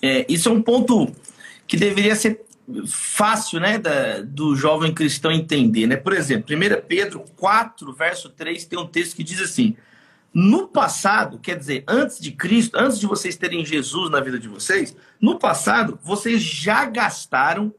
É, 0.00 0.24
isso 0.28 0.48
é 0.48 0.52
um 0.52 0.62
ponto 0.62 1.12
que 1.66 1.76
deveria 1.76 2.16
ser 2.16 2.44
fácil 2.86 3.60
né, 3.60 3.78
da, 3.78 4.20
do 4.22 4.54
jovem 4.54 4.94
cristão 4.94 5.30
entender. 5.30 5.86
Né? 5.86 5.96
Por 5.96 6.12
exemplo, 6.12 6.54
1 6.54 6.86
Pedro 6.86 7.24
4, 7.36 7.92
verso 7.92 8.28
3, 8.28 8.64
tem 8.64 8.78
um 8.78 8.86
texto 8.86 9.16
que 9.16 9.24
diz 9.24 9.40
assim: 9.40 9.76
No 10.32 10.68
passado, 10.68 11.38
quer 11.38 11.58
dizer, 11.58 11.84
antes 11.86 12.18
de 12.20 12.32
Cristo, 12.32 12.76
antes 12.78 12.98
de 12.98 13.06
vocês 13.06 13.36
terem 13.36 13.64
Jesus 13.64 14.10
na 14.10 14.20
vida 14.20 14.38
de 14.38 14.48
vocês, 14.48 14.96
no 15.20 15.38
passado, 15.38 15.98
vocês 16.02 16.42
já 16.42 16.84
gastaram 16.84 17.74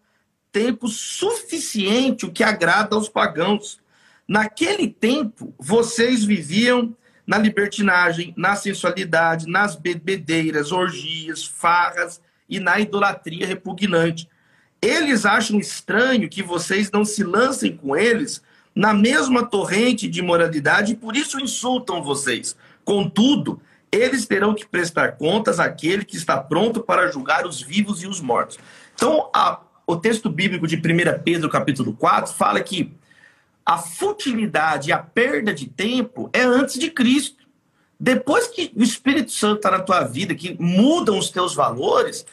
tempo 0.52 0.88
suficiente, 0.88 2.26
o 2.26 2.32
que 2.32 2.44
agrada 2.44 2.96
aos 2.96 3.10
pagãos. 3.10 3.82
Naquele 4.28 4.88
tempo, 4.88 5.54
vocês 5.58 6.24
viviam 6.24 6.96
na 7.26 7.38
libertinagem, 7.38 8.34
na 8.38 8.56
sensualidade, 8.56 9.48
nas 9.48 9.76
bebedeiras, 9.76 10.72
orgias, 10.72 11.44
farras 11.44 12.22
e 12.48 12.60
na 12.60 12.80
idolatria 12.80 13.48
repugnante 13.48 14.30
eles 14.84 15.26
acham 15.26 15.60
estranho 15.60 16.28
que 16.28 16.44
vocês 16.44 16.92
não 16.92 17.06
se 17.06 17.24
lancem 17.24 17.78
com 17.78 17.96
eles 17.96 18.42
na 18.76 18.94
mesma 18.94 19.46
torrente 19.46 20.10
de 20.10 20.22
moralidade 20.22 20.92
e 20.92 20.96
por 20.96 21.16
isso 21.16 21.40
insultam 21.40 22.04
vocês. 22.04 22.54
Contudo, 22.84 23.62
eles 23.90 24.26
terão 24.26 24.54
que 24.54 24.68
prestar 24.68 25.14
contas 25.14 25.58
àquele 25.58 26.04
que 26.04 26.18
está 26.18 26.38
pronto 26.38 26.82
para 26.82 27.10
julgar 27.10 27.48
os 27.48 27.62
vivos 27.62 28.04
e 28.04 28.08
os 28.08 28.20
mortos. 28.20 28.60
Então, 28.94 29.30
a, 29.34 29.62
o 29.88 29.96
texto 29.96 30.30
bíblico 30.30 30.68
de 30.68 30.76
1 30.76 30.80
Pedro, 31.24 31.50
capítulo 31.50 31.94
4, 31.94 32.34
fala 32.34 32.60
que 32.60 32.92
a 33.66 33.78
futilidade 33.78 34.90
e 34.90 34.92
a 34.92 34.98
perda 34.98 35.54
de 35.54 35.68
tempo 35.68 36.30
é 36.34 36.42
antes 36.42 36.78
de 36.78 36.90
Cristo. 36.90 37.44
Depois 37.98 38.48
que 38.48 38.74
o 38.76 38.84
Espírito 38.84 39.32
Santo 39.32 39.58
está 39.58 39.72
na 39.72 39.80
tua 39.80 40.04
vida, 40.04 40.36
que 40.36 40.58
mudam 40.60 41.18
os 41.18 41.30
teus 41.30 41.56
valores, 41.56 42.26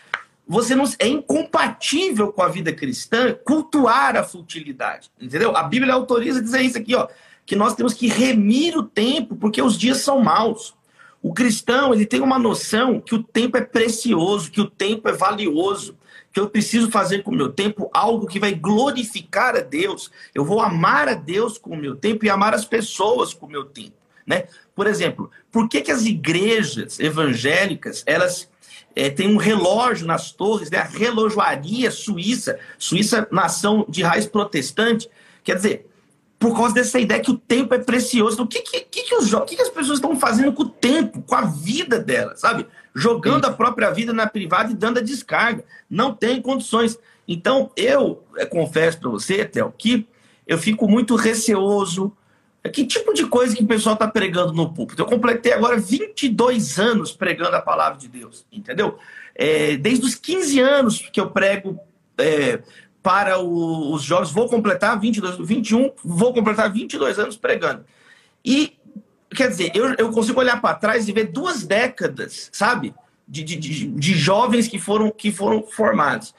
você 0.51 0.75
não 0.75 0.85
é 0.99 1.07
incompatível 1.07 2.33
com 2.33 2.43
a 2.43 2.49
vida 2.49 2.73
cristã 2.73 3.33
cultuar 3.45 4.17
a 4.17 4.25
futilidade, 4.25 5.09
entendeu? 5.21 5.57
A 5.57 5.63
Bíblia 5.63 5.95
autoriza 5.95 6.41
a 6.41 6.43
dizer 6.43 6.63
isso 6.63 6.77
aqui, 6.77 6.93
ó, 6.97 7.07
que 7.47 7.55
nós 7.55 7.77
temos 7.77 7.95
que 7.95 8.09
remir 8.09 8.77
o 8.77 8.83
tempo 8.83 9.37
porque 9.37 9.63
os 9.63 9.79
dias 9.79 9.99
são 9.99 10.19
maus. 10.19 10.75
O 11.23 11.33
cristão, 11.33 11.95
ele 11.95 12.05
tem 12.05 12.21
uma 12.21 12.37
noção 12.37 13.01
que 13.01 13.15
o 13.15 13.23
tempo 13.23 13.59
é 13.59 13.61
precioso, 13.61 14.51
que 14.51 14.61
o 14.61 14.69
tempo 14.69 15.09
é 15.09 15.13
valioso, 15.13 15.97
que 16.33 16.41
eu 16.41 16.51
preciso 16.51 16.91
fazer 16.91 17.23
com 17.23 17.31
o 17.31 17.37
meu 17.37 17.53
tempo 17.53 17.89
algo 17.95 18.27
que 18.27 18.41
vai 18.41 18.53
glorificar 18.53 19.55
a 19.55 19.61
Deus. 19.61 20.11
Eu 20.35 20.45
vou 20.45 20.61
amar 20.61 21.09
a 21.09 21.15
Deus 21.15 21.59
com 21.59 21.71
o 21.71 21.77
meu 21.77 21.95
tempo 21.95 22.25
e 22.25 22.31
amar 22.31 22.55
as 22.55 22.65
pessoas 22.65 23.33
com 23.33 23.47
o 23.47 23.51
meu 23.51 23.67
tempo, 23.67 23.95
né? 24.27 24.49
Por 24.75 24.89
exemplo, 24.89 25.31
por 25.53 25.69
que, 25.69 25.81
que 25.81 25.93
as 25.93 26.05
igrejas 26.05 26.99
evangélicas, 26.99 28.03
elas 28.05 28.50
é, 29.01 29.09
tem 29.09 29.27
um 29.27 29.39
relógio 29.39 30.07
nas 30.07 30.31
torres, 30.31 30.71
né? 30.71 30.77
a 30.77 30.85
relojoaria 30.85 31.91
suíça, 31.91 32.59
Suíça, 32.79 33.27
nação 33.31 33.87
de 33.89 34.03
raiz 34.03 34.27
protestante. 34.27 35.09
Quer 35.43 35.57
dizer, 35.57 35.91
por 36.39 36.55
causa 36.55 36.75
dessa 36.75 37.01
ideia 37.01 37.23
que 37.23 37.31
o 37.31 37.39
tempo 37.39 37.73
é 37.73 37.79
precioso. 37.79 38.35
Então, 38.35 38.45
o 38.45 38.49
que, 38.49 38.61
que, 38.61 38.81
que, 38.83 39.15
os, 39.15 39.35
que, 39.47 39.57
que 39.57 39.63
as 39.63 39.71
pessoas 39.71 39.97
estão 39.97 40.15
fazendo 40.17 40.53
com 40.53 40.65
o 40.65 40.69
tempo, 40.69 41.23
com 41.23 41.35
a 41.35 41.43
vida 41.43 41.99
delas, 41.99 42.41
sabe? 42.41 42.67
Jogando 42.95 43.47
Sim. 43.47 43.51
a 43.51 43.55
própria 43.55 43.91
vida 43.91 44.13
na 44.13 44.27
privada 44.27 44.71
e 44.71 44.75
dando 44.75 44.99
a 44.99 45.03
descarga. 45.03 45.65
Não 45.89 46.13
tem 46.13 46.43
condições. 46.43 46.99
Então, 47.27 47.71
eu 47.77 48.23
é, 48.37 48.45
confesso 48.45 49.01
para 49.01 49.09
você, 49.09 49.47
Théo, 49.47 49.73
que 49.79 50.07
eu 50.47 50.59
fico 50.59 50.87
muito 50.87 51.17
receoso. 51.17 52.13
Que 52.69 52.85
tipo 52.85 53.15
de 53.15 53.27
coisa 53.27 53.57
que 53.57 53.63
o 53.63 53.67
pessoal 53.67 53.95
está 53.95 54.07
pregando 54.07 54.53
no 54.53 54.73
púlpito? 54.73 55.01
Eu 55.01 55.07
completei 55.07 55.53
agora 55.53 55.79
22 55.79 56.79
anos 56.79 57.11
pregando 57.11 57.57
a 57.57 57.63
palavra 57.63 57.99
de 57.99 58.07
Deus, 58.07 58.45
entendeu? 58.53 58.99
É, 59.35 59.79
desde 59.79 60.05
os 60.05 60.15
15 60.15 60.61
anos 60.61 61.09
que 61.11 61.19
eu 61.19 61.31
prego 61.31 61.81
é, 62.19 62.61
para 63.03 63.39
o, 63.39 63.95
os 63.95 64.03
jovens, 64.03 64.31
vou 64.31 64.47
completar 64.47 64.99
22, 65.01 65.39
21, 65.39 65.93
vou 66.05 66.35
completar 66.35 66.71
22 66.71 67.19
anos 67.19 67.37
pregando. 67.37 67.85
E, 68.45 68.77
quer 69.35 69.49
dizer, 69.49 69.73
eu, 69.75 69.95
eu 69.95 70.11
consigo 70.11 70.39
olhar 70.39 70.61
para 70.61 70.75
trás 70.75 71.09
e 71.09 71.13
ver 71.13 71.29
duas 71.29 71.67
décadas, 71.67 72.51
sabe? 72.53 72.95
De, 73.27 73.43
de, 73.43 73.57
de, 73.57 73.87
de 73.87 74.15
jovens 74.15 74.69
que 74.69 74.79
foram, 74.79 75.11
que 75.11 75.33
foram 75.33 75.63
formados. 75.63 76.35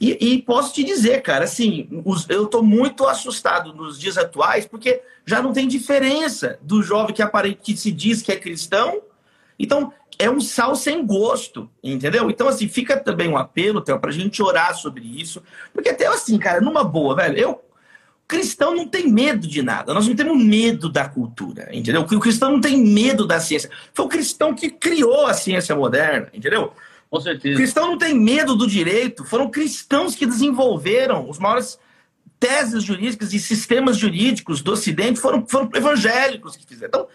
E, 0.00 0.32
e, 0.32 0.42
posso 0.42 0.72
te 0.72 0.82
dizer, 0.82 1.20
cara, 1.20 1.44
assim, 1.44 1.86
os, 2.06 2.26
eu 2.30 2.44
estou 2.44 2.62
muito 2.62 3.06
assustado 3.06 3.74
nos 3.74 4.00
dias 4.00 4.16
atuais, 4.16 4.66
porque 4.66 5.02
já 5.26 5.42
não 5.42 5.52
tem 5.52 5.68
diferença 5.68 6.58
do 6.62 6.82
jovem 6.82 7.14
que 7.14 7.20
aparente 7.20 7.60
que 7.62 7.76
se 7.76 7.92
diz 7.92 8.22
que 8.22 8.32
é 8.32 8.36
cristão. 8.36 9.02
Então, 9.58 9.92
é 10.18 10.30
um 10.30 10.40
sal 10.40 10.74
sem 10.74 11.04
gosto, 11.04 11.68
entendeu? 11.84 12.30
Então, 12.30 12.48
assim, 12.48 12.66
fica 12.66 12.96
também 12.96 13.28
um 13.28 13.36
apelo, 13.36 13.82
Theo, 13.82 14.00
pra 14.00 14.10
gente 14.10 14.42
orar 14.42 14.74
sobre 14.74 15.04
isso. 15.04 15.42
Porque 15.72 15.90
até 15.90 16.06
assim, 16.06 16.38
cara, 16.38 16.62
numa 16.62 16.82
boa, 16.82 17.14
velho, 17.14 17.38
eu. 17.38 17.64
Cristão 18.26 18.76
não 18.76 18.86
tem 18.86 19.10
medo 19.10 19.46
de 19.48 19.60
nada, 19.60 19.92
nós 19.92 20.06
não 20.06 20.14
temos 20.14 20.40
medo 20.40 20.88
da 20.88 21.08
cultura, 21.08 21.68
entendeu? 21.72 22.02
O 22.02 22.20
cristão 22.20 22.52
não 22.52 22.60
tem 22.60 22.76
medo 22.80 23.26
da 23.26 23.40
ciência. 23.40 23.68
Foi 23.92 24.04
o 24.04 24.08
cristão 24.08 24.54
que 24.54 24.70
criou 24.70 25.26
a 25.26 25.34
ciência 25.34 25.74
moderna, 25.74 26.28
entendeu? 26.32 26.72
Com 27.10 27.20
certeza. 27.20 27.54
O 27.54 27.58
cristão 27.58 27.88
não 27.88 27.98
tem 27.98 28.14
medo 28.14 28.54
do 28.54 28.66
direito. 28.66 29.24
Foram 29.24 29.50
cristãos 29.50 30.14
que 30.14 30.24
desenvolveram 30.24 31.28
os 31.28 31.38
maiores 31.38 31.78
teses 32.38 32.82
jurídicas 32.82 33.34
e 33.34 33.38
sistemas 33.38 33.98
jurídicos 33.98 34.62
do 34.62 34.72
Ocidente, 34.72 35.20
foram, 35.20 35.46
foram 35.46 35.68
evangélicos 35.74 36.56
que 36.56 36.64
fizeram. 36.64 36.88
Então, 36.88 37.08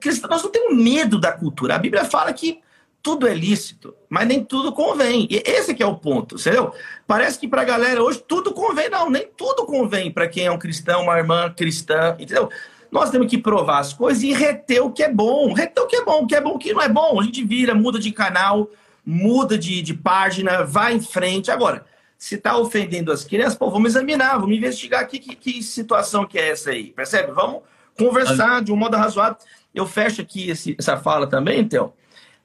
cristão, 0.00 0.28
nós 0.28 0.42
não 0.42 0.50
temos 0.50 0.76
medo 0.76 1.20
da 1.20 1.30
cultura. 1.30 1.76
A 1.76 1.78
Bíblia 1.78 2.04
fala 2.04 2.32
que 2.32 2.60
tudo 3.00 3.28
é 3.28 3.34
lícito, 3.34 3.94
mas 4.08 4.26
nem 4.26 4.42
tudo 4.42 4.72
convém. 4.72 5.28
E 5.30 5.42
esse 5.44 5.80
é 5.80 5.86
o 5.86 5.94
ponto, 5.94 6.36
entendeu? 6.36 6.72
Parece 7.06 7.38
que 7.38 7.46
para 7.46 7.60
a 7.60 7.64
galera 7.64 8.02
hoje 8.02 8.24
tudo 8.26 8.52
convém. 8.52 8.88
Não, 8.88 9.10
nem 9.10 9.28
tudo 9.36 9.66
convém 9.66 10.10
para 10.10 10.26
quem 10.26 10.46
é 10.46 10.50
um 10.50 10.58
cristão, 10.58 11.02
uma 11.02 11.18
irmã 11.18 11.52
cristã, 11.54 12.16
entendeu? 12.18 12.50
Nós 12.90 13.10
temos 13.10 13.28
que 13.28 13.36
provar 13.36 13.80
as 13.80 13.92
coisas 13.92 14.22
e 14.22 14.32
reter 14.32 14.82
o 14.82 14.90
que 14.90 15.02
é 15.02 15.12
bom. 15.12 15.52
Reter 15.52 15.82
o 15.82 15.86
que 15.86 15.96
é 15.96 16.04
bom, 16.04 16.22
o 16.22 16.26
que 16.26 16.34
é 16.34 16.40
bom, 16.40 16.50
o 16.50 16.58
que 16.58 16.72
não 16.72 16.80
é 16.80 16.88
bom. 16.88 17.20
A 17.20 17.24
gente 17.24 17.44
vira, 17.44 17.74
muda 17.74 17.98
de 17.98 18.10
canal, 18.10 18.70
muda 19.04 19.58
de, 19.58 19.82
de 19.82 19.94
página, 19.94 20.64
vai 20.64 20.94
em 20.94 21.00
frente. 21.00 21.50
Agora, 21.50 21.84
se 22.16 22.36
está 22.36 22.56
ofendendo 22.56 23.12
as 23.12 23.24
crianças, 23.24 23.54
pô, 23.54 23.70
vamos 23.70 23.90
examinar, 23.90 24.38
vamos 24.38 24.56
investigar 24.56 25.02
aqui 25.02 25.18
que, 25.18 25.34
que 25.34 25.62
situação 25.62 26.26
que 26.26 26.38
é 26.38 26.50
essa 26.50 26.70
aí, 26.70 26.84
percebe? 26.84 27.32
Vamos 27.32 27.62
conversar 27.98 28.62
de 28.62 28.72
um 28.72 28.76
modo 28.76 28.96
razoável. 28.96 29.36
Eu 29.74 29.86
fecho 29.86 30.22
aqui 30.22 30.48
esse, 30.48 30.74
essa 30.78 30.96
fala 30.96 31.26
também, 31.26 31.66
Theo. 31.66 31.92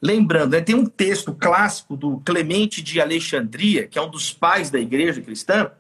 Lembrando, 0.02 0.52
né, 0.52 0.62
tem 0.62 0.76
um 0.76 0.86
texto 0.86 1.34
clássico 1.34 1.96
do 1.96 2.20
Clemente 2.20 2.82
de 2.82 3.02
Alexandria, 3.02 3.86
que 3.86 4.00
é 4.00 4.02
um 4.02 4.10
dos 4.10 4.32
pais 4.32 4.70
da 4.70 4.80
igreja 4.80 5.22
cristã, 5.22 5.72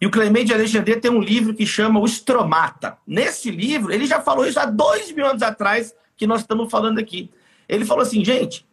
e 0.00 0.06
o 0.06 0.10
Clemente 0.10 0.46
de 0.46 0.54
Alexandria 0.54 1.00
tem 1.00 1.10
um 1.10 1.20
livro 1.20 1.54
que 1.54 1.66
chama 1.66 1.98
O 1.98 2.04
Estromata. 2.04 2.96
Nesse 3.06 3.50
livro, 3.50 3.92
ele 3.92 4.06
já 4.06 4.20
falou 4.20 4.46
isso 4.46 4.60
há 4.60 4.64
dois 4.64 5.10
mil 5.10 5.26
anos 5.26 5.42
atrás, 5.42 5.94
que 6.16 6.26
nós 6.26 6.40
estamos 6.40 6.70
falando 6.70 6.98
aqui. 6.98 7.30
Ele 7.68 7.84
falou 7.84 8.02
assim, 8.02 8.24
gente, 8.24 8.67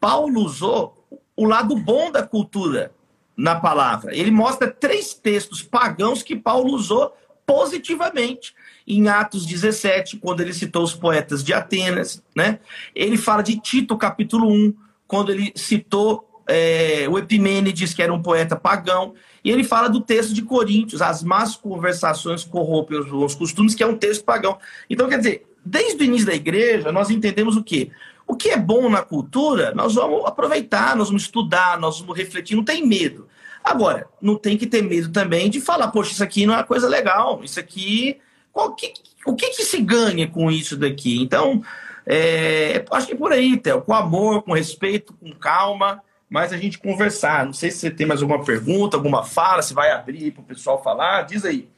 Paulo 0.00 0.40
usou 0.40 1.06
o 1.36 1.44
lado 1.44 1.74
bom 1.76 2.10
da 2.10 2.22
cultura 2.22 2.92
na 3.36 3.56
palavra. 3.56 4.14
Ele 4.16 4.30
mostra 4.30 4.70
três 4.70 5.14
textos 5.14 5.62
pagãos 5.62 6.22
que 6.22 6.36
Paulo 6.36 6.72
usou 6.74 7.12
positivamente. 7.46 8.54
Em 8.86 9.08
Atos 9.08 9.46
17, 9.46 10.18
quando 10.18 10.40
ele 10.40 10.52
citou 10.52 10.82
os 10.82 10.94
poetas 10.94 11.42
de 11.42 11.52
Atenas, 11.52 12.22
né? 12.36 12.58
Ele 12.94 13.16
fala 13.16 13.42
de 13.42 13.58
Tito, 13.58 13.96
capítulo 13.96 14.50
1, 14.50 14.74
quando 15.06 15.32
ele 15.32 15.52
citou 15.56 16.28
é, 16.46 17.06
o 17.08 17.18
Epimênides, 17.18 17.94
que 17.94 18.02
era 18.02 18.12
um 18.12 18.22
poeta 18.22 18.56
pagão. 18.56 19.14
E 19.42 19.50
ele 19.50 19.64
fala 19.64 19.88
do 19.88 20.00
texto 20.00 20.32
de 20.32 20.42
Coríntios, 20.42 21.02
as 21.02 21.22
más 21.22 21.56
conversações 21.56 22.44
corrompem 22.44 22.98
os 22.98 23.34
costumes, 23.34 23.74
que 23.74 23.82
é 23.82 23.86
um 23.86 23.96
texto 23.96 24.24
pagão. 24.24 24.58
Então, 24.88 25.08
quer 25.08 25.18
dizer, 25.18 25.46
desde 25.64 26.02
o 26.02 26.04
início 26.04 26.26
da 26.26 26.34
igreja, 26.34 26.92
nós 26.92 27.10
entendemos 27.10 27.56
o 27.56 27.64
quê? 27.64 27.90
O 28.26 28.36
que 28.36 28.50
é 28.50 28.56
bom 28.56 28.88
na 28.88 29.02
cultura, 29.02 29.72
nós 29.74 29.94
vamos 29.94 30.24
aproveitar, 30.24 30.96
nós 30.96 31.08
vamos 31.08 31.22
estudar, 31.24 31.78
nós 31.78 32.00
vamos 32.00 32.16
refletir, 32.16 32.56
não 32.56 32.64
tem 32.64 32.86
medo. 32.86 33.28
Agora, 33.62 34.06
não 34.20 34.36
tem 34.36 34.56
que 34.56 34.66
ter 34.66 34.82
medo 34.82 35.10
também 35.10 35.48
de 35.48 35.60
falar, 35.60 35.88
poxa, 35.88 36.12
isso 36.12 36.22
aqui 36.24 36.46
não 36.46 36.54
é 36.54 36.62
coisa 36.62 36.88
legal, 36.88 37.42
isso 37.42 37.58
aqui. 37.60 38.18
Qual, 38.52 38.74
que, 38.74 38.92
o 39.26 39.34
que, 39.34 39.50
que 39.50 39.64
se 39.64 39.80
ganha 39.80 40.28
com 40.28 40.50
isso 40.50 40.76
daqui? 40.76 41.20
Então, 41.20 41.62
é, 42.06 42.84
acho 42.90 43.06
que 43.06 43.14
é 43.14 43.16
por 43.16 43.32
aí, 43.32 43.56
Théo, 43.56 43.82
com 43.82 43.94
amor, 43.94 44.42
com 44.42 44.52
respeito, 44.52 45.14
com 45.14 45.32
calma, 45.32 46.02
mas 46.28 46.52
a 46.52 46.56
gente 46.56 46.78
conversar. 46.78 47.46
Não 47.46 47.52
sei 47.52 47.70
se 47.70 47.78
você 47.78 47.90
tem 47.90 48.06
mais 48.06 48.22
alguma 48.22 48.44
pergunta, 48.44 48.96
alguma 48.96 49.24
fala, 49.24 49.62
se 49.62 49.74
vai 49.74 49.90
abrir 49.90 50.30
para 50.30 50.42
o 50.42 50.46
pessoal 50.46 50.82
falar, 50.82 51.22
diz 51.22 51.44
aí. 51.44 51.68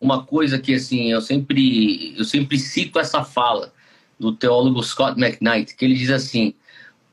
Uma 0.00 0.24
coisa 0.24 0.58
que 0.58 0.74
assim, 0.74 1.10
eu 1.10 1.20
sempre, 1.20 2.18
eu 2.18 2.24
sempre 2.24 2.58
cito 2.58 2.98
essa 2.98 3.24
fala 3.24 3.72
do 4.18 4.32
teólogo 4.32 4.82
Scott 4.82 5.20
McKnight, 5.20 5.74
que 5.74 5.84
ele 5.84 5.94
diz 5.94 6.10
assim: 6.10 6.54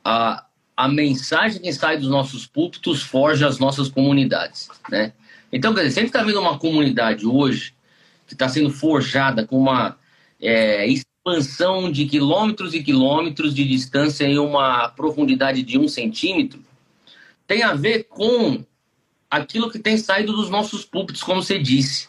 a, 0.04 0.44
a 0.76 0.88
mensagem 0.88 1.60
que 1.60 1.72
sai 1.72 1.96
dos 1.96 2.08
nossos 2.08 2.46
púlpitos 2.46 3.02
forja 3.02 3.46
as 3.46 3.58
nossas 3.58 3.88
comunidades, 3.88 4.68
né? 4.90 5.12
Então, 5.52 5.72
quer 5.72 5.82
dizer, 5.82 5.92
se 5.92 5.98
a 6.00 6.02
gente 6.02 6.10
está 6.10 6.22
vendo 6.22 6.40
uma 6.40 6.58
comunidade 6.58 7.26
hoje 7.26 7.74
que 8.26 8.32
está 8.34 8.48
sendo 8.48 8.70
forjada 8.70 9.46
com 9.46 9.56
uma 9.56 9.96
é, 10.40 10.86
expansão 10.88 11.92
de 11.92 12.06
quilômetros 12.06 12.74
e 12.74 12.82
quilômetros 12.82 13.54
de 13.54 13.64
distância 13.64 14.24
em 14.24 14.38
uma 14.38 14.88
profundidade 14.88 15.62
de 15.62 15.78
um 15.78 15.86
centímetro, 15.86 16.60
tem 17.46 17.62
a 17.62 17.74
ver 17.74 18.04
com 18.04 18.64
aquilo 19.30 19.70
que 19.70 19.78
tem 19.78 19.96
saído 19.96 20.32
dos 20.32 20.50
nossos 20.50 20.84
púlpitos, 20.84 21.22
como 21.22 21.42
você 21.42 21.58
disse. 21.58 22.08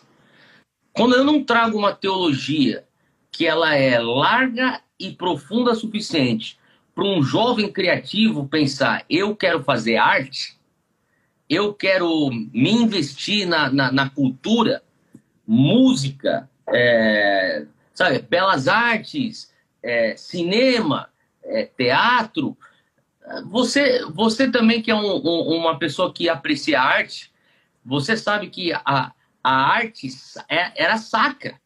Quando 0.93 1.15
eu 1.15 1.23
não 1.23 1.43
trago 1.43 1.77
uma 1.77 1.93
teologia 1.93 2.83
que 3.35 3.45
ela 3.45 3.75
é 3.75 3.99
larga 3.99 4.81
e 4.97 5.11
profunda 5.11 5.71
o 5.71 5.75
suficiente 5.75 6.57
para 6.93 7.03
um 7.03 7.21
jovem 7.21 7.71
criativo 7.71 8.47
pensar: 8.47 9.03
eu 9.09 9.35
quero 9.35 9.61
fazer 9.63 9.97
arte, 9.97 10.57
eu 11.49 11.73
quero 11.73 12.29
me 12.31 12.71
investir 12.71 13.45
na, 13.45 13.69
na, 13.69 13.91
na 13.91 14.09
cultura, 14.09 14.81
música, 15.45 16.49
é, 16.67 17.65
sabe, 17.93 18.19
belas 18.19 18.67
artes, 18.69 19.53
é, 19.83 20.15
cinema, 20.15 21.09
é, 21.43 21.65
teatro. 21.65 22.57
Você, 23.49 24.05
você 24.05 24.49
também 24.49 24.81
que 24.81 24.91
é 24.91 24.95
um, 24.95 25.15
um, 25.17 25.57
uma 25.57 25.77
pessoa 25.77 26.13
que 26.13 26.29
aprecia 26.29 26.79
arte, 26.79 27.31
você 27.83 28.15
sabe 28.15 28.49
que 28.49 28.71
a, 28.71 29.11
a 29.43 29.51
arte 29.51 30.07
é, 30.47 30.83
era 30.83 30.97
saca. 30.97 31.59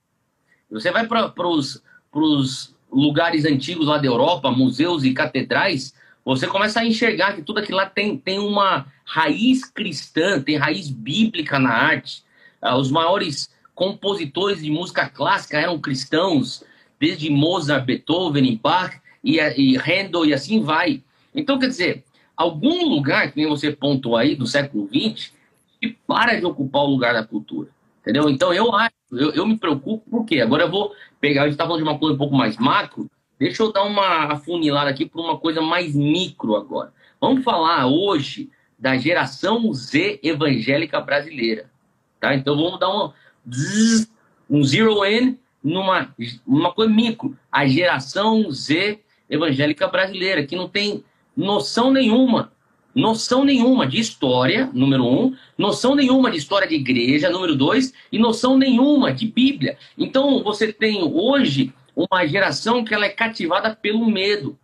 Você 0.72 0.92
vai 0.92 1.08
para 1.08 1.48
os 1.48 2.76
lugares 2.92 3.46
antigos 3.46 3.88
lá 3.88 3.98
da 3.98 4.08
Europa, 4.08 4.52
museus 4.52 5.04
e 5.04 5.14
catedrais, 5.14 5.94
você 6.24 6.46
começa 6.46 6.80
a 6.80 6.86
enxergar 6.86 7.34
que 7.34 7.42
tudo 7.42 7.60
aquilo 7.60 7.78
lá 7.78 7.88
tem, 7.88 8.18
tem 8.18 8.40
uma 8.40 8.86
raiz 9.04 9.66
cristã, 9.66 10.42
tem 10.42 10.58
raiz 10.58 10.90
bíblica 10.90 11.58
na 11.58 11.72
arte. 11.72 12.24
Ah, 12.62 12.78
os 12.78 12.92
maiores 12.92 13.50
compositores 13.74 14.62
de 14.62 14.70
música 14.70 15.10
clássica 15.10 15.58
eram 15.58 15.80
cristãos, 15.80 16.64
desde 17.00 17.30
Mozart, 17.30 17.86
Beethoven, 17.86 18.60
Bach 18.62 18.94
e, 19.24 19.38
e 19.38 19.78
Handel 19.78 20.26
e 20.26 20.34
assim 20.34 20.62
vai. 20.62 21.02
Então, 21.34 21.58
quer 21.58 21.68
dizer, 21.68 22.04
algum 22.36 22.88
lugar, 22.88 23.32
que 23.32 23.38
nem 23.38 23.48
você 23.48 23.72
pontuou 23.72 24.18
aí, 24.18 24.36
do 24.36 24.46
século 24.46 24.88
XX, 24.88 25.32
que 25.82 25.98
para 26.06 26.38
de 26.38 26.46
ocupar 26.46 26.84
o 26.84 26.92
lugar 26.92 27.14
da 27.14 27.26
cultura. 27.26 27.70
Entendeu? 28.02 28.30
Então, 28.30 28.54
eu 28.54 28.76
acho, 28.76 28.94
eu, 29.12 29.32
eu 29.32 29.46
me 29.46 29.58
preocupo, 29.58 30.04
porque 30.10 30.40
agora 30.40 30.64
eu 30.64 30.72
vou 30.72 30.94
pegar, 31.20 31.42
a 31.42 31.46
gente 31.46 31.54
está 31.54 31.66
falando 31.66 31.84
de 31.84 31.90
uma 31.90 31.98
coisa 31.98 32.16
um 32.16 32.18
pouco 32.18 32.36
mais 32.36 32.58
macro, 32.58 33.10
deixa 33.40 33.64
eu 33.64 33.72
dar 33.72 33.84
uma 33.84 34.34
afunilada 34.34 34.90
aqui 34.90 35.06
para 35.06 35.22
uma 35.22 35.38
coisa 35.38 35.62
mais 35.62 35.96
micro 35.96 36.56
agora. 36.56 36.94
Vamos 37.20 37.44
falar 37.44 37.88
hoje 37.88 38.50
da 38.78 38.98
geração 38.98 39.74
Z 39.74 40.20
evangélica 40.24 41.02
brasileira. 41.02 41.70
Tá? 42.20 42.34
Então 42.34 42.56
vamos 42.56 42.80
dar 42.80 42.90
uma, 42.90 43.14
um 44.50 44.64
zero 44.64 45.06
in 45.06 45.38
numa 45.64 46.14
uma 46.48 46.72
coisa 46.72 46.94
micro. 46.94 47.38
A 47.52 47.68
geração 47.68 48.50
Z 48.52 49.00
evangélica 49.30 49.88
brasileira, 49.88 50.46
que 50.46 50.56
não 50.56 50.70
tem 50.70 51.04
noção 51.36 51.92
nenhuma 51.92 52.52
noção 53.00 53.44
nenhuma 53.44 53.88
de 53.88 54.00
história, 54.00 54.70
número 54.74 55.06
um, 55.06 55.36
noção 55.58 55.96
nenhuma 55.96 56.30
de 56.30 56.38
história 56.38 56.68
de 56.68 56.76
igreja, 56.76 57.30
número 57.30 57.56
dois, 57.56 57.94
e 58.12 58.20
noção 58.20 58.58
nenhuma 58.58 59.12
de 59.12 59.28
Bíblia. 59.28 59.78
Então, 59.98 60.44
você 60.44 60.72
tem 60.72 61.02
hoje 61.02 61.74
uma 61.96 62.26
geração 62.28 62.84
que 62.84 62.94
ela 62.94 63.06
é 63.06 63.10
cativada 63.10 63.76
pelo 63.76 64.10
medo, 64.10 64.58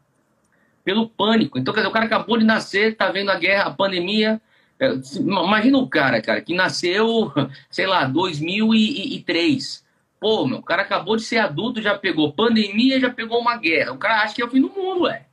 pelo 0.84 1.08
pânico. 1.10 1.58
Então, 1.58 1.74
quer 1.74 1.82
dizer, 1.82 1.90
o 1.90 1.94
cara 1.94 2.06
acabou 2.06 2.38
de 2.38 2.46
nascer, 2.46 2.92
está 2.92 3.12
vendo 3.12 3.32
a 3.32 3.36
guerra, 3.36 3.66
a 3.66 3.72
pandemia. 3.72 4.42
É, 4.80 4.94
imagina 5.20 5.78
o 5.78 5.88
cara, 5.88 6.22
cara, 6.22 6.42
que 6.42 6.54
nasceu, 6.54 7.32
sei 7.72 7.88
lá, 7.88 8.06
2003. 8.06 9.84
Pô, 10.20 10.46
meu, 10.46 10.60
o 10.60 10.64
cara 10.64 10.82
acabou 10.82 11.16
de 11.16 11.24
ser 11.24 11.38
adulto, 11.38 11.82
já 11.82 11.98
pegou 11.98 12.34
pandemia, 12.34 13.00
já 13.00 13.10
pegou 13.10 13.40
uma 13.40 13.58
guerra. 13.58 13.94
O 13.94 13.98
cara 13.98 14.22
acha 14.22 14.36
que 14.36 14.42
é 14.42 14.46
o 14.46 14.50
fim 14.50 14.62
do 14.62 14.70
mundo, 14.70 15.04
ué. 15.04 15.26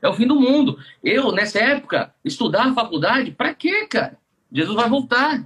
É 0.00 0.08
o 0.08 0.14
fim 0.14 0.26
do 0.26 0.38
mundo. 0.38 0.78
Eu, 1.02 1.32
nessa 1.32 1.58
época, 1.58 2.14
estudar 2.24 2.74
faculdade, 2.74 3.30
pra 3.30 3.54
quê, 3.54 3.86
cara? 3.86 4.18
Jesus 4.52 4.74
vai 4.74 4.88
voltar. 4.88 5.44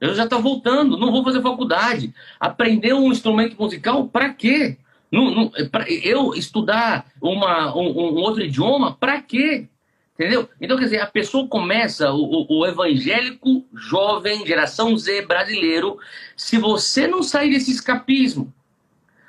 Jesus 0.00 0.18
já 0.18 0.26
tá 0.26 0.38
voltando. 0.38 0.96
Não 0.96 1.12
vou 1.12 1.22
fazer 1.22 1.42
faculdade. 1.42 2.14
Aprender 2.38 2.94
um 2.94 3.12
instrumento 3.12 3.56
musical, 3.58 4.08
pra 4.08 4.32
quê? 4.32 4.78
Não, 5.10 5.30
não, 5.30 5.50
pra, 5.70 5.90
eu 5.90 6.34
estudar 6.34 7.06
uma, 7.20 7.76
um, 7.76 7.88
um 7.88 8.14
outro 8.16 8.42
idioma, 8.42 8.94
pra 8.94 9.20
quê? 9.20 9.68
Entendeu? 10.14 10.48
Então, 10.60 10.76
quer 10.76 10.84
dizer, 10.84 11.00
a 11.00 11.06
pessoa 11.06 11.48
começa, 11.48 12.12
o, 12.12 12.46
o, 12.46 12.66
evangélico 12.66 13.64
jovem, 13.72 14.46
geração 14.46 14.96
Z 14.96 15.22
brasileiro, 15.22 15.98
se 16.36 16.58
você 16.58 17.06
não 17.06 17.22
sair 17.22 17.50
desse 17.50 17.70
escapismo, 17.70 18.52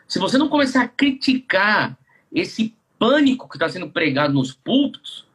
se 0.05 0.19
você 0.19 0.37
não 0.37 0.49
começar 0.49 0.81
a 0.81 0.87
criticar 0.89 1.97
esse 2.29 2.75
pânico 3.01 3.49
que 3.49 3.55
está 3.55 3.67
sendo 3.67 3.89
pregado 3.89 4.31
nos 4.31 4.53
púlpitos, 4.53 5.25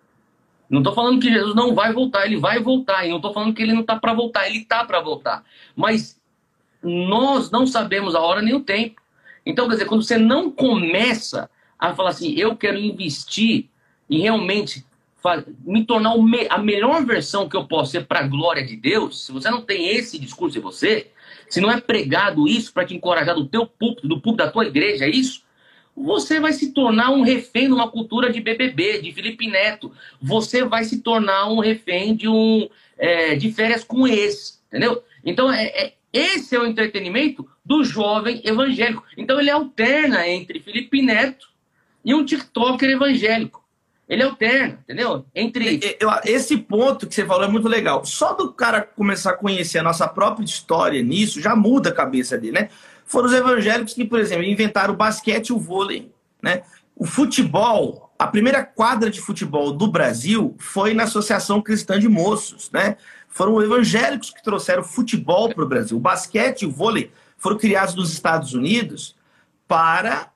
não 0.71 0.79
estou 0.79 0.95
falando 0.95 1.21
que 1.21 1.33
Jesus 1.33 1.53
não 1.53 1.75
vai 1.75 1.93
voltar, 1.93 2.25
ele 2.25 2.37
vai 2.37 2.61
voltar, 2.61 3.05
e 3.05 3.09
não 3.09 3.17
estou 3.17 3.35
falando 3.35 3.53
que 3.53 3.61
ele 3.61 3.73
não 3.73 3.81
está 3.81 3.97
para 3.97 4.15
voltar, 4.15 4.47
ele 4.47 4.59
está 4.59 4.85
para 4.85 5.01
voltar. 5.01 5.45
Mas 5.75 6.21
nós 6.81 7.51
não 7.51 7.67
sabemos 7.67 8.15
a 8.15 8.21
hora 8.21 8.41
nem 8.41 8.55
o 8.55 8.61
tempo. 8.61 9.03
Então, 9.45 9.67
quer 9.67 9.73
dizer, 9.73 9.87
quando 9.87 10.05
você 10.05 10.17
não 10.17 10.49
começa 10.49 11.51
a 11.77 11.93
falar 11.93 12.11
assim, 12.11 12.35
eu 12.35 12.57
quero 12.57 12.79
investir 12.79 13.69
em 14.09 14.21
realmente 14.21 14.87
me 15.65 15.85
tornar 15.85 16.15
a 16.51 16.59
melhor 16.59 17.05
versão 17.05 17.49
que 17.49 17.57
eu 17.57 17.67
posso 17.67 17.91
ser 17.91 18.07
para 18.07 18.21
a 18.21 18.29
glória 18.29 18.65
de 18.65 18.77
Deus, 18.77 19.27
se 19.27 19.33
você 19.33 19.51
não 19.51 19.63
tem 19.63 19.89
esse 19.89 20.21
discurso 20.21 20.57
em 20.57 20.61
você, 20.61 21.11
se 21.49 21.61
não 21.61 21.69
é 21.69 21.81
pregado 21.81 22.47
isso 22.47 22.73
para 22.73 22.87
te 22.87 22.95
encorajar 22.95 23.35
do 23.35 23.49
teu 23.49 23.67
púlpito, 23.67 24.07
do 24.07 24.21
púlpito 24.21 24.45
da 24.45 24.53
tua 24.53 24.67
igreja, 24.67 25.05
é 25.05 25.11
isso, 25.11 25.46
você 25.97 26.39
vai 26.39 26.53
se 26.53 26.73
tornar 26.73 27.11
um 27.11 27.23
refém 27.23 27.67
de 27.67 27.73
uma 27.73 27.91
cultura 27.91 28.31
de 28.31 28.41
BBB, 28.41 29.01
de 29.01 29.13
Felipe 29.13 29.47
Neto. 29.49 29.91
Você 30.21 30.63
vai 30.63 30.85
se 30.85 31.01
tornar 31.01 31.51
um 31.51 31.59
refém 31.59 32.15
de 32.15 32.29
um 32.29 32.69
é, 32.99 33.35
de 33.35 33.51
férias 33.53 33.83
com 33.83 34.07
esse, 34.07 34.59
entendeu? 34.69 35.03
Então, 35.25 35.51
é, 35.51 35.65
é, 35.67 35.93
esse 36.13 36.55
é 36.55 36.61
o 36.61 36.67
entretenimento 36.67 37.49
do 37.65 37.83
jovem 37.83 38.41
evangélico. 38.45 39.05
Então, 39.17 39.41
ele 39.41 39.51
alterna 39.51 40.29
entre 40.29 40.61
Felipe 40.61 41.03
Neto 41.03 41.49
e 42.05 42.15
um 42.15 42.25
TikToker 42.25 42.91
evangélico. 42.91 43.65
Ele 44.09 44.23
alterna, 44.23 44.79
entendeu? 44.85 45.27
Entre. 45.35 45.81
Esse 46.25 46.57
ponto 46.59 47.09
que 47.09 47.15
você 47.15 47.27
falou 47.27 47.45
é 47.45 47.49
muito 47.49 47.67
legal. 47.67 48.05
Só 48.05 48.35
do 48.35 48.53
cara 48.53 48.81
começar 48.81 49.31
a 49.31 49.37
conhecer 49.37 49.81
a 49.81 49.83
nossa 49.83 50.07
própria 50.07 50.45
história 50.45 51.03
nisso, 51.03 51.41
já 51.41 51.57
muda 51.57 51.89
a 51.89 51.95
cabeça 51.95 52.39
dele, 52.39 52.53
né? 52.53 52.69
Foram 53.07 53.29
os 53.29 53.33
evangélicos 53.33 53.95
que, 53.95 54.05
por 54.05 54.19
exemplo, 54.19 54.45
inventaram 54.45 54.93
o 54.93 54.97
basquete 54.97 55.49
e 55.49 55.53
o 55.53 55.59
vôlei, 55.59 56.13
né? 56.43 56.63
O 56.95 57.07
futebol, 57.07 58.13
a 58.19 58.27
primeira 58.27 58.65
quadra 58.65 59.09
de 59.09 59.21
futebol 59.21 59.73
do 59.73 59.87
Brasil 59.87 60.57
foi 60.59 60.93
na 60.93 61.05
Associação 61.05 61.63
Cristã 61.63 62.01
de 62.01 62.09
Moços, 62.09 62.69
né? 62.73 62.97
Foram 63.29 63.63
evangélicos 63.63 64.31
que 64.31 64.43
trouxeram 64.43 64.83
futebol 64.83 65.55
para 65.55 65.63
o 65.63 65.69
Brasil. 65.69 65.97
O 65.97 66.01
basquete 66.01 66.63
e 66.63 66.67
o 66.67 66.73
vôlei 66.73 67.13
foram 67.39 67.57
criados 67.57 67.95
nos 67.95 68.13
Estados 68.13 68.55
Unidos 68.55 69.15
para 69.69 70.33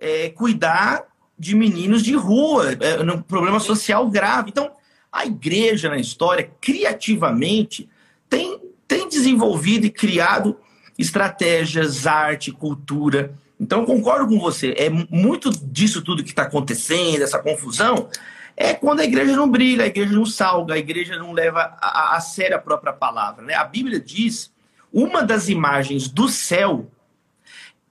é, 0.00 0.28
cuidar 0.28 1.04
de 1.36 1.56
meninos 1.56 2.02
de 2.02 2.14
rua, 2.14 2.72
é, 2.78 3.00
um 3.02 3.22
problema 3.22 3.58
social 3.58 4.08
grave. 4.08 4.50
Então, 4.50 4.70
a 5.10 5.26
igreja 5.26 5.88
na 5.88 5.98
história, 5.98 6.50
criativamente, 6.60 7.88
tem, 8.28 8.60
tem 8.86 9.08
desenvolvido 9.08 9.86
e 9.86 9.90
criado 9.90 10.56
estratégias, 11.02 12.06
arte, 12.06 12.50
cultura. 12.50 13.34
Então, 13.60 13.84
concordo 13.84 14.28
com 14.28 14.38
você. 14.38 14.74
É 14.78 14.88
muito 14.88 15.50
disso 15.50 16.02
tudo 16.02 16.22
que 16.22 16.30
está 16.30 16.42
acontecendo, 16.42 17.22
essa 17.22 17.38
confusão, 17.38 18.08
é 18.56 18.74
quando 18.74 19.00
a 19.00 19.04
igreja 19.04 19.34
não 19.34 19.50
brilha, 19.50 19.84
a 19.84 19.86
igreja 19.86 20.12
não 20.12 20.26
salga, 20.26 20.74
a 20.74 20.78
igreja 20.78 21.16
não 21.16 21.32
leva 21.32 21.76
a, 21.80 22.16
a 22.16 22.20
sério 22.20 22.56
a 22.56 22.60
própria 22.60 22.92
palavra. 22.92 23.44
Né? 23.44 23.54
A 23.54 23.64
Bíblia 23.64 24.00
diz, 24.00 24.50
uma 24.92 25.22
das 25.22 25.48
imagens 25.48 26.08
do 26.08 26.28
céu, 26.28 26.90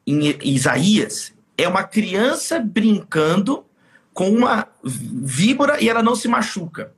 em 0.05 0.35
Isaías, 0.43 1.33
é 1.57 1.67
uma 1.67 1.83
criança 1.83 2.59
brincando 2.59 3.65
com 4.13 4.29
uma 4.29 4.67
víbora 4.83 5.81
e 5.81 5.89
ela 5.89 6.03
não 6.03 6.15
se 6.15 6.27
machuca. 6.27 6.91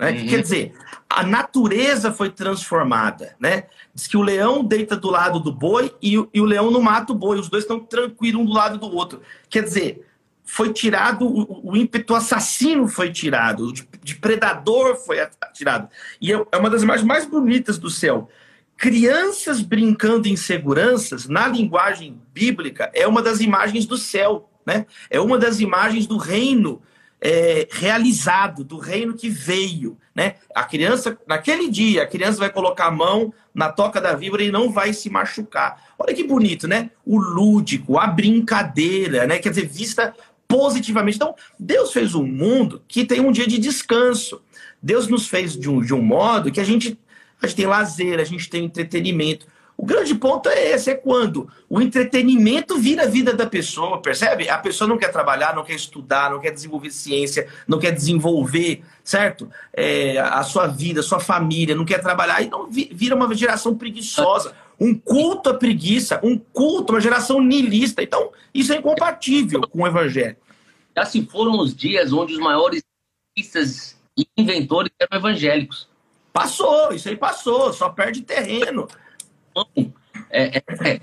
Né? 0.00 0.12
Uhum. 0.12 0.26
Quer 0.26 0.42
dizer, 0.42 0.72
a 1.08 1.22
natureza 1.22 2.10
foi 2.10 2.30
transformada. 2.30 3.36
Né? 3.38 3.64
Diz 3.94 4.06
que 4.06 4.16
o 4.16 4.22
leão 4.22 4.64
deita 4.64 4.96
do 4.96 5.10
lado 5.10 5.38
do 5.38 5.52
boi 5.52 5.94
e, 6.02 6.14
e 6.32 6.40
o 6.40 6.44
leão 6.44 6.70
não 6.70 6.80
mata 6.80 7.12
o 7.12 7.14
boi. 7.14 7.38
Os 7.38 7.50
dois 7.50 7.64
estão 7.64 7.78
tranquilos 7.78 8.40
um 8.40 8.46
do 8.46 8.52
lado 8.52 8.78
do 8.78 8.86
outro. 8.96 9.20
Quer 9.50 9.62
dizer, 9.62 10.06
foi 10.42 10.72
tirado, 10.72 11.26
o, 11.26 11.70
o 11.70 11.76
ímpeto 11.76 12.14
assassino 12.14 12.88
foi 12.88 13.12
tirado, 13.12 13.66
o 13.66 13.72
de, 13.72 13.86
de 14.02 14.14
predador 14.14 14.96
foi 14.96 15.18
tirado. 15.52 15.88
E 16.18 16.32
é, 16.32 16.46
é 16.50 16.56
uma 16.56 16.70
das 16.70 16.82
imagens 16.82 17.06
mais 17.06 17.26
bonitas 17.26 17.76
do 17.78 17.90
céu 17.90 18.28
crianças 18.80 19.60
brincando 19.60 20.26
em 20.26 20.36
seguranças, 20.36 21.28
na 21.28 21.46
linguagem 21.46 22.18
bíblica, 22.32 22.90
é 22.94 23.06
uma 23.06 23.20
das 23.20 23.42
imagens 23.42 23.84
do 23.84 23.98
céu, 23.98 24.48
né? 24.64 24.86
É 25.10 25.20
uma 25.20 25.36
das 25.36 25.60
imagens 25.60 26.06
do 26.06 26.16
reino 26.16 26.80
é, 27.20 27.68
realizado, 27.70 28.64
do 28.64 28.78
reino 28.78 29.14
que 29.14 29.28
veio, 29.28 29.98
né? 30.14 30.36
A 30.54 30.64
criança, 30.64 31.18
naquele 31.26 31.68
dia, 31.68 32.02
a 32.02 32.06
criança 32.06 32.38
vai 32.38 32.50
colocar 32.50 32.86
a 32.86 32.90
mão 32.90 33.32
na 33.54 33.70
toca 33.70 34.00
da 34.00 34.14
víbora 34.14 34.42
e 34.42 34.50
não 34.50 34.70
vai 34.70 34.92
se 34.92 35.10
machucar. 35.10 35.82
Olha 35.98 36.14
que 36.14 36.24
bonito, 36.24 36.66
né? 36.66 36.90
O 37.04 37.18
lúdico, 37.18 37.98
a 37.98 38.06
brincadeira, 38.06 39.26
né? 39.26 39.38
Quer 39.38 39.50
dizer, 39.50 39.66
vista 39.66 40.14
positivamente. 40.48 41.16
Então, 41.16 41.34
Deus 41.58 41.92
fez 41.92 42.14
um 42.14 42.26
mundo 42.26 42.82
que 42.88 43.04
tem 43.04 43.20
um 43.20 43.30
dia 43.30 43.46
de 43.46 43.58
descanso. 43.58 44.42
Deus 44.82 45.06
nos 45.06 45.28
fez 45.28 45.56
de 45.56 45.68
um, 45.68 45.82
de 45.82 45.92
um 45.92 46.02
modo 46.02 46.50
que 46.50 46.60
a 46.60 46.64
gente 46.64 46.98
a 47.42 47.46
gente 47.46 47.56
tem 47.56 47.66
lazer, 47.66 48.20
a 48.20 48.24
gente 48.24 48.50
tem 48.50 48.64
entretenimento. 48.64 49.46
O 49.80 49.86
grande 49.86 50.14
ponto 50.14 50.46
é 50.50 50.72
esse, 50.72 50.90
é 50.90 50.94
quando 50.94 51.50
o 51.66 51.80
entretenimento 51.80 52.76
vira 52.76 53.04
a 53.04 53.06
vida 53.06 53.32
da 53.32 53.46
pessoa, 53.46 54.02
percebe? 54.02 54.46
A 54.46 54.58
pessoa 54.58 54.86
não 54.86 54.98
quer 54.98 55.10
trabalhar, 55.10 55.56
não 55.56 55.64
quer 55.64 55.72
estudar, 55.72 56.30
não 56.30 56.38
quer 56.38 56.50
desenvolver 56.50 56.90
ciência, 56.90 57.48
não 57.66 57.78
quer 57.78 57.90
desenvolver, 57.90 58.84
certo? 59.02 59.50
É, 59.72 60.18
a 60.18 60.42
sua 60.42 60.66
vida, 60.66 61.00
a 61.00 61.02
sua 61.02 61.18
família, 61.18 61.74
não 61.74 61.86
quer 61.86 62.02
trabalhar, 62.02 62.42
e 62.42 62.50
não 62.50 62.70
vira 62.70 63.16
uma 63.16 63.34
geração 63.34 63.74
preguiçosa, 63.74 64.54
um 64.78 64.94
culto 64.94 65.48
à 65.48 65.54
preguiça, 65.54 66.20
um 66.22 66.36
culto, 66.36 66.92
uma 66.92 67.00
geração 67.00 67.40
niilista. 67.40 68.02
Então, 68.02 68.32
isso 68.52 68.74
é 68.74 68.76
incompatível 68.76 69.62
com 69.62 69.80
o 69.80 69.86
evangelho. 69.86 70.36
Já 70.94 71.06
se 71.06 71.24
foram 71.24 71.58
os 71.58 71.74
dias 71.74 72.12
onde 72.12 72.34
os 72.34 72.38
maiores 72.38 72.82
artistas 73.30 73.96
e 74.14 74.26
inventores 74.36 74.92
eram 75.00 75.18
evangélicos. 75.18 75.88
Passou, 76.34 76.92
isso 76.92 77.08
aí 77.08 77.16
passou, 77.16 77.72
só 77.72 77.88
perde 77.88 78.20
terreno. 78.20 78.86
É, 80.30 80.58
é, 80.58 80.62
é, 80.84 81.00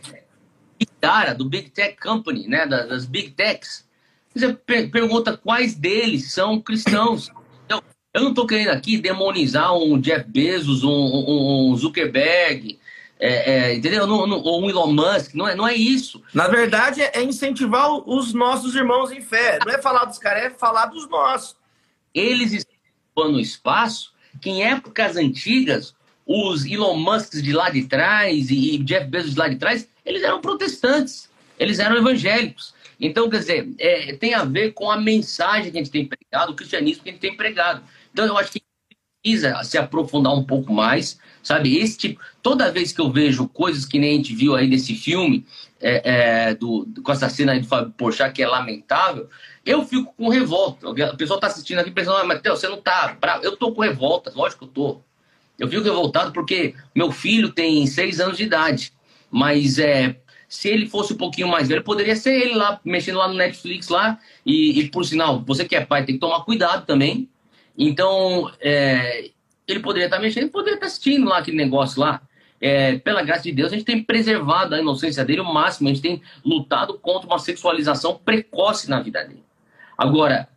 cara 1.08 1.34
do 1.34 1.46
Big 1.46 1.70
Tech 1.70 1.96
Company, 2.02 2.48
né, 2.48 2.66
das, 2.66 3.06
Big 3.06 3.32
Techs, 3.32 3.88
você 4.34 4.54
pergunta 4.54 5.38
quais 5.38 5.74
deles 5.74 6.34
são 6.34 6.60
cristãos. 6.60 7.32
Então, 7.66 7.82
eu 8.14 8.22
não 8.22 8.30
estou 8.30 8.46
querendo 8.46 8.70
aqui 8.70 8.98
demonizar 8.98 9.74
um 9.76 10.00
Jeff 10.00 10.30
Bezos, 10.30 10.84
um, 10.84 10.90
um, 10.90 11.72
um 11.72 11.76
Zuckerberg, 11.76 12.78
é, 13.20 13.52
é, 13.52 13.76
entendeu? 13.76 14.08
ou 14.08 14.62
um 14.62 14.70
Elon 14.70 14.92
Musk, 14.92 15.34
não 15.34 15.48
é, 15.48 15.56
não 15.56 15.68
é 15.68 15.74
isso. 15.74 16.22
Na 16.34 16.48
verdade, 16.48 17.02
é 17.02 17.24
incentivar 17.24 17.90
os 18.08 18.34
nossos 18.34 18.76
irmãos 18.76 19.12
em 19.12 19.22
fé. 19.22 19.60
Não 19.66 19.74
é 19.74 19.82
falar 19.82 20.06
dos 20.06 20.20
caras, 20.20 20.44
é 20.44 20.50
falar 20.52 20.88
dos 20.88 21.10
nossos. 21.10 21.56
Eles 22.14 22.52
estão 22.52 23.32
no 23.32 23.40
espaço 23.40 24.14
que 24.40 24.50
em 24.50 24.64
épocas 24.64 25.16
antigas, 25.16 25.96
os 26.28 26.66
Elon 26.66 26.98
Musk 26.98 27.36
de 27.36 27.54
lá 27.54 27.70
de 27.70 27.86
trás 27.86 28.52
e 28.52 28.78
Jeff 28.80 29.08
Bezos 29.08 29.32
de 29.32 29.40
lá 29.40 29.48
de 29.48 29.56
trás, 29.56 29.88
eles 30.06 30.22
eram 30.22 30.42
protestantes, 30.42 31.30
eles 31.58 31.80
eram 31.80 31.98
evangélicos. 31.98 32.76
Então, 33.00 33.30
quer 33.30 33.40
dizer, 33.40 33.70
é, 33.80 34.14
tem 34.14 34.34
a 34.34 34.44
ver 34.44 34.74
com 34.74 34.92
a 34.92 35.00
mensagem 35.00 35.72
que 35.72 35.78
a 35.78 35.82
gente 35.82 35.92
tem 35.92 36.06
pregado, 36.06 36.52
o 36.52 36.56
cristianismo 36.56 37.04
que 37.04 37.10
a 37.10 37.14
gente 37.14 37.22
tem 37.22 37.38
pregado. 37.38 37.82
Então, 38.12 38.26
eu 38.26 38.38
acho 38.38 38.52
que 38.52 38.62
precisa 39.22 39.64
se 39.64 39.78
aprofundar 39.78 40.34
um 40.34 40.44
pouco 40.44 40.74
mais, 40.74 41.20
sabe? 41.44 41.78
Esse 41.78 41.98
tipo, 41.98 42.22
toda 42.42 42.72
vez 42.72 42.92
que 42.92 43.02
eu 43.02 43.12
vejo 43.12 43.48
coisas 43.48 43.86
que 43.86 44.00
nem 44.00 44.14
a 44.14 44.16
gente 44.16 44.34
viu 44.34 44.56
aí 44.56 44.68
nesse 44.68 44.96
filme, 44.96 45.46
é, 45.80 46.50
é, 46.50 46.56
do, 46.56 46.88
com 47.04 47.12
essa 47.12 47.30
cena 47.30 47.52
aí 47.52 47.60
do 47.60 47.68
Fábio 47.68 47.92
Porchat, 47.92 48.34
que 48.34 48.42
é 48.42 48.48
lamentável, 48.48 49.30
eu 49.66 49.84
fico 49.86 50.14
com 50.16 50.30
revolta. 50.30 50.88
A 50.90 51.16
pessoa 51.16 51.38
está 51.38 51.48
assistindo 51.48 51.80
aqui 51.80 51.92
pensando, 51.92 52.18
ah, 52.18 52.24
Matheus, 52.24 52.60
você 52.60 52.68
não 52.68 52.82
tá 52.82 53.16
bravo. 53.20 53.44
Eu 53.44 53.56
tô 53.56 53.72
com 53.72 53.82
revolta, 53.82 54.32
lógico 54.34 54.66
que 54.66 54.72
eu 54.72 54.74
tô. 54.74 55.07
Eu 55.60 55.68
fico 55.68 55.84
revoltado 55.84 56.32
porque 56.32 56.76
meu 56.96 57.12
filho 57.12 57.52
tem 57.52 57.86
seis 57.88 58.20
anos 58.20 58.38
de 58.38 58.44
idade. 58.44 58.94
Mas 59.32 59.80
é, 59.80 60.16
se 60.48 60.70
ele 60.70 60.88
fosse 60.88 61.14
um 61.14 61.18
pouquinho 61.18 61.48
mais 61.48 61.68
velho, 61.68 61.84
poderia 61.84 62.16
ser 62.16 62.34
ele 62.34 62.56
lá, 62.56 62.80
mexendo 62.86 63.18
lá 63.18 63.28
no 63.28 63.34
Netflix 63.34 63.90
lá. 63.90 64.20
E, 64.46 64.80
e 64.80 64.90
por 64.90 65.04
sinal, 65.06 65.44
você 65.46 65.66
que 65.66 65.76
é 65.76 65.86
pai 65.86 66.06
tem 66.06 66.16
que 66.16 66.22
tomar 66.22 66.44
cuidado 66.46 66.86
também. 66.86 67.30
Então, 67.78 68.52
é, 68.60 69.30
ele 69.68 69.80
poderia 69.80 70.06
estar 70.06 70.20
mexendo, 70.20 70.50
poderia 70.50 70.76
estar 70.76 70.88
assistindo 70.88 71.28
lá 71.28 71.40
aquele 71.40 71.58
negócio 71.58 72.00
lá. 72.00 72.22
é, 72.60 72.98
pela 72.98 73.22
graça 73.22 73.44
de 73.44 73.52
Deus, 73.52 73.72
a 73.72 73.76
gente 73.76 73.86
tem 73.86 74.02
preservado 74.04 74.74
a 74.74 74.80
inocência 74.80 75.24
dele 75.24 75.42
o 75.42 75.54
máximo, 75.54 75.88
a 75.88 75.94
gente 75.94 76.02
tem 76.02 76.22
lutado 76.44 76.98
contra 77.00 77.28
uma 77.28 77.40
sexualização 77.40 78.20
precoce 78.24 78.90
na 78.90 79.00
vida 79.00 79.24
dele. 79.24 79.44
Agora, 79.98 80.48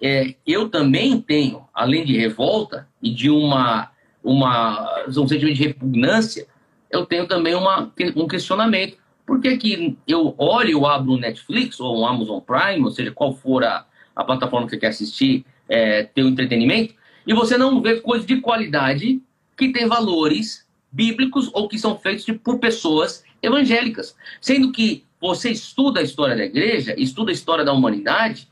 é, 0.00 0.34
eu 0.46 0.68
também 0.68 1.20
tenho, 1.20 1.66
além 1.72 2.04
de 2.04 2.16
revolta 2.16 2.88
e 3.02 3.10
de 3.10 3.30
uma, 3.30 3.90
uma 4.26 5.04
um 5.06 5.28
sentimento 5.28 5.54
de 5.54 5.64
repugnância, 5.64 6.46
eu 6.90 7.06
tenho 7.06 7.26
também 7.26 7.54
uma, 7.54 7.92
um 8.16 8.26
questionamento. 8.26 8.98
Por 9.24 9.40
que, 9.40 9.56
que 9.56 9.96
eu 10.06 10.34
olho, 10.36 10.70
eu 10.70 10.86
abro 10.86 11.12
o 11.12 11.18
Netflix 11.18 11.78
ou 11.80 12.00
o 12.00 12.06
Amazon 12.06 12.40
Prime, 12.40 12.84
ou 12.84 12.90
seja, 12.90 13.12
qual 13.12 13.32
for 13.32 13.64
a, 13.64 13.86
a 14.14 14.24
plataforma 14.24 14.66
que 14.66 14.74
você 14.74 14.78
quer 14.78 14.88
assistir, 14.88 15.44
é, 15.68 16.02
ter 16.02 16.22
o 16.22 16.28
entretenimento, 16.28 16.94
e 17.26 17.34
você 17.34 17.56
não 17.56 17.80
vê 17.80 18.00
coisas 18.00 18.26
de 18.26 18.40
qualidade 18.40 19.20
que 19.56 19.72
tem 19.72 19.86
valores 19.86 20.66
bíblicos 20.90 21.50
ou 21.52 21.68
que 21.68 21.78
são 21.78 21.98
feitos 21.98 22.24
por 22.42 22.58
pessoas 22.58 23.24
evangélicas. 23.42 24.16
Sendo 24.40 24.72
que 24.72 25.04
você 25.20 25.50
estuda 25.50 26.00
a 26.00 26.02
história 26.02 26.36
da 26.36 26.44
igreja, 26.44 26.94
estuda 26.96 27.30
a 27.30 27.34
história 27.34 27.64
da 27.64 27.72
humanidade, 27.72 28.48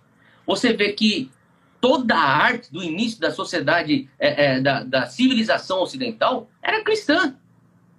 você 0.46 0.72
vê 0.72 0.92
que 0.92 1.30
toda 1.84 2.14
a 2.14 2.26
arte 2.26 2.72
do 2.72 2.82
início 2.82 3.20
da 3.20 3.30
sociedade, 3.30 4.08
é, 4.18 4.46
é, 4.46 4.60
da, 4.60 4.82
da 4.82 5.06
civilização 5.06 5.82
ocidental, 5.82 6.48
era 6.62 6.82
cristã. 6.82 7.36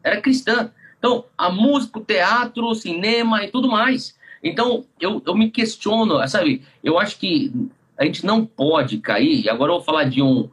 Era 0.04 0.20
cristã. 0.20 0.72
Então, 0.98 1.26
a 1.38 1.52
música, 1.52 2.00
o 2.00 2.04
teatro, 2.04 2.66
o 2.66 2.74
cinema 2.74 3.44
e 3.44 3.48
tudo 3.50 3.70
mais. 3.70 4.18
Então, 4.44 4.86
eu, 5.00 5.22
eu 5.24 5.36
me 5.36 5.52
questiono, 5.52 6.28
sabe? 6.28 6.64
Eu 6.84 6.98
acho 6.98 7.20
que 7.20 7.54
a 7.96 8.06
gente 8.06 8.26
não 8.26 8.44
pode 8.44 8.98
cair, 8.98 9.48
agora 9.50 9.72
eu 9.72 9.76
vou 9.76 9.86
falar 9.86 10.06
de 10.06 10.20
um 10.20 10.50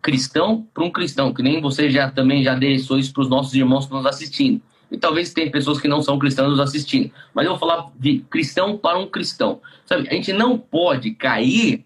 cristão 0.00 0.66
para 0.72 0.82
um 0.82 0.90
cristão, 0.90 1.34
que 1.34 1.42
nem 1.42 1.60
você 1.60 1.90
já 1.90 2.10
também 2.10 2.42
já 2.42 2.54
deixou 2.54 2.98
isso 2.98 3.12
para 3.12 3.24
os 3.24 3.28
nossos 3.28 3.54
irmãos 3.54 3.80
que 3.80 3.84
estão 3.88 3.98
nos 3.98 4.06
assistindo. 4.06 4.62
E 4.90 4.96
talvez 4.96 5.34
tem 5.34 5.50
pessoas 5.50 5.78
que 5.78 5.86
não 5.86 6.00
são 6.00 6.18
cristãos 6.18 6.48
nos 6.48 6.60
assistindo. 6.60 7.12
Mas 7.34 7.44
eu 7.44 7.50
vou 7.50 7.58
falar 7.58 7.90
de 7.94 8.20
cristão 8.30 8.78
para 8.78 8.98
um 8.98 9.06
cristão. 9.06 9.60
Sabe, 9.84 10.08
a 10.08 10.14
gente 10.14 10.32
não 10.32 10.56
pode 10.56 11.10
cair 11.10 11.84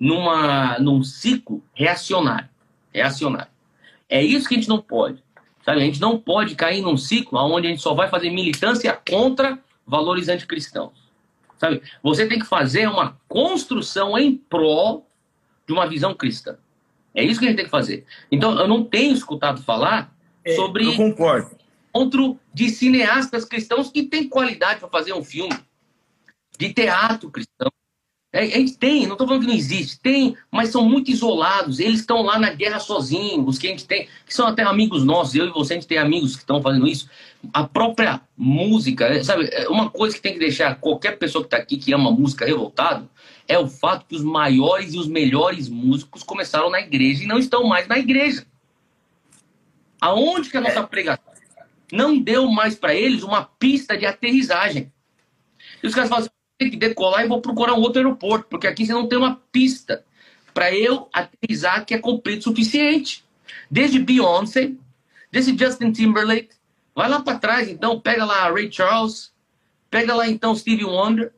numa, 0.00 0.78
num 0.78 1.02
ciclo 1.04 1.62
reacionário. 1.74 2.48
Reacionário. 2.92 3.52
É 4.08 4.22
isso 4.22 4.48
que 4.48 4.54
a 4.54 4.58
gente 4.58 4.68
não 4.68 4.80
pode. 4.80 5.22
Sabe, 5.62 5.82
a 5.82 5.84
gente 5.84 6.00
não 6.00 6.18
pode 6.18 6.54
cair 6.54 6.80
num 6.80 6.96
ciclo 6.96 7.38
onde 7.38 7.66
a 7.66 7.70
gente 7.70 7.82
só 7.82 7.94
vai 7.94 8.08
fazer 8.08 8.30
militância 8.30 8.98
contra 9.08 9.58
valores 9.86 10.28
anticristãos. 10.28 11.10
Sabe? 11.58 11.82
Você 12.02 12.26
tem 12.26 12.38
que 12.38 12.46
fazer 12.46 12.88
uma 12.88 13.20
construção 13.28 14.18
em 14.18 14.34
prol 14.34 15.06
de 15.66 15.74
uma 15.74 15.86
visão 15.86 16.14
cristã. 16.14 16.56
É 17.14 17.22
isso 17.22 17.38
que 17.38 17.44
a 17.44 17.48
gente 17.48 17.56
tem 17.56 17.66
que 17.66 17.70
fazer. 17.70 18.06
Então, 18.32 18.58
eu 18.58 18.66
não 18.66 18.82
tenho 18.82 19.12
escutado 19.12 19.62
falar 19.62 20.14
é, 20.44 20.54
sobre. 20.54 20.86
Eu 20.86 20.96
concordo. 20.96 21.50
Encontro 21.90 22.38
de 22.54 22.70
cineastas 22.70 23.44
cristãos 23.44 23.90
que 23.90 24.04
têm 24.04 24.28
qualidade 24.28 24.80
para 24.80 24.88
fazer 24.88 25.12
um 25.12 25.24
filme, 25.24 25.54
de 26.56 26.72
teatro 26.72 27.30
cristão. 27.30 27.70
É, 28.32 28.42
a 28.42 28.58
gente 28.58 28.78
tem, 28.78 29.06
não 29.06 29.12
estou 29.12 29.26
falando 29.26 29.42
que 29.42 29.48
não 29.48 29.54
existe, 29.54 29.98
tem, 29.98 30.36
mas 30.52 30.68
são 30.68 30.88
muito 30.88 31.10
isolados. 31.10 31.80
Eles 31.80 32.00
estão 32.00 32.22
lá 32.22 32.38
na 32.38 32.50
guerra 32.50 32.78
sozinhos, 32.78 33.48
os 33.48 33.58
que 33.58 33.66
a 33.66 33.70
gente 33.70 33.86
tem, 33.86 34.08
que 34.24 34.32
são 34.32 34.46
até 34.46 34.62
amigos 34.62 35.04
nossos. 35.04 35.34
Eu 35.34 35.46
e 35.46 35.50
você, 35.50 35.72
a 35.72 35.76
gente 35.76 35.88
tem 35.88 35.98
amigos 35.98 36.36
que 36.36 36.42
estão 36.42 36.62
fazendo 36.62 36.86
isso. 36.86 37.10
A 37.52 37.64
própria 37.64 38.20
música, 38.36 39.06
é, 39.06 39.24
sabe, 39.24 39.48
é 39.52 39.68
uma 39.68 39.90
coisa 39.90 40.14
que 40.14 40.22
tem 40.22 40.32
que 40.32 40.38
deixar 40.38 40.76
qualquer 40.76 41.18
pessoa 41.18 41.42
que 41.42 41.48
está 41.48 41.56
aqui 41.56 41.76
que 41.76 41.92
ama 41.92 42.12
música 42.12 42.46
revoltado 42.46 43.08
é 43.50 43.58
o 43.58 43.66
fato 43.66 44.06
que 44.06 44.14
os 44.14 44.22
maiores 44.22 44.94
e 44.94 44.98
os 44.98 45.08
melhores 45.08 45.68
músicos 45.68 46.22
começaram 46.22 46.70
na 46.70 46.80
igreja 46.80 47.24
e 47.24 47.26
não 47.26 47.36
estão 47.36 47.64
mais 47.64 47.88
na 47.88 47.98
igreja. 47.98 48.46
Aonde 50.00 50.48
que 50.48 50.56
a 50.56 50.60
nossa 50.60 50.84
pregação 50.84 51.24
não 51.92 52.16
deu 52.16 52.48
mais 52.48 52.76
para 52.76 52.94
eles 52.94 53.24
uma 53.24 53.44
pista 53.44 53.98
de 53.98 54.06
aterrissagem? 54.06 54.92
E 55.82 55.86
os 55.88 55.92
caras 55.92 56.08
falam 56.08 56.26
assim, 56.26 56.39
tem 56.60 56.70
que 56.70 56.76
decolar 56.76 57.24
e 57.24 57.28
vou 57.28 57.40
procurar 57.40 57.72
um 57.72 57.80
outro 57.80 58.00
aeroporto, 58.00 58.46
porque 58.50 58.66
aqui 58.66 58.84
você 58.84 58.92
não 58.92 59.08
tem 59.08 59.18
uma 59.18 59.40
pista 59.50 60.04
para 60.52 60.70
eu 60.74 61.08
aterrissar 61.10 61.86
que 61.86 61.94
é 61.94 61.98
completo 61.98 62.40
o 62.40 62.42
suficiente. 62.50 63.24
Desde 63.70 63.98
Beyoncé, 63.98 64.72
desde 65.32 65.56
Justin 65.56 65.90
Timberlake, 65.90 66.50
vai 66.94 67.08
lá 67.08 67.22
para 67.22 67.38
trás 67.38 67.66
então, 67.66 67.98
pega 67.98 68.26
lá 68.26 68.50
Ray 68.50 68.70
Charles, 68.70 69.32
pega 69.90 70.14
lá 70.14 70.28
então 70.28 70.54
Stevie 70.54 70.84
Wonder, 70.84 71.32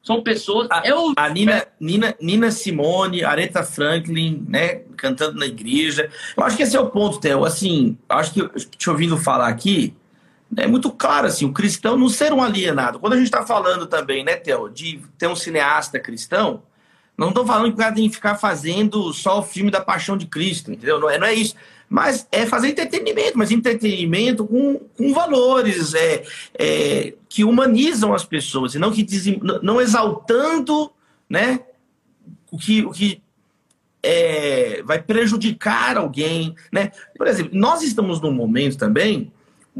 são 0.00 0.22
pessoas. 0.22 0.68
A, 0.70 0.86
eu... 0.86 1.12
a 1.16 1.28
Nina, 1.28 1.66
Nina, 1.80 2.14
Nina 2.20 2.50
Simone, 2.52 3.24
Aretha 3.24 3.64
Franklin, 3.64 4.46
né? 4.48 4.76
Cantando 4.96 5.40
na 5.40 5.46
igreja. 5.46 6.08
Eu 6.36 6.44
acho 6.44 6.56
que 6.56 6.62
esse 6.62 6.76
é 6.76 6.80
o 6.80 6.88
ponto, 6.88 7.18
Theo. 7.18 7.44
Assim, 7.44 7.98
acho 8.08 8.32
que 8.32 8.78
te 8.78 8.88
ouvindo 8.88 9.16
falar 9.16 9.48
aqui, 9.48 9.92
é 10.56 10.66
muito 10.66 10.90
claro 10.90 11.26
assim, 11.26 11.44
o 11.44 11.52
cristão 11.52 11.96
não 11.96 12.08
ser 12.08 12.32
um 12.32 12.42
alienado. 12.42 12.98
Quando 12.98 13.12
a 13.12 13.16
gente 13.16 13.26
está 13.26 13.44
falando 13.44 13.86
também, 13.86 14.24
né, 14.24 14.36
Theo, 14.36 14.68
de 14.68 15.00
ter 15.18 15.26
um 15.26 15.36
cineasta 15.36 16.00
cristão, 16.00 16.62
não 17.16 17.28
estou 17.30 17.44
falando 17.44 17.68
que 17.68 17.74
o 17.74 17.78
cara 17.78 17.94
tem 17.94 18.08
que 18.08 18.14
ficar 18.14 18.36
fazendo 18.36 19.12
só 19.12 19.40
o 19.40 19.42
filme 19.42 19.70
da 19.70 19.80
paixão 19.80 20.16
de 20.16 20.26
Cristo, 20.26 20.70
entendeu? 20.70 21.00
Não 21.00 21.10
é, 21.10 21.18
não 21.18 21.26
é 21.26 21.34
isso. 21.34 21.54
Mas 21.88 22.28
é 22.30 22.46
fazer 22.46 22.68
entretenimento, 22.68 23.36
mas 23.36 23.50
entretenimento 23.50 24.46
com, 24.46 24.78
com 24.96 25.12
valores 25.12 25.94
é, 25.94 26.22
é, 26.54 27.14
que 27.28 27.44
humanizam 27.44 28.14
as 28.14 28.24
pessoas, 28.24 28.74
e 28.74 28.78
não 28.78 28.92
que 28.92 29.02
dizem, 29.02 29.40
não 29.62 29.80
exaltando 29.80 30.92
né, 31.28 31.60
o 32.50 32.58
que, 32.58 32.84
o 32.84 32.90
que 32.90 33.22
é, 34.02 34.82
vai 34.84 35.02
prejudicar 35.02 35.96
alguém. 35.96 36.54
Né? 36.70 36.92
Por 37.16 37.26
exemplo, 37.26 37.58
nós 37.58 37.82
estamos 37.82 38.20
num 38.20 38.32
momento 38.32 38.76
também 38.76 39.32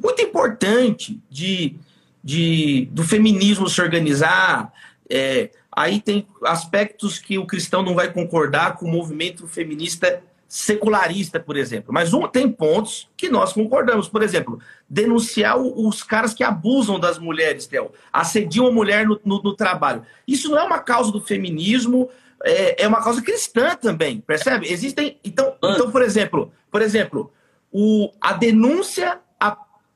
muito 0.03 0.22
importante 0.22 1.20
de, 1.30 1.76
de, 2.22 2.88
do 2.92 3.03
feminismo 3.03 3.68
se 3.68 3.80
organizar, 3.80 4.72
é, 5.11 5.51
Aí 5.78 6.01
tem 6.01 6.26
aspectos 6.44 7.20
que 7.20 7.38
o 7.38 7.46
cristão 7.46 7.84
não 7.84 7.94
vai 7.94 8.12
concordar 8.12 8.74
com 8.74 8.84
o 8.84 8.90
movimento 8.90 9.46
feminista 9.46 10.20
secularista, 10.49 11.38
por 11.38 11.57
exemplo. 11.57 11.92
Mas 11.94 12.12
um, 12.12 12.26
tem 12.26 12.51
pontos 12.51 13.09
que 13.16 13.28
nós 13.28 13.53
concordamos. 13.53 14.09
Por 14.09 14.20
exemplo, 14.20 14.59
denunciar 14.90 15.57
os 15.57 16.03
caras 16.03 16.34
que 16.34 16.42
abusam 16.42 16.99
das 16.99 17.20
mulheres, 17.20 17.68
Theo, 17.68 17.92
assediam 18.12 18.66
a 18.66 18.72
mulher 18.72 19.07
no, 19.07 19.20
no, 19.24 19.40
no 19.40 19.55
trabalho. 19.55 20.03
Isso 20.26 20.51
não 20.51 20.59
é 20.59 20.64
uma 20.64 20.80
causa 20.80 21.12
do 21.12 21.20
feminismo, 21.20 22.11
é, 22.42 22.82
é 22.82 22.88
uma 22.88 23.01
causa 23.01 23.22
cristã 23.22 23.76
também, 23.76 24.20
percebe? 24.20 24.66
Existem. 24.66 25.16
Então, 25.22 25.55
então 25.62 25.92
por 25.92 26.03
exemplo, 26.03 26.51
por 26.72 26.82
exemplo, 26.82 27.32
o, 27.70 28.11
a 28.20 28.32
denúncia 28.32 29.20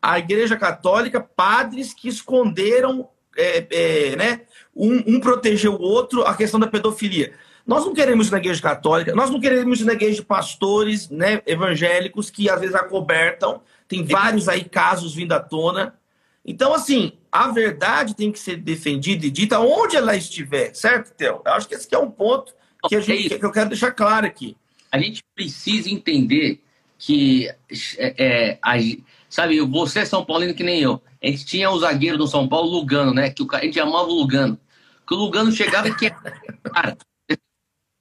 à 0.03 0.19
Igreja 0.19 0.57
Católica, 0.57 1.21
padres 1.21 1.95
que 1.95 2.09
esconderam 2.09 3.09
é, 3.37 3.67
é, 3.71 4.17
né, 4.17 4.41
um, 4.75 5.15
um 5.15 5.21
proteger 5.21 5.71
o 5.71 5.81
outro, 5.81 6.25
a 6.25 6.35
questão 6.35 6.59
da 6.59 6.67
pedofilia. 6.67 7.33
Nós 7.65 7.85
não 7.85 7.95
queremos 7.95 8.29
na 8.29 8.39
igreja 8.39 8.61
católica, 8.61 9.15
nós 9.15 9.31
não 9.31 9.41
queremos 9.41 9.81
na 9.83 9.93
igreja 9.93 10.17
de 10.17 10.25
pastores 10.25 11.09
né, 11.09 11.41
evangélicos 11.47 12.29
que 12.29 12.51
às 12.51 12.61
vezes 12.61 12.75
acobertam. 12.75 13.63
Tem 13.87 14.05
vários 14.05 14.49
aí 14.49 14.65
casos 14.65 15.15
vindo 15.15 15.33
à 15.33 15.39
tona. 15.39 15.95
Então, 16.45 16.75
assim, 16.75 17.13
a 17.31 17.49
verdade 17.49 18.17
tem 18.17 18.33
que 18.33 18.39
ser 18.39 18.57
defendida 18.57 19.27
e 19.27 19.31
dita 19.31 19.61
onde 19.61 19.97
ela 19.97 20.17
estiver, 20.17 20.75
certo, 20.75 21.15
Theo? 21.15 21.41
Eu 21.47 21.53
acho 21.53 21.69
que 21.69 21.75
esse 21.77 21.95
é 21.95 21.99
um 21.99 22.11
ponto 22.11 22.53
que, 22.89 22.97
a 22.97 23.01
gente, 23.01 23.39
que 23.39 23.45
eu 23.45 23.53
quero 23.53 23.69
deixar 23.69 23.93
claro 23.93 24.27
aqui. 24.27 24.57
A 24.91 24.99
gente 24.99 25.23
precisa 25.35 25.89
entender 25.89 26.61
que, 26.99 27.49
é, 27.97 28.15
é, 28.19 28.59
a, 28.61 28.77
sabe, 29.35 29.61
você 29.61 30.01
é 30.01 30.05
São 30.05 30.25
Paulino 30.25 30.55
que 30.55 30.63
nem 30.63 30.81
eu. 30.81 31.03
A 31.23 31.27
gente 31.27 31.47
tinha 31.47 31.71
o 31.71 31.79
zagueiro 31.79 32.19
do 32.19 32.27
São 32.27 32.47
Paulo, 32.47 32.71
Lugano, 32.71 33.15
né? 33.15 33.31
Que 33.31 33.43
o, 33.43 33.49
a 33.53 33.61
gente 33.61 33.81
amava 33.81 34.09
o 34.09 34.15
Lugano. 34.15 34.59
Que 35.07 35.15
o 35.15 35.17
Lugano 35.17 35.51
chegava 35.51 35.89
e 35.89 35.95
que. 35.95 36.11
Cara, 36.73 36.97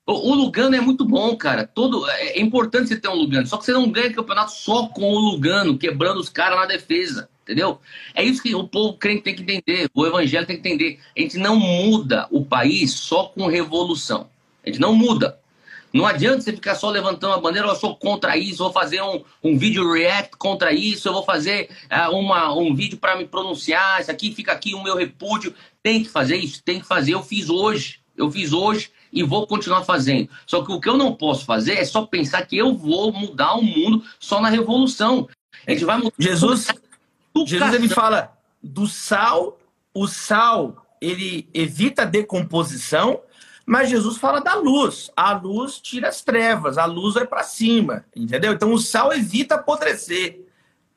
o 0.06 0.36
Lugano 0.36 0.76
é 0.76 0.82
muito 0.82 1.06
bom, 1.06 1.36
cara. 1.38 1.66
Todo, 1.66 2.10
é, 2.10 2.38
é 2.38 2.42
importante 2.42 2.90
você 2.90 3.00
ter 3.00 3.08
um 3.08 3.16
Lugano. 3.16 3.48
Só 3.48 3.58
que 3.58 3.66
você 3.66 3.72
não 3.72 3.90
ganha 3.90 4.14
campeonato 4.14 4.52
só 4.52 4.88
com 4.88 5.10
o 5.10 5.20
Lugano, 5.20 5.78
quebrando 5.78 6.20
os 6.20 6.28
caras 6.28 6.60
na 6.60 6.66
defesa. 6.66 7.30
Entendeu? 7.44 7.80
É 8.14 8.24
isso 8.24 8.44
que 8.44 8.54
o 8.54 8.68
povo 8.68 8.98
crente 8.98 9.24
tem 9.24 9.36
que 9.36 9.42
entender. 9.42 9.90
O 9.94 10.06
evangelho 10.06 10.46
tem 10.46 10.62
que 10.62 10.68
entender. 10.68 11.00
A 11.16 11.22
gente 11.22 11.38
não 11.38 11.56
muda 11.56 12.28
o 12.30 12.44
país 12.44 12.92
só 12.92 13.26
com 13.26 13.48
revolução. 13.48 14.30
A 14.64 14.70
gente 14.70 14.80
não 14.80 14.94
muda. 14.94 15.40
Não 15.94 16.06
adianta 16.06 16.42
você 16.42 16.54
ficar 16.54 16.76
só 16.76 16.90
levantando 16.90 17.34
a 17.34 17.40
bandeira, 17.40 17.68
eu 17.68 17.76
sou 17.76 17.96
contra 17.96 18.38
isso, 18.38 18.64
vou 18.64 18.72
fazer 18.72 19.02
um, 19.02 19.24
um 19.44 19.58
vídeo 19.58 19.92
react 19.92 20.38
contra 20.38 20.72
isso, 20.72 21.08
eu 21.08 21.14
vou 21.14 21.24
fazer 21.24 21.70
uh, 21.92 22.16
uma, 22.16 22.54
um 22.54 22.74
vídeo 22.74 22.98
para 22.98 23.16
me 23.16 23.26
pronunciar, 23.26 24.00
isso 24.00 24.10
aqui 24.10 24.34
fica 24.34 24.52
aqui 24.52 24.74
o 24.74 24.84
meu 24.84 24.96
repúdio. 24.96 25.54
Tem 25.84 26.04
que 26.04 26.10
fazer 26.10 26.38
isso, 26.38 26.64
tem 26.64 26.80
que 26.80 26.88
fazer. 26.88 27.14
Eu 27.14 27.24
fiz 27.24 27.50
hoje, 27.50 28.00
eu 28.16 28.32
fiz 28.32 28.54
hoje 28.54 28.92
e 29.12 29.24
vou 29.24 29.46
continuar 29.46 29.84
fazendo. 29.84 30.30
Só 30.46 30.64
que 30.64 30.72
o 30.72 30.80
que 30.80 30.88
eu 30.88 30.98
não 30.98 31.14
posso 31.14 31.46
fazer 31.46 31.74
é 31.74 31.86
só 31.86 32.06
pensar 32.06 32.46
que 32.46 32.58
eu 32.58 32.76
vou 32.76 33.12
mudar 33.12 33.56
o 33.56 33.64
mundo 33.64 34.04
só 34.20 34.40
na 34.40 34.50
revolução. 34.50 35.28
A 35.68 35.72
gente 35.72 35.84
vai 35.84 35.98
mudar. 35.98 36.14
Jesus, 36.18 36.68
Jesus 37.46 37.74
ele 37.74 37.90
fala 37.90 38.32
do 38.64 38.88
sal, 38.88 39.60
o 39.94 40.08
sal 40.08 40.86
ele 41.02 41.50
evita 41.54 42.04
a 42.04 42.06
decomposição 42.06 43.20
mas 43.66 43.90
Jesus 43.90 44.18
fala 44.18 44.42
da 44.42 44.56
luz. 44.56 45.12
A 45.16 45.34
luz 45.34 45.80
tira 45.80 46.10
as 46.10 46.22
trevas, 46.22 46.78
a 46.78 46.86
luz 46.86 47.14
vai 47.16 47.26
para 47.26 47.44
cima, 47.44 48.06
entendeu? 48.16 48.54
Então 48.54 48.74
o 48.74 48.80
sal 48.80 49.14
evita 49.14 49.56
apodrecer. 49.56 50.42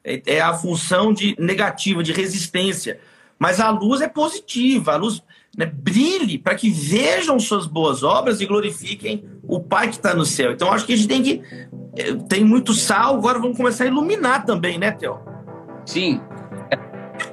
é, 0.03 0.23
é 0.27 0.41
a 0.41 0.53
função 0.55 1.13
de 1.13 1.35
negativa, 1.39 2.03
de 2.03 2.13
resistência. 2.13 3.01
Mas 3.39 3.61
a 3.61 3.71
luz 3.71 4.01
é 4.01 4.09
positiva, 4.09 4.93
a 4.93 4.97
luz 4.97 5.23
né, 5.57 5.67
brilhe 5.67 6.39
para 6.39 6.55
que 6.55 6.71
vejam 6.71 7.39
suas 7.39 7.67
boas 7.67 8.03
obras 8.03 8.41
e 8.41 8.47
glorifiquem 8.47 9.25
o 9.43 9.61
Pai 9.61 9.89
que 9.89 9.97
está 9.97 10.15
no 10.15 10.25
céu. 10.25 10.53
Então 10.53 10.73
acho 10.73 10.87
que 10.87 10.93
a 10.93 10.97
gente 10.97 11.09
tem 11.09 11.23
que. 11.23 11.43
Eh, 11.97 12.15
tem 12.29 12.45
muito 12.45 12.73
sal, 12.73 13.17
agora 13.17 13.39
vamos 13.39 13.57
começar 13.57 13.85
a 13.85 13.87
iluminar 13.87 14.45
também, 14.45 14.79
né, 14.79 14.91
Theo? 14.91 15.19
Sim. 15.87 16.21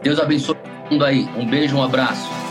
Deus 0.03 0.19
abençoe 0.19 0.55
todo 0.55 0.91
mundo 0.91 1.05
aí. 1.05 1.27
Um 1.37 1.49
beijo, 1.49 1.75
um 1.77 1.83
abraço. 1.83 2.50